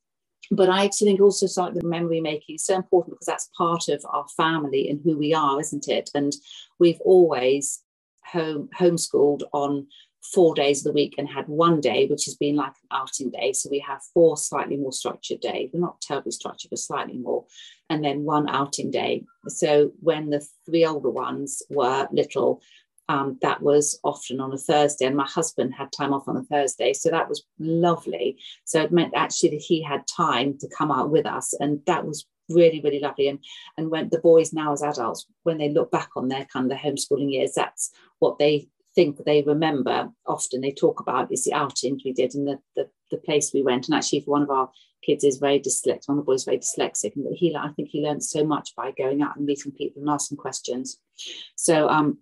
but 0.51 0.69
I 0.69 0.85
actually 0.85 1.09
think 1.09 1.21
also 1.21 1.45
something 1.45 1.81
the 1.81 1.87
memory 1.87 2.21
making 2.21 2.55
is 2.55 2.65
so 2.65 2.75
important 2.75 3.15
because 3.15 3.27
that's 3.27 3.49
part 3.57 3.87
of 3.89 4.03
our 4.09 4.27
family 4.35 4.89
and 4.89 4.99
who 5.03 5.17
we 5.17 5.33
are, 5.33 5.59
isn't 5.59 5.87
it? 5.87 6.09
And 6.15 6.33
we've 6.79 6.99
always 7.01 7.83
home 8.25 8.69
homeschooled 8.77 9.43
on 9.53 9.87
four 10.33 10.53
days 10.53 10.79
of 10.79 10.83
the 10.85 10.93
week 10.93 11.15
and 11.17 11.27
had 11.27 11.47
one 11.47 11.79
day 11.79 12.05
which 12.07 12.25
has 12.25 12.35
been 12.35 12.55
like 12.55 12.73
an 12.83 12.89
outing 12.91 13.31
day 13.31 13.53
so 13.53 13.69
we 13.71 13.79
have 13.79 14.01
four 14.13 14.35
slightly 14.35 14.75
more 14.75 14.91
structured 14.91 15.39
days 15.39 15.69
we're 15.73 15.79
not 15.79 15.99
terribly 16.01 16.31
structured 16.31 16.69
but 16.69 16.77
slightly 16.77 17.17
more 17.17 17.45
and 17.89 18.03
then 18.03 18.25
one 18.25 18.47
outing 18.49 18.91
day 18.91 19.23
so 19.47 19.91
when 20.01 20.29
the 20.29 20.45
three 20.65 20.85
older 20.85 21.09
ones 21.09 21.63
were 21.69 22.07
little 22.11 22.61
um, 23.09 23.39
that 23.41 23.61
was 23.61 23.99
often 24.03 24.39
on 24.39 24.53
a 24.53 24.57
Thursday, 24.57 25.05
and 25.05 25.17
my 25.17 25.25
husband 25.25 25.73
had 25.73 25.91
time 25.91 26.13
off 26.13 26.27
on 26.27 26.37
a 26.37 26.43
Thursday, 26.43 26.93
so 26.93 27.09
that 27.09 27.27
was 27.27 27.43
lovely. 27.57 28.37
So 28.65 28.81
it 28.81 28.91
meant 28.91 29.13
actually 29.15 29.49
that 29.49 29.61
he 29.61 29.81
had 29.81 30.07
time 30.07 30.57
to 30.59 30.69
come 30.69 30.91
out 30.91 31.09
with 31.09 31.25
us, 31.25 31.53
and 31.59 31.81
that 31.87 32.05
was 32.05 32.27
really 32.49 32.81
really 32.81 32.99
lovely. 32.99 33.27
And 33.27 33.39
and 33.77 33.89
when 33.89 34.09
the 34.09 34.19
boys 34.19 34.53
now 34.53 34.71
as 34.73 34.83
adults, 34.83 35.25
when 35.43 35.57
they 35.57 35.69
look 35.69 35.91
back 35.91 36.11
on 36.15 36.27
their 36.27 36.45
kind 36.45 36.65
of 36.65 36.69
their 36.69 36.91
homeschooling 36.91 37.31
years, 37.31 37.53
that's 37.55 37.91
what 38.19 38.37
they 38.37 38.69
think 38.93 39.17
they 39.25 39.41
remember. 39.41 40.09
Often 40.27 40.61
they 40.61 40.71
talk 40.71 40.99
about 40.99 41.31
is 41.31 41.45
the 41.45 41.53
outings 41.53 42.03
we 42.05 42.13
did 42.13 42.35
and 42.35 42.47
the, 42.47 42.59
the 42.75 42.89
the 43.09 43.17
place 43.17 43.51
we 43.51 43.63
went. 43.63 43.87
And 43.87 43.95
actually, 43.95 44.21
for 44.21 44.31
one 44.31 44.43
of 44.43 44.51
our 44.51 44.69
kids 45.03 45.23
is 45.23 45.37
very 45.37 45.59
dyslexic, 45.59 46.07
one 46.07 46.19
of 46.19 46.25
the 46.25 46.29
boys 46.29 46.43
very 46.43 46.59
dyslexic, 46.59 47.15
and 47.15 47.25
he 47.35 47.55
I 47.55 47.69
think 47.69 47.89
he 47.89 48.03
learned 48.03 48.23
so 48.23 48.43
much 48.43 48.75
by 48.75 48.91
going 48.91 49.23
out 49.23 49.35
and 49.35 49.47
meeting 49.47 49.71
people 49.71 50.03
and 50.03 50.11
asking 50.11 50.37
questions. 50.37 50.99
So 51.55 51.89
um 51.89 52.19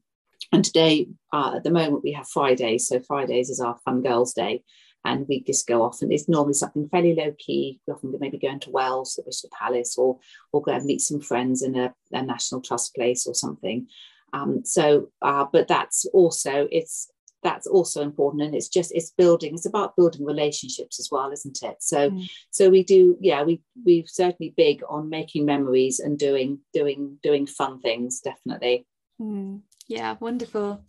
and 0.51 0.63
today, 0.63 1.07
uh, 1.33 1.53
at 1.57 1.63
the 1.63 1.71
moment, 1.71 2.03
we 2.03 2.13
have 2.13 2.27
Fridays. 2.27 2.87
So 2.87 2.99
Fridays 2.99 3.49
is 3.49 3.59
our 3.59 3.77
Fun 3.85 4.01
Girls 4.01 4.33
Day, 4.33 4.63
and 5.03 5.25
we 5.27 5.43
just 5.43 5.67
go 5.67 5.83
off, 5.83 6.01
and 6.01 6.11
it's 6.11 6.29
normally 6.29 6.53
something 6.53 6.89
fairly 6.89 7.15
low 7.15 7.33
key. 7.37 7.79
We 7.87 7.93
often 7.93 8.15
maybe 8.19 8.37
go 8.37 8.49
into 8.49 8.71
Wells, 8.71 9.15
the 9.15 9.23
Bishop's 9.23 9.55
Palace, 9.57 9.97
or 9.97 10.19
or 10.51 10.61
go 10.61 10.71
and 10.71 10.85
meet 10.85 11.01
some 11.01 11.21
friends 11.21 11.61
in 11.61 11.75
a, 11.75 11.93
a 12.11 12.21
National 12.21 12.61
Trust 12.61 12.95
place 12.95 13.27
or 13.27 13.33
something. 13.33 13.87
Um, 14.33 14.63
so, 14.65 15.09
uh, 15.21 15.45
but 15.51 15.67
that's 15.67 16.05
also 16.13 16.67
it's 16.71 17.11
that's 17.43 17.67
also 17.67 18.01
important 18.01 18.43
and 18.43 18.55
it's 18.55 18.67
just 18.67 18.91
it's 18.93 19.11
building 19.11 19.53
it's 19.53 19.65
about 19.65 19.95
building 19.95 20.25
relationships 20.25 20.99
as 20.99 21.09
well 21.11 21.31
isn't 21.31 21.61
it 21.61 21.77
so 21.79 22.09
mm. 22.09 22.29
so 22.49 22.69
we 22.69 22.83
do 22.83 23.15
yeah 23.21 23.43
we 23.43 23.61
we're 23.85 24.03
certainly 24.07 24.53
big 24.57 24.81
on 24.89 25.09
making 25.09 25.45
memories 25.45 25.99
and 25.99 26.17
doing 26.17 26.59
doing 26.73 27.17
doing 27.21 27.45
fun 27.45 27.79
things 27.79 28.19
definitely 28.21 28.85
mm. 29.21 29.61
Yeah, 29.87 30.15
wonderful. 30.19 30.83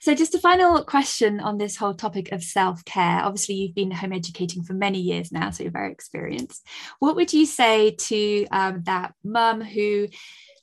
So, 0.00 0.14
just 0.14 0.34
a 0.34 0.38
final 0.38 0.84
question 0.84 1.40
on 1.40 1.58
this 1.58 1.76
whole 1.76 1.94
topic 1.94 2.30
of 2.30 2.42
self 2.42 2.84
care. 2.84 3.20
Obviously, 3.20 3.56
you've 3.56 3.74
been 3.74 3.90
home 3.90 4.12
educating 4.12 4.62
for 4.62 4.74
many 4.74 5.00
years 5.00 5.32
now, 5.32 5.50
so 5.50 5.64
you're 5.64 5.72
very 5.72 5.90
experienced. 5.90 6.64
What 7.00 7.16
would 7.16 7.32
you 7.32 7.46
say 7.46 7.92
to 7.92 8.46
um, 8.52 8.82
that 8.84 9.14
mum 9.24 9.60
who 9.60 10.08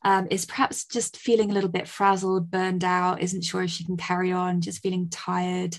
um, 0.06 0.28
is 0.30 0.46
perhaps 0.46 0.86
just 0.86 1.18
feeling 1.18 1.52
a 1.52 1.54
little 1.54 1.70
bit 1.70 1.88
frazzled, 1.88 2.50
burned 2.50 2.84
out, 2.84 3.22
isn't 3.22 3.44
sure 3.44 3.64
if 3.64 3.72
she 3.72 3.84
can 3.84 3.98
carry 3.98 4.32
on, 4.32 4.62
just 4.62 4.82
feeling 4.82 5.10
tired? 5.10 5.78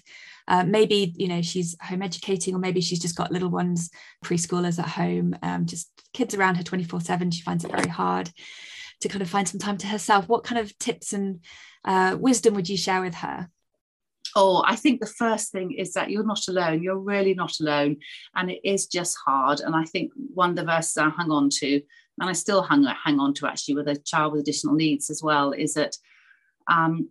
Uh, 0.48 0.64
maybe 0.64 1.14
you 1.16 1.28
know 1.28 1.40
she's 1.40 1.76
home 1.80 2.02
educating, 2.02 2.54
or 2.54 2.58
maybe 2.58 2.80
she's 2.82 3.00
just 3.00 3.16
got 3.16 3.32
little 3.32 3.50
ones, 3.50 3.90
preschoolers 4.24 4.78
at 4.78 4.88
home, 4.88 5.34
um, 5.42 5.64
just 5.64 5.90
kids 6.12 6.34
around 6.34 6.56
her 6.56 6.62
24 6.62 7.00
7. 7.00 7.30
She 7.30 7.42
finds 7.42 7.64
it 7.64 7.70
very 7.70 7.88
hard 7.88 8.30
to 9.00 9.08
kind 9.08 9.22
of 9.22 9.30
find 9.30 9.48
some 9.48 9.60
time 9.60 9.76
to 9.78 9.86
herself. 9.86 10.28
What 10.28 10.44
kind 10.44 10.58
of 10.58 10.76
tips 10.78 11.12
and 11.12 11.40
uh, 11.84 12.16
wisdom 12.18 12.54
would 12.54 12.68
you 12.68 12.76
share 12.76 13.00
with 13.00 13.14
her? 13.16 13.48
Oh, 14.34 14.62
I 14.66 14.76
think 14.76 15.00
the 15.00 15.06
first 15.06 15.52
thing 15.52 15.72
is 15.72 15.94
that 15.94 16.10
you're 16.10 16.26
not 16.26 16.46
alone. 16.48 16.82
You're 16.82 16.98
really 16.98 17.34
not 17.34 17.58
alone. 17.60 17.96
And 18.34 18.50
it 18.50 18.60
is 18.64 18.86
just 18.86 19.16
hard. 19.24 19.60
And 19.60 19.74
I 19.74 19.84
think 19.84 20.12
one 20.34 20.50
of 20.50 20.56
the 20.56 20.64
verses 20.64 20.96
I 20.96 21.08
hung 21.08 21.30
on 21.30 21.48
to, 21.60 21.80
and 22.20 22.30
I 22.30 22.32
still 22.32 22.62
hang, 22.62 22.84
hang 22.84 23.18
on 23.18 23.34
to 23.34 23.46
actually 23.46 23.76
with 23.76 23.88
a 23.88 23.96
child 23.96 24.32
with 24.32 24.42
additional 24.42 24.74
needs 24.74 25.10
as 25.10 25.22
well, 25.22 25.52
is 25.52 25.74
that 25.74 25.96
um, 26.70 27.08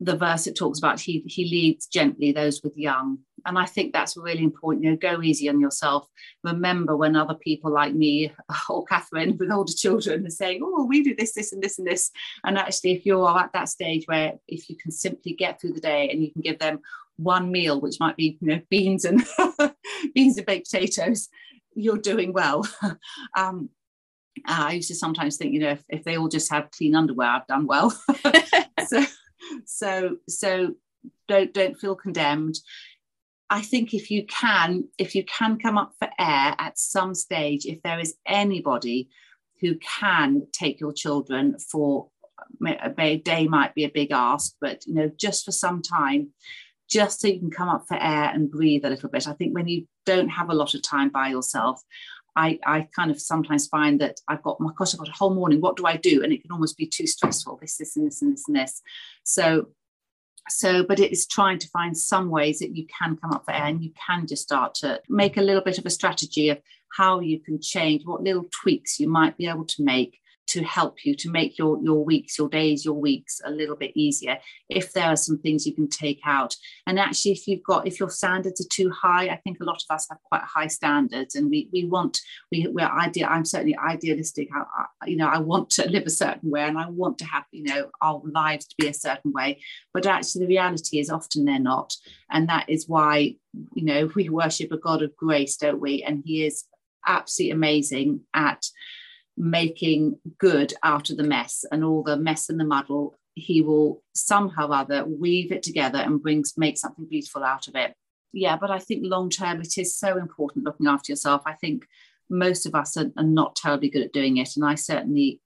the 0.00 0.16
verse 0.16 0.46
it 0.46 0.56
talks 0.56 0.78
about 0.78 1.00
he 1.00 1.22
he 1.26 1.44
leads 1.44 1.86
gently 1.86 2.32
those 2.32 2.62
with 2.62 2.76
young 2.76 3.18
and 3.46 3.58
i 3.58 3.64
think 3.64 3.92
that's 3.92 4.16
really 4.16 4.42
important 4.42 4.84
you 4.84 4.90
know 4.90 4.96
go 4.96 5.22
easy 5.22 5.48
on 5.48 5.60
yourself. 5.60 6.08
Remember 6.44 6.96
when 6.96 7.16
other 7.16 7.34
people 7.34 7.70
like 7.72 7.94
me 7.94 8.32
or 8.68 8.84
catherine 8.84 9.36
with 9.38 9.50
older 9.50 9.72
children 9.72 10.26
are 10.26 10.30
saying 10.30 10.60
oh 10.62 10.86
we 10.86 11.02
do 11.02 11.14
this 11.14 11.32
this 11.32 11.52
and 11.52 11.62
this 11.62 11.78
and 11.78 11.86
this. 11.86 12.10
And 12.44 12.58
actually 12.58 12.92
if 12.92 13.06
you're 13.06 13.38
at 13.38 13.52
that 13.52 13.68
stage 13.68 14.04
where 14.06 14.34
if 14.48 14.68
you 14.68 14.76
can 14.76 14.90
simply 14.90 15.32
get 15.32 15.60
through 15.60 15.72
the 15.72 15.80
day 15.80 16.08
and 16.10 16.22
you 16.22 16.32
can 16.32 16.42
give 16.42 16.58
them 16.58 16.80
one 17.16 17.52
meal 17.52 17.80
which 17.80 18.00
might 18.00 18.16
be 18.16 18.38
you 18.40 18.48
know 18.48 18.60
beans 18.70 19.04
and 19.04 19.24
beans 20.14 20.36
and 20.36 20.46
baked 20.46 20.70
potatoes 20.70 21.28
you're 21.74 21.98
doing 21.98 22.32
well. 22.32 22.66
Um, 23.36 23.70
I 24.46 24.72
used 24.72 24.88
to 24.88 24.94
sometimes 24.94 25.36
think, 25.36 25.52
you 25.52 25.60
know, 25.60 25.70
if, 25.70 25.84
if 25.88 26.04
they 26.04 26.16
all 26.16 26.28
just 26.28 26.50
have 26.50 26.70
clean 26.70 26.94
underwear, 26.94 27.28
I've 27.28 27.46
done 27.46 27.66
well. 27.66 27.90
so 28.86 29.04
so 29.64 30.16
so 30.28 30.74
don't 31.28 31.52
don't 31.52 31.78
feel 31.78 31.94
condemned 31.94 32.58
i 33.52 33.60
think 33.60 33.92
if 33.92 34.10
you 34.10 34.24
can 34.26 34.84
if 34.98 35.14
you 35.14 35.24
can 35.24 35.58
come 35.58 35.78
up 35.78 35.92
for 35.98 36.08
air 36.18 36.54
at 36.58 36.78
some 36.78 37.14
stage 37.14 37.66
if 37.66 37.82
there 37.82 38.00
is 38.00 38.14
anybody 38.26 39.08
who 39.60 39.76
can 39.76 40.46
take 40.52 40.80
your 40.80 40.92
children 40.92 41.56
for 41.70 42.08
a 42.66 43.16
day 43.18 43.46
might 43.46 43.74
be 43.74 43.84
a 43.84 43.90
big 43.90 44.10
ask 44.10 44.54
but 44.60 44.84
you 44.86 44.94
know 44.94 45.10
just 45.16 45.44
for 45.44 45.52
some 45.52 45.82
time 45.82 46.30
just 46.88 47.20
so 47.20 47.28
you 47.28 47.38
can 47.38 47.50
come 47.50 47.68
up 47.68 47.84
for 47.86 47.94
air 47.94 48.30
and 48.34 48.50
breathe 48.50 48.84
a 48.84 48.90
little 48.90 49.08
bit 49.08 49.28
i 49.28 49.32
think 49.34 49.54
when 49.54 49.68
you 49.68 49.86
don't 50.06 50.28
have 50.28 50.50
a 50.50 50.54
lot 50.54 50.74
of 50.74 50.82
time 50.82 51.10
by 51.10 51.28
yourself 51.28 51.80
I, 52.34 52.58
I 52.64 52.88
kind 52.96 53.10
of 53.10 53.20
sometimes 53.20 53.66
find 53.66 54.00
that 54.00 54.20
I've 54.26 54.42
got, 54.42 54.60
my 54.60 54.70
gosh, 54.74 54.94
I've 54.94 55.00
got 55.00 55.08
a 55.08 55.12
whole 55.12 55.34
morning. 55.34 55.60
What 55.60 55.76
do 55.76 55.84
I 55.84 55.96
do? 55.96 56.22
And 56.22 56.32
it 56.32 56.40
can 56.42 56.50
almost 56.50 56.78
be 56.78 56.86
too 56.86 57.06
stressful. 57.06 57.58
This, 57.60 57.76
this, 57.76 57.96
and 57.96 58.06
this, 58.06 58.22
and 58.22 58.32
this, 58.32 58.44
and 58.48 58.56
this. 58.56 58.80
So, 59.22 59.68
so, 60.48 60.84
but 60.84 61.00
it 61.00 61.12
is 61.12 61.26
trying 61.26 61.58
to 61.58 61.68
find 61.68 61.96
some 61.96 62.30
ways 62.30 62.58
that 62.58 62.76
you 62.76 62.86
can 62.86 63.16
come 63.16 63.32
up 63.32 63.44
for 63.44 63.52
air 63.52 63.66
and 63.66 63.82
you 63.82 63.92
can 64.06 64.26
just 64.26 64.42
start 64.42 64.74
to 64.76 65.00
make 65.08 65.36
a 65.36 65.42
little 65.42 65.62
bit 65.62 65.78
of 65.78 65.86
a 65.86 65.90
strategy 65.90 66.48
of 66.48 66.58
how 66.96 67.20
you 67.20 67.40
can 67.40 67.60
change, 67.60 68.04
what 68.04 68.22
little 68.22 68.46
tweaks 68.50 69.00
you 69.00 69.08
might 69.08 69.36
be 69.36 69.46
able 69.46 69.64
to 69.64 69.82
make 69.82 70.18
to 70.52 70.62
help 70.62 71.04
you 71.04 71.14
to 71.16 71.30
make 71.30 71.58
your 71.58 71.78
your 71.82 72.04
weeks 72.04 72.38
your 72.38 72.48
days 72.48 72.84
your 72.84 72.94
weeks 72.94 73.40
a 73.44 73.50
little 73.50 73.76
bit 73.76 73.92
easier 73.94 74.38
if 74.68 74.92
there 74.92 75.06
are 75.06 75.16
some 75.16 75.38
things 75.38 75.66
you 75.66 75.74
can 75.74 75.88
take 75.88 76.20
out. 76.24 76.54
And 76.86 76.98
actually 76.98 77.32
if 77.32 77.46
you've 77.46 77.64
got 77.64 77.86
if 77.86 78.00
your 78.00 78.10
standards 78.10 78.60
are 78.60 78.68
too 78.70 78.90
high 78.90 79.28
i 79.28 79.36
think 79.44 79.58
a 79.60 79.64
lot 79.64 79.82
of 79.82 79.94
us 79.94 80.06
have 80.10 80.18
quite 80.22 80.42
high 80.42 80.66
standards 80.66 81.34
and 81.34 81.50
we 81.50 81.68
we 81.72 81.84
want 81.84 82.18
we 82.50 82.66
we're 82.70 82.86
ideal 82.86 83.28
i'm 83.30 83.44
certainly 83.44 83.76
idealistic. 83.76 84.48
I, 84.54 84.60
I, 84.60 85.06
you 85.06 85.16
know 85.16 85.28
i 85.28 85.38
want 85.38 85.70
to 85.70 85.88
live 85.88 86.04
a 86.06 86.10
certain 86.10 86.50
way 86.50 86.62
and 86.62 86.78
i 86.78 86.88
want 86.88 87.18
to 87.18 87.24
have 87.24 87.44
you 87.50 87.64
know 87.64 87.90
our 88.00 88.20
lives 88.24 88.66
to 88.66 88.74
be 88.78 88.88
a 88.88 88.94
certain 88.94 89.32
way. 89.32 89.60
But 89.94 90.06
actually 90.06 90.46
the 90.46 90.54
reality 90.54 90.98
is 90.98 91.10
often 91.10 91.44
they're 91.44 91.58
not. 91.58 91.94
And 92.30 92.48
that 92.48 92.68
is 92.68 92.88
why 92.88 93.36
you 93.74 93.84
know 93.84 94.10
we 94.16 94.28
worship 94.28 94.72
a 94.72 94.78
god 94.78 95.02
of 95.02 95.16
grace 95.16 95.56
don't 95.56 95.80
we? 95.80 96.02
And 96.02 96.22
he 96.24 96.44
is 96.44 96.64
absolutely 97.06 97.52
amazing 97.52 98.20
at 98.34 98.64
making 99.42 100.16
good 100.38 100.72
out 100.84 101.10
of 101.10 101.16
the 101.16 101.24
mess 101.24 101.64
and 101.72 101.82
all 101.82 102.04
the 102.04 102.16
mess 102.16 102.48
and 102.48 102.60
the 102.60 102.64
muddle 102.64 103.12
he 103.34 103.60
will 103.60 104.00
somehow 104.14 104.68
other 104.68 105.04
weave 105.04 105.50
it 105.50 105.64
together 105.64 105.98
and 105.98 106.22
brings 106.22 106.54
make 106.56 106.78
something 106.78 107.08
beautiful 107.08 107.42
out 107.42 107.66
of 107.66 107.74
it 107.74 107.92
yeah 108.32 108.56
but 108.56 108.70
i 108.70 108.78
think 108.78 109.02
long 109.04 109.28
term 109.28 109.60
it 109.60 109.76
is 109.76 109.98
so 109.98 110.16
important 110.16 110.64
looking 110.64 110.86
after 110.86 111.10
yourself 111.10 111.42
i 111.44 111.54
think 111.54 111.84
most 112.30 112.66
of 112.66 112.74
us 112.76 112.96
are, 112.96 113.10
are 113.16 113.24
not 113.24 113.56
terribly 113.56 113.90
good 113.90 114.04
at 114.04 114.12
doing 114.12 114.36
it 114.36 114.50
and 114.54 114.64
i 114.64 114.76
certainly 114.76 115.40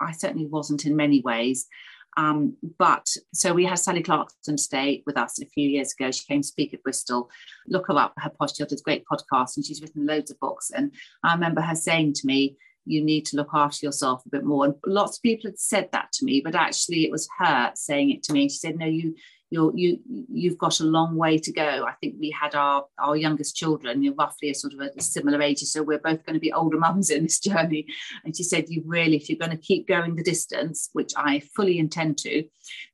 i 0.00 0.10
certainly 0.10 0.46
wasn't 0.46 0.84
in 0.84 0.96
many 0.96 1.20
ways 1.20 1.68
um, 2.16 2.56
but 2.80 3.06
so 3.32 3.52
we 3.54 3.64
had 3.64 3.78
Sally 3.78 4.02
Clarkson 4.02 4.58
stay 4.58 5.04
with 5.06 5.16
us 5.16 5.40
a 5.40 5.46
few 5.46 5.68
years 5.68 5.92
ago. 5.92 6.10
She 6.10 6.24
came 6.24 6.42
to 6.42 6.48
speak 6.48 6.74
at 6.74 6.82
Bristol. 6.82 7.30
Look 7.68 7.86
her 7.86 7.96
up, 7.96 8.12
her 8.18 8.30
posture 8.30 8.66
does 8.66 8.82
great 8.82 9.04
podcast, 9.04 9.56
and 9.56 9.64
she's 9.64 9.80
written 9.80 10.04
loads 10.04 10.28
of 10.28 10.40
books. 10.40 10.72
And 10.74 10.92
I 11.22 11.34
remember 11.34 11.60
her 11.60 11.76
saying 11.76 12.14
to 12.14 12.26
me, 12.26 12.56
you 12.88 13.04
need 13.04 13.26
to 13.26 13.36
look 13.36 13.50
after 13.52 13.84
yourself 13.84 14.24
a 14.24 14.30
bit 14.30 14.44
more. 14.44 14.64
And 14.64 14.74
lots 14.86 15.18
of 15.18 15.22
people 15.22 15.50
had 15.50 15.58
said 15.58 15.88
that 15.92 16.12
to 16.12 16.24
me, 16.24 16.40
but 16.44 16.54
actually 16.54 17.04
it 17.04 17.10
was 17.10 17.28
her 17.38 17.72
saying 17.74 18.10
it 18.10 18.22
to 18.24 18.32
me. 18.32 18.48
She 18.48 18.58
said, 18.58 18.76
No, 18.76 18.86
you 18.86 19.14
you're 19.50 19.72
you 19.74 19.98
you've 20.30 20.58
got 20.58 20.80
a 20.80 20.84
long 20.84 21.16
way 21.16 21.38
to 21.38 21.52
go. 21.52 21.86
I 21.86 21.92
think 22.00 22.16
we 22.18 22.30
had 22.30 22.54
our 22.54 22.84
our 22.98 23.16
youngest 23.16 23.56
children, 23.56 24.02
you're 24.02 24.14
roughly 24.14 24.50
a 24.50 24.54
sort 24.54 24.74
of 24.74 24.80
a 24.80 25.00
similar 25.00 25.40
age, 25.40 25.60
so 25.60 25.82
we're 25.82 25.98
both 25.98 26.24
going 26.24 26.34
to 26.34 26.40
be 26.40 26.52
older 26.52 26.78
mums 26.78 27.10
in 27.10 27.22
this 27.22 27.40
journey. 27.48 27.86
And 28.24 28.36
she 28.36 28.42
said, 28.42 28.66
you 28.68 28.82
really, 28.86 29.16
if 29.16 29.28
you're 29.28 29.38
going 29.38 29.56
to 29.56 29.56
keep 29.56 29.88
going 29.88 30.16
the 30.16 30.22
distance, 30.22 30.90
which 30.92 31.12
I 31.16 31.40
fully 31.56 31.78
intend 31.78 32.18
to, 32.18 32.44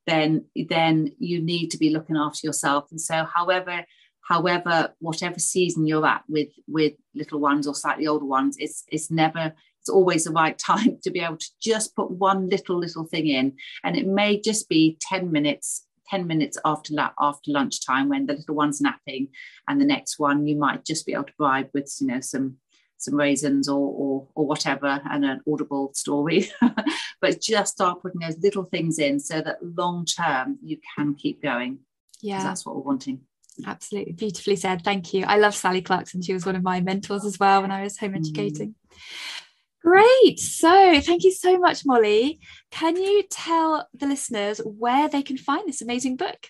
then 0.07 0.45
then 0.69 1.13
you 1.19 1.43
need 1.43 1.71
to 1.71 1.79
be 1.79 1.91
looking 1.91 2.17
after 2.17 2.47
yourself. 2.47 2.91
And 2.91 3.01
so, 3.01 3.25
however 3.25 3.85
however 4.27 4.95
whatever 5.01 5.39
season 5.39 5.87
you're 5.87 6.07
at 6.07 6.25
with 6.29 6.49
with 6.67 6.95
little 7.15 7.41
ones 7.41 7.67
or 7.67 7.75
slightly 7.75 8.07
older 8.07 8.25
ones 8.25 8.57
it's 8.59 8.85
it's 8.91 9.11
never 9.11 9.53
it's 9.85 9.91
always 9.91 10.25
the 10.25 10.31
right 10.31 10.59
time 10.59 10.99
to 11.03 11.11
be 11.11 11.21
able 11.21 11.37
to 11.37 11.51
just 11.63 11.95
put 11.95 12.11
one 12.11 12.49
little 12.49 12.79
little 12.79 13.05
thing 13.05 13.27
in. 13.27 13.55
And 13.85 13.97
it 13.97 14.07
may 14.07 14.41
just 14.41 14.69
be 14.69 14.97
10 15.03 15.31
minutes 15.31 15.87
10 16.09 16.27
minutes 16.27 16.59
after 16.67 16.93
after 17.19 17.51
lunchtime 17.51 18.11
when 18.11 18.27
the 18.27 18.35
little 18.35 18.55
one's 18.55 18.81
napping 18.81 19.29
and 19.67 19.81
the 19.81 19.87
next 19.87 20.19
one 20.19 20.47
you 20.47 20.55
might 20.55 20.85
just 20.85 21.07
be 21.07 21.15
able 21.15 21.25
to 21.25 21.33
bribe 21.39 21.71
with 21.73 21.91
you 21.99 22.07
know 22.07 22.21
some 22.21 22.57
some 22.99 23.15
raisins 23.15 23.71
or 23.71 23.79
or, 23.79 24.29
or 24.35 24.47
whatever 24.47 25.01
and 25.11 25.25
an 25.25 25.41
audible 25.51 25.93
story. 25.95 26.51
But 27.21 27.41
just 27.41 27.73
start 27.73 28.03
putting 28.03 28.21
those 28.21 28.37
little 28.43 28.65
things 28.65 28.99
in 28.99 29.19
so 29.19 29.41
that 29.41 29.57
long 29.63 30.05
term 30.05 30.59
you 30.63 30.77
can 30.95 31.15
keep 31.15 31.43
going. 31.43 31.79
Yeah. 32.21 32.43
that's 32.43 32.67
what 32.67 32.77
we're 32.77 32.83
wanting. 32.83 33.21
Absolutely. 33.67 34.13
Beautifully 34.13 34.57
said. 34.57 34.83
Thank 34.83 35.15
you. 35.15 35.25
I 35.25 35.39
love 35.39 35.55
sally 35.55 35.81
clarkson. 35.81 36.21
She 36.21 36.35
was 36.35 36.45
one 36.45 36.57
of 36.57 36.63
my 36.63 36.81
mentors 36.81 37.25
as 37.25 37.39
well 37.39 37.63
when 37.63 37.71
i 37.71 37.83
was 37.83 37.97
home 37.97 38.13
mm. 38.13 38.19
educating. 38.19 38.75
mm. 38.75 39.44
Great. 39.85 40.41
So, 40.41 40.99
thank 41.03 41.25
you 41.25 41.31
so 41.31 41.59
much, 41.59 41.85
Molly. 41.85 42.41
Can 42.71 42.97
you 42.97 43.23
tell 43.31 43.87
the 43.93 44.07
listeners 44.07 44.59
where 44.65 45.11
they 45.11 45.23
can 45.23 45.37
find 45.37 45.69
this 45.69 45.83
amazing 45.83 46.17
book? 46.17 46.49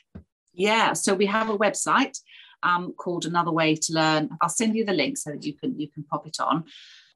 Yeah, 0.53 0.93
so 0.93 1.15
we 1.15 1.27
have 1.27 1.51
a 1.51 1.59
website 1.59 2.17
um, 2.63 2.93
called 2.93 3.27
Another 3.27 3.51
Way 3.51 3.75
to 3.75 3.93
Learn. 3.93 4.31
I'll 4.41 4.49
send 4.49 4.77
you 4.77 4.85
the 4.85 4.93
link 4.93 5.19
so 5.19 5.33
that 5.33 5.45
you 5.45 5.53
can 5.53 5.79
you 5.79 5.89
can 5.91 6.05
pop 6.05 6.29
it 6.29 6.39
on. 6.39 6.65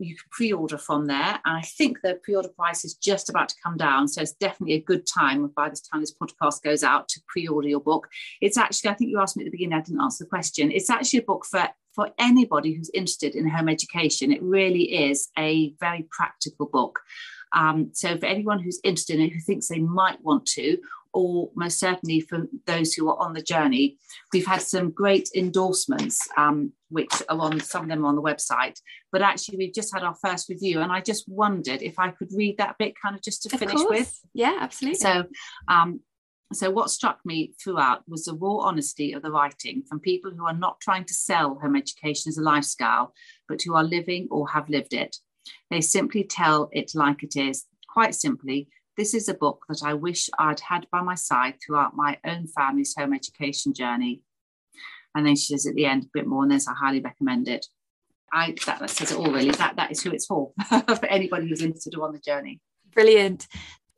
You 0.01 0.17
can 0.17 0.25
pre-order 0.33 0.77
from 0.77 1.07
there, 1.07 1.41
and 1.45 1.57
I 1.57 1.63
think 1.63 2.01
the 2.03 2.19
pre-order 2.23 2.49
price 2.49 2.85
is 2.85 2.95
just 2.95 3.31
about 3.31 3.49
to 3.51 3.55
come 3.63 3.77
down. 3.77 4.09
So 4.09 4.21
it's 4.21 4.33
definitely 4.33 4.75
a 4.75 4.83
good 4.83 5.07
time 5.07 5.47
by 5.55 5.69
the 5.69 5.81
time 5.91 6.01
this 6.01 6.15
podcast 6.15 6.65
goes 6.65 6.83
out 6.83 7.09
to 7.11 7.21
pre-order 7.29 7.69
your 7.69 7.81
book. 7.81 8.09
It's 8.41 8.57
actually, 8.57 8.91
I 8.91 8.95
think 8.95 9.11
you 9.11 9.21
asked 9.21 9.37
me 9.37 9.45
at 9.45 9.47
the 9.47 9.53
beginning, 9.53 9.79
I 9.79 9.83
didn't 9.83 10.01
answer 10.01 10.25
the 10.25 10.31
question. 10.31 10.73
It's 10.73 10.91
actually 10.91 11.21
a 11.21 11.25
book 11.25 11.47
for 11.47 11.69
for 11.95 12.11
anybody 12.19 12.75
who's 12.75 12.91
interested 12.95 13.35
in 13.35 13.49
home 13.49 13.69
education. 13.69 14.33
It 14.33 14.43
really 14.43 15.11
is 15.11 15.29
a 15.39 15.75
very 15.81 16.07
practical 16.11 16.67
book. 16.67 17.01
Um, 17.53 17.91
so, 17.95 18.17
for 18.19 18.27
anyone 18.27 18.59
who's 18.59 18.81
interested 18.85 19.17
in 19.17 19.27
it, 19.27 19.33
who 19.33 19.41
thinks 19.41 19.69
they 19.69 19.79
might 19.79 20.23
want 20.23 20.47
to, 20.47 20.79
or 21.13 21.51
most 21.55 21.79
certainly 21.79 22.21
for 22.21 22.47
those 22.67 22.93
who 22.93 23.09
are 23.09 23.19
on 23.19 23.33
the 23.33 23.43
journey, 23.43 23.97
we've 24.33 24.47
had 24.47 24.63
some 24.63 24.91
great 24.91 25.29
endorsements, 25.35 26.29
um, 26.37 26.73
which 26.91 27.11
are 27.29 27.41
on 27.41 27.61
some 27.61 27.85
of 27.85 27.89
them 27.89 28.05
on 28.05 28.15
the 28.15 28.23
website. 28.23 28.79
But 29.11 29.23
actually, 29.23 29.59
we've 29.59 29.75
just 29.75 29.93
had 29.95 30.03
our 30.03 30.15
first 30.15 30.49
review, 30.49 30.81
and 30.81 30.93
I 30.93 31.01
just 31.01 31.29
wondered 31.29 31.83
if 31.83 31.99
I 31.99 32.11
could 32.11 32.29
read 32.35 32.59
that 32.59 32.77
bit, 32.79 32.95
kind 33.01 33.17
of 33.17 33.23
just 33.23 33.43
to 33.43 33.55
of 33.55 33.59
finish 33.59 33.77
course. 33.77 33.89
with. 33.89 34.21
Yeah, 34.35 34.59
absolutely. 34.61 34.99
So, 34.99 35.25
um, 35.69 36.01
so, 36.53 36.71
what 36.71 36.91
struck 36.91 37.21
me 37.27 37.53
throughout 37.63 38.09
was 38.09 38.25
the 38.25 38.35
raw 38.35 38.59
honesty 38.59 39.13
of 39.13 39.23
the 39.23 39.31
writing 39.31 39.83
from 39.87 40.01
people 40.01 40.31
who 40.31 40.47
are 40.47 40.55
not 40.55 40.81
trying 40.81 41.05
to 41.05 41.15
sell 41.15 41.57
home 41.57 41.77
education 41.77 42.31
as 42.31 42.39
a 42.39 42.43
lifestyle, 42.43 43.13
but 43.49 43.61
who 43.63 43.75
are 43.75 43.85
living 43.85 44.29
or 44.31 44.49
have 44.49 44.71
lived 44.71 44.95
it. 44.95 45.17
They 45.71 45.83
simply 45.83 46.25
tell 46.25 46.71
it 46.73 46.93
like 46.95 47.23
it 47.23 47.37
is. 47.37 47.67
Quite 47.89 48.15
simply, 48.15 48.69
this 48.97 49.13
is 49.13 49.29
a 49.29 49.35
book 49.35 49.65
that 49.69 49.83
I 49.85 49.95
wish 49.95 50.31
I'd 50.39 50.61
had 50.61 50.87
by 50.91 51.03
my 51.03 51.15
side 51.15 51.57
throughout 51.65 51.95
my 51.95 52.19
own 52.25 52.47
family's 52.47 52.95
home 52.97 53.13
education 53.13 53.75
journey. 53.75 54.23
And 55.15 55.27
then 55.27 55.37
she 55.37 55.53
says 55.53 55.67
at 55.67 55.75
the 55.75 55.87
end 55.87 56.05
a 56.05 56.11
bit 56.15 56.27
more, 56.27 56.43
and 56.43 56.53
then 56.53 56.61
I 56.67 56.75
highly 56.75 57.01
recommend 57.01 57.49
it. 57.49 57.67
I 58.33 58.55
that, 58.67 58.81
that 58.81 58.91
says 58.91 59.13
it 59.13 59.19
all 59.19 59.31
really. 59.31 59.51
That 59.51 59.77
that 59.77 59.93
is 59.93 60.03
who 60.03 60.11
it's 60.11 60.27
for, 60.27 60.53
for 60.69 61.07
anybody 61.07 61.49
who's 61.49 61.63
interested 61.63 61.95
or 61.95 62.07
on 62.07 62.13
the 62.13 62.19
journey. 62.19 62.61
Brilliant. 62.95 63.47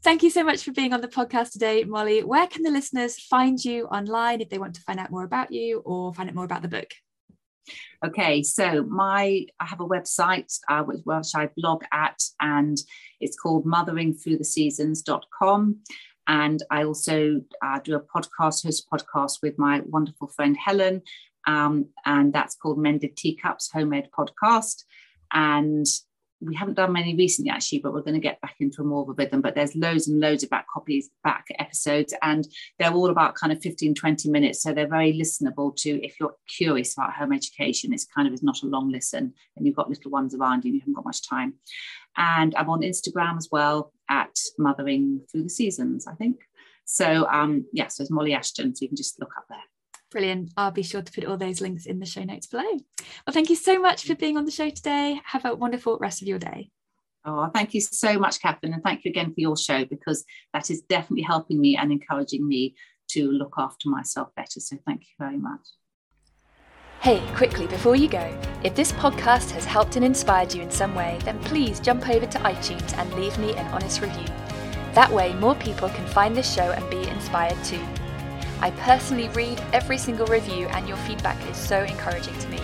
Thank 0.02 0.22
you 0.22 0.30
so 0.30 0.42
much 0.42 0.64
for 0.64 0.72
being 0.72 0.94
on 0.94 1.02
the 1.02 1.08
podcast 1.08 1.52
today, 1.52 1.84
Molly. 1.84 2.24
Where 2.24 2.46
can 2.46 2.62
the 2.62 2.70
listeners 2.70 3.20
find 3.20 3.62
you 3.62 3.84
online 3.86 4.40
if 4.40 4.48
they 4.48 4.56
want 4.56 4.74
to 4.76 4.80
find 4.80 4.98
out 4.98 5.10
more 5.10 5.24
about 5.24 5.52
you 5.52 5.82
or 5.84 6.14
find 6.14 6.30
out 6.30 6.34
more 6.34 6.46
about 6.46 6.62
the 6.62 6.68
book? 6.68 6.90
Okay, 8.02 8.42
so 8.42 8.82
my 8.84 9.44
I 9.60 9.66
have 9.66 9.80
a 9.80 9.86
website 9.86 10.58
uh, 10.70 10.84
which, 10.84 11.02
I 11.34 11.50
blog 11.54 11.84
at, 11.92 12.18
and 12.40 12.78
it's 13.20 13.38
called 13.38 13.66
motheringthroughtheseasons.com. 13.66 15.80
And 16.26 16.62
I 16.70 16.84
also 16.84 17.42
uh, 17.62 17.80
do 17.80 17.96
a 17.96 18.00
podcast, 18.00 18.64
host 18.64 18.86
a 18.90 18.96
podcast 18.96 19.42
with 19.42 19.58
my 19.58 19.82
wonderful 19.84 20.28
friend 20.28 20.56
Helen, 20.56 21.02
um, 21.46 21.88
and 22.06 22.32
that's 22.32 22.56
called 22.56 22.78
Mended 22.78 23.18
Teacups 23.18 23.70
Homemade 23.70 24.08
Podcast. 24.16 24.84
And 25.30 25.84
we 26.40 26.54
haven't 26.54 26.74
done 26.74 26.92
many 26.92 27.14
recently 27.14 27.50
actually, 27.50 27.80
but 27.80 27.92
we're 27.92 28.02
going 28.02 28.14
to 28.14 28.20
get 28.20 28.40
back 28.40 28.56
into 28.60 28.82
a 28.82 28.84
more 28.84 29.02
of 29.02 29.08
a 29.08 29.12
rhythm. 29.12 29.40
But 29.40 29.54
there's 29.54 29.76
loads 29.76 30.08
and 30.08 30.20
loads 30.20 30.42
of 30.42 30.50
back 30.50 30.66
copies, 30.72 31.10
back 31.22 31.46
episodes, 31.58 32.14
and 32.22 32.46
they're 32.78 32.92
all 32.92 33.10
about 33.10 33.34
kind 33.34 33.52
of 33.52 33.60
15, 33.60 33.94
20 33.94 34.30
minutes. 34.30 34.62
So 34.62 34.72
they're 34.72 34.88
very 34.88 35.12
listenable 35.12 35.76
to 35.76 36.04
if 36.04 36.18
you're 36.18 36.34
curious 36.48 36.94
about 36.94 37.12
home 37.12 37.32
education. 37.32 37.92
It's 37.92 38.06
kind 38.06 38.26
of 38.26 38.34
is 38.34 38.42
not 38.42 38.62
a 38.62 38.66
long 38.66 38.90
listen 38.90 39.34
and 39.56 39.66
you've 39.66 39.76
got 39.76 39.90
little 39.90 40.10
ones 40.10 40.34
around 40.34 40.64
you, 40.64 40.70
and 40.70 40.74
you 40.76 40.80
haven't 40.80 40.94
got 40.94 41.04
much 41.04 41.28
time. 41.28 41.54
And 42.16 42.54
I'm 42.54 42.70
on 42.70 42.82
Instagram 42.82 43.36
as 43.36 43.48
well 43.52 43.92
at 44.08 44.34
Mothering 44.58 45.20
Through 45.30 45.44
the 45.44 45.50
Seasons, 45.50 46.06
I 46.06 46.14
think. 46.14 46.40
So 46.84 47.26
um, 47.28 47.66
yes, 47.72 47.84
yeah, 47.84 47.88
so 47.88 48.02
it's 48.02 48.10
Molly 48.10 48.34
Ashton. 48.34 48.74
So 48.74 48.82
you 48.82 48.88
can 48.88 48.96
just 48.96 49.20
look 49.20 49.32
up 49.36 49.44
there. 49.48 49.69
Brilliant. 50.10 50.50
I'll 50.56 50.72
be 50.72 50.82
sure 50.82 51.02
to 51.02 51.12
put 51.12 51.24
all 51.24 51.36
those 51.36 51.60
links 51.60 51.86
in 51.86 52.00
the 52.00 52.06
show 52.06 52.24
notes 52.24 52.46
below. 52.46 52.64
Well, 52.64 53.32
thank 53.32 53.48
you 53.48 53.56
so 53.56 53.78
much 53.78 54.04
for 54.04 54.16
being 54.16 54.36
on 54.36 54.44
the 54.44 54.50
show 54.50 54.68
today. 54.68 55.20
Have 55.24 55.44
a 55.44 55.54
wonderful 55.54 55.98
rest 55.98 56.20
of 56.20 56.28
your 56.28 56.38
day. 56.38 56.70
Oh, 57.24 57.48
thank 57.54 57.74
you 57.74 57.80
so 57.80 58.18
much, 58.18 58.40
Catherine. 58.40 58.72
And 58.72 58.82
thank 58.82 59.04
you 59.04 59.10
again 59.10 59.32
for 59.32 59.40
your 59.40 59.56
show 59.56 59.84
because 59.84 60.24
that 60.52 60.70
is 60.70 60.82
definitely 60.82 61.22
helping 61.22 61.60
me 61.60 61.76
and 61.76 61.92
encouraging 61.92 62.46
me 62.46 62.74
to 63.10 63.30
look 63.30 63.54
after 63.56 63.88
myself 63.88 64.34
better. 64.34 64.58
So 64.58 64.78
thank 64.86 65.02
you 65.02 65.14
very 65.18 65.36
much. 65.36 65.60
Hey, 67.00 67.22
quickly 67.34 67.66
before 67.66 67.96
you 67.96 68.08
go, 68.08 68.38
if 68.62 68.74
this 68.74 68.92
podcast 68.92 69.50
has 69.52 69.64
helped 69.64 69.96
and 69.96 70.04
inspired 70.04 70.52
you 70.52 70.60
in 70.62 70.70
some 70.70 70.94
way, 70.94 71.18
then 71.24 71.38
please 71.40 71.80
jump 71.80 72.08
over 72.08 72.26
to 72.26 72.38
iTunes 72.40 72.96
and 72.98 73.12
leave 73.14 73.38
me 73.38 73.54
an 73.54 73.66
honest 73.68 74.00
review. 74.00 74.26
That 74.94 75.10
way, 75.10 75.32
more 75.34 75.54
people 75.54 75.88
can 75.88 76.06
find 76.08 76.36
this 76.36 76.52
show 76.52 76.72
and 76.72 76.90
be 76.90 77.08
inspired 77.08 77.62
too. 77.64 77.80
I 78.60 78.70
personally 78.72 79.28
read 79.30 79.62
every 79.72 79.98
single 79.98 80.26
review, 80.26 80.66
and 80.68 80.86
your 80.86 80.96
feedback 80.98 81.38
is 81.50 81.56
so 81.56 81.82
encouraging 81.82 82.38
to 82.38 82.48
me. 82.48 82.60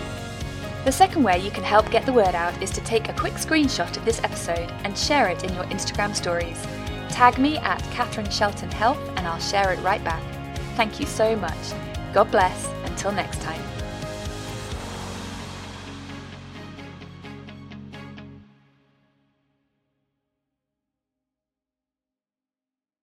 The 0.85 0.91
second 0.91 1.23
way 1.23 1.39
you 1.39 1.51
can 1.51 1.63
help 1.63 1.91
get 1.91 2.05
the 2.05 2.13
word 2.13 2.33
out 2.33 2.61
is 2.63 2.71
to 2.71 2.81
take 2.81 3.09
a 3.09 3.13
quick 3.13 3.33
screenshot 3.33 3.97
of 3.97 4.05
this 4.05 4.23
episode 4.23 4.71
and 4.85 4.97
share 4.97 5.27
it 5.27 5.43
in 5.43 5.53
your 5.53 5.65
Instagram 5.65 6.15
stories. 6.15 6.65
Tag 7.09 7.37
me 7.37 7.57
at 7.57 7.81
Catherine 7.91 8.29
Shelton 8.29 8.71
Health 8.71 8.99
and 9.17 9.27
I'll 9.27 9.39
share 9.39 9.73
it 9.73 9.79
right 9.79 10.03
back. 10.03 10.23
Thank 10.77 10.99
you 10.99 11.05
so 11.05 11.35
much. 11.35 11.73
God 12.13 12.31
bless. 12.31 12.69
Until 12.85 13.11
next 13.11 13.41
time. 13.41 13.76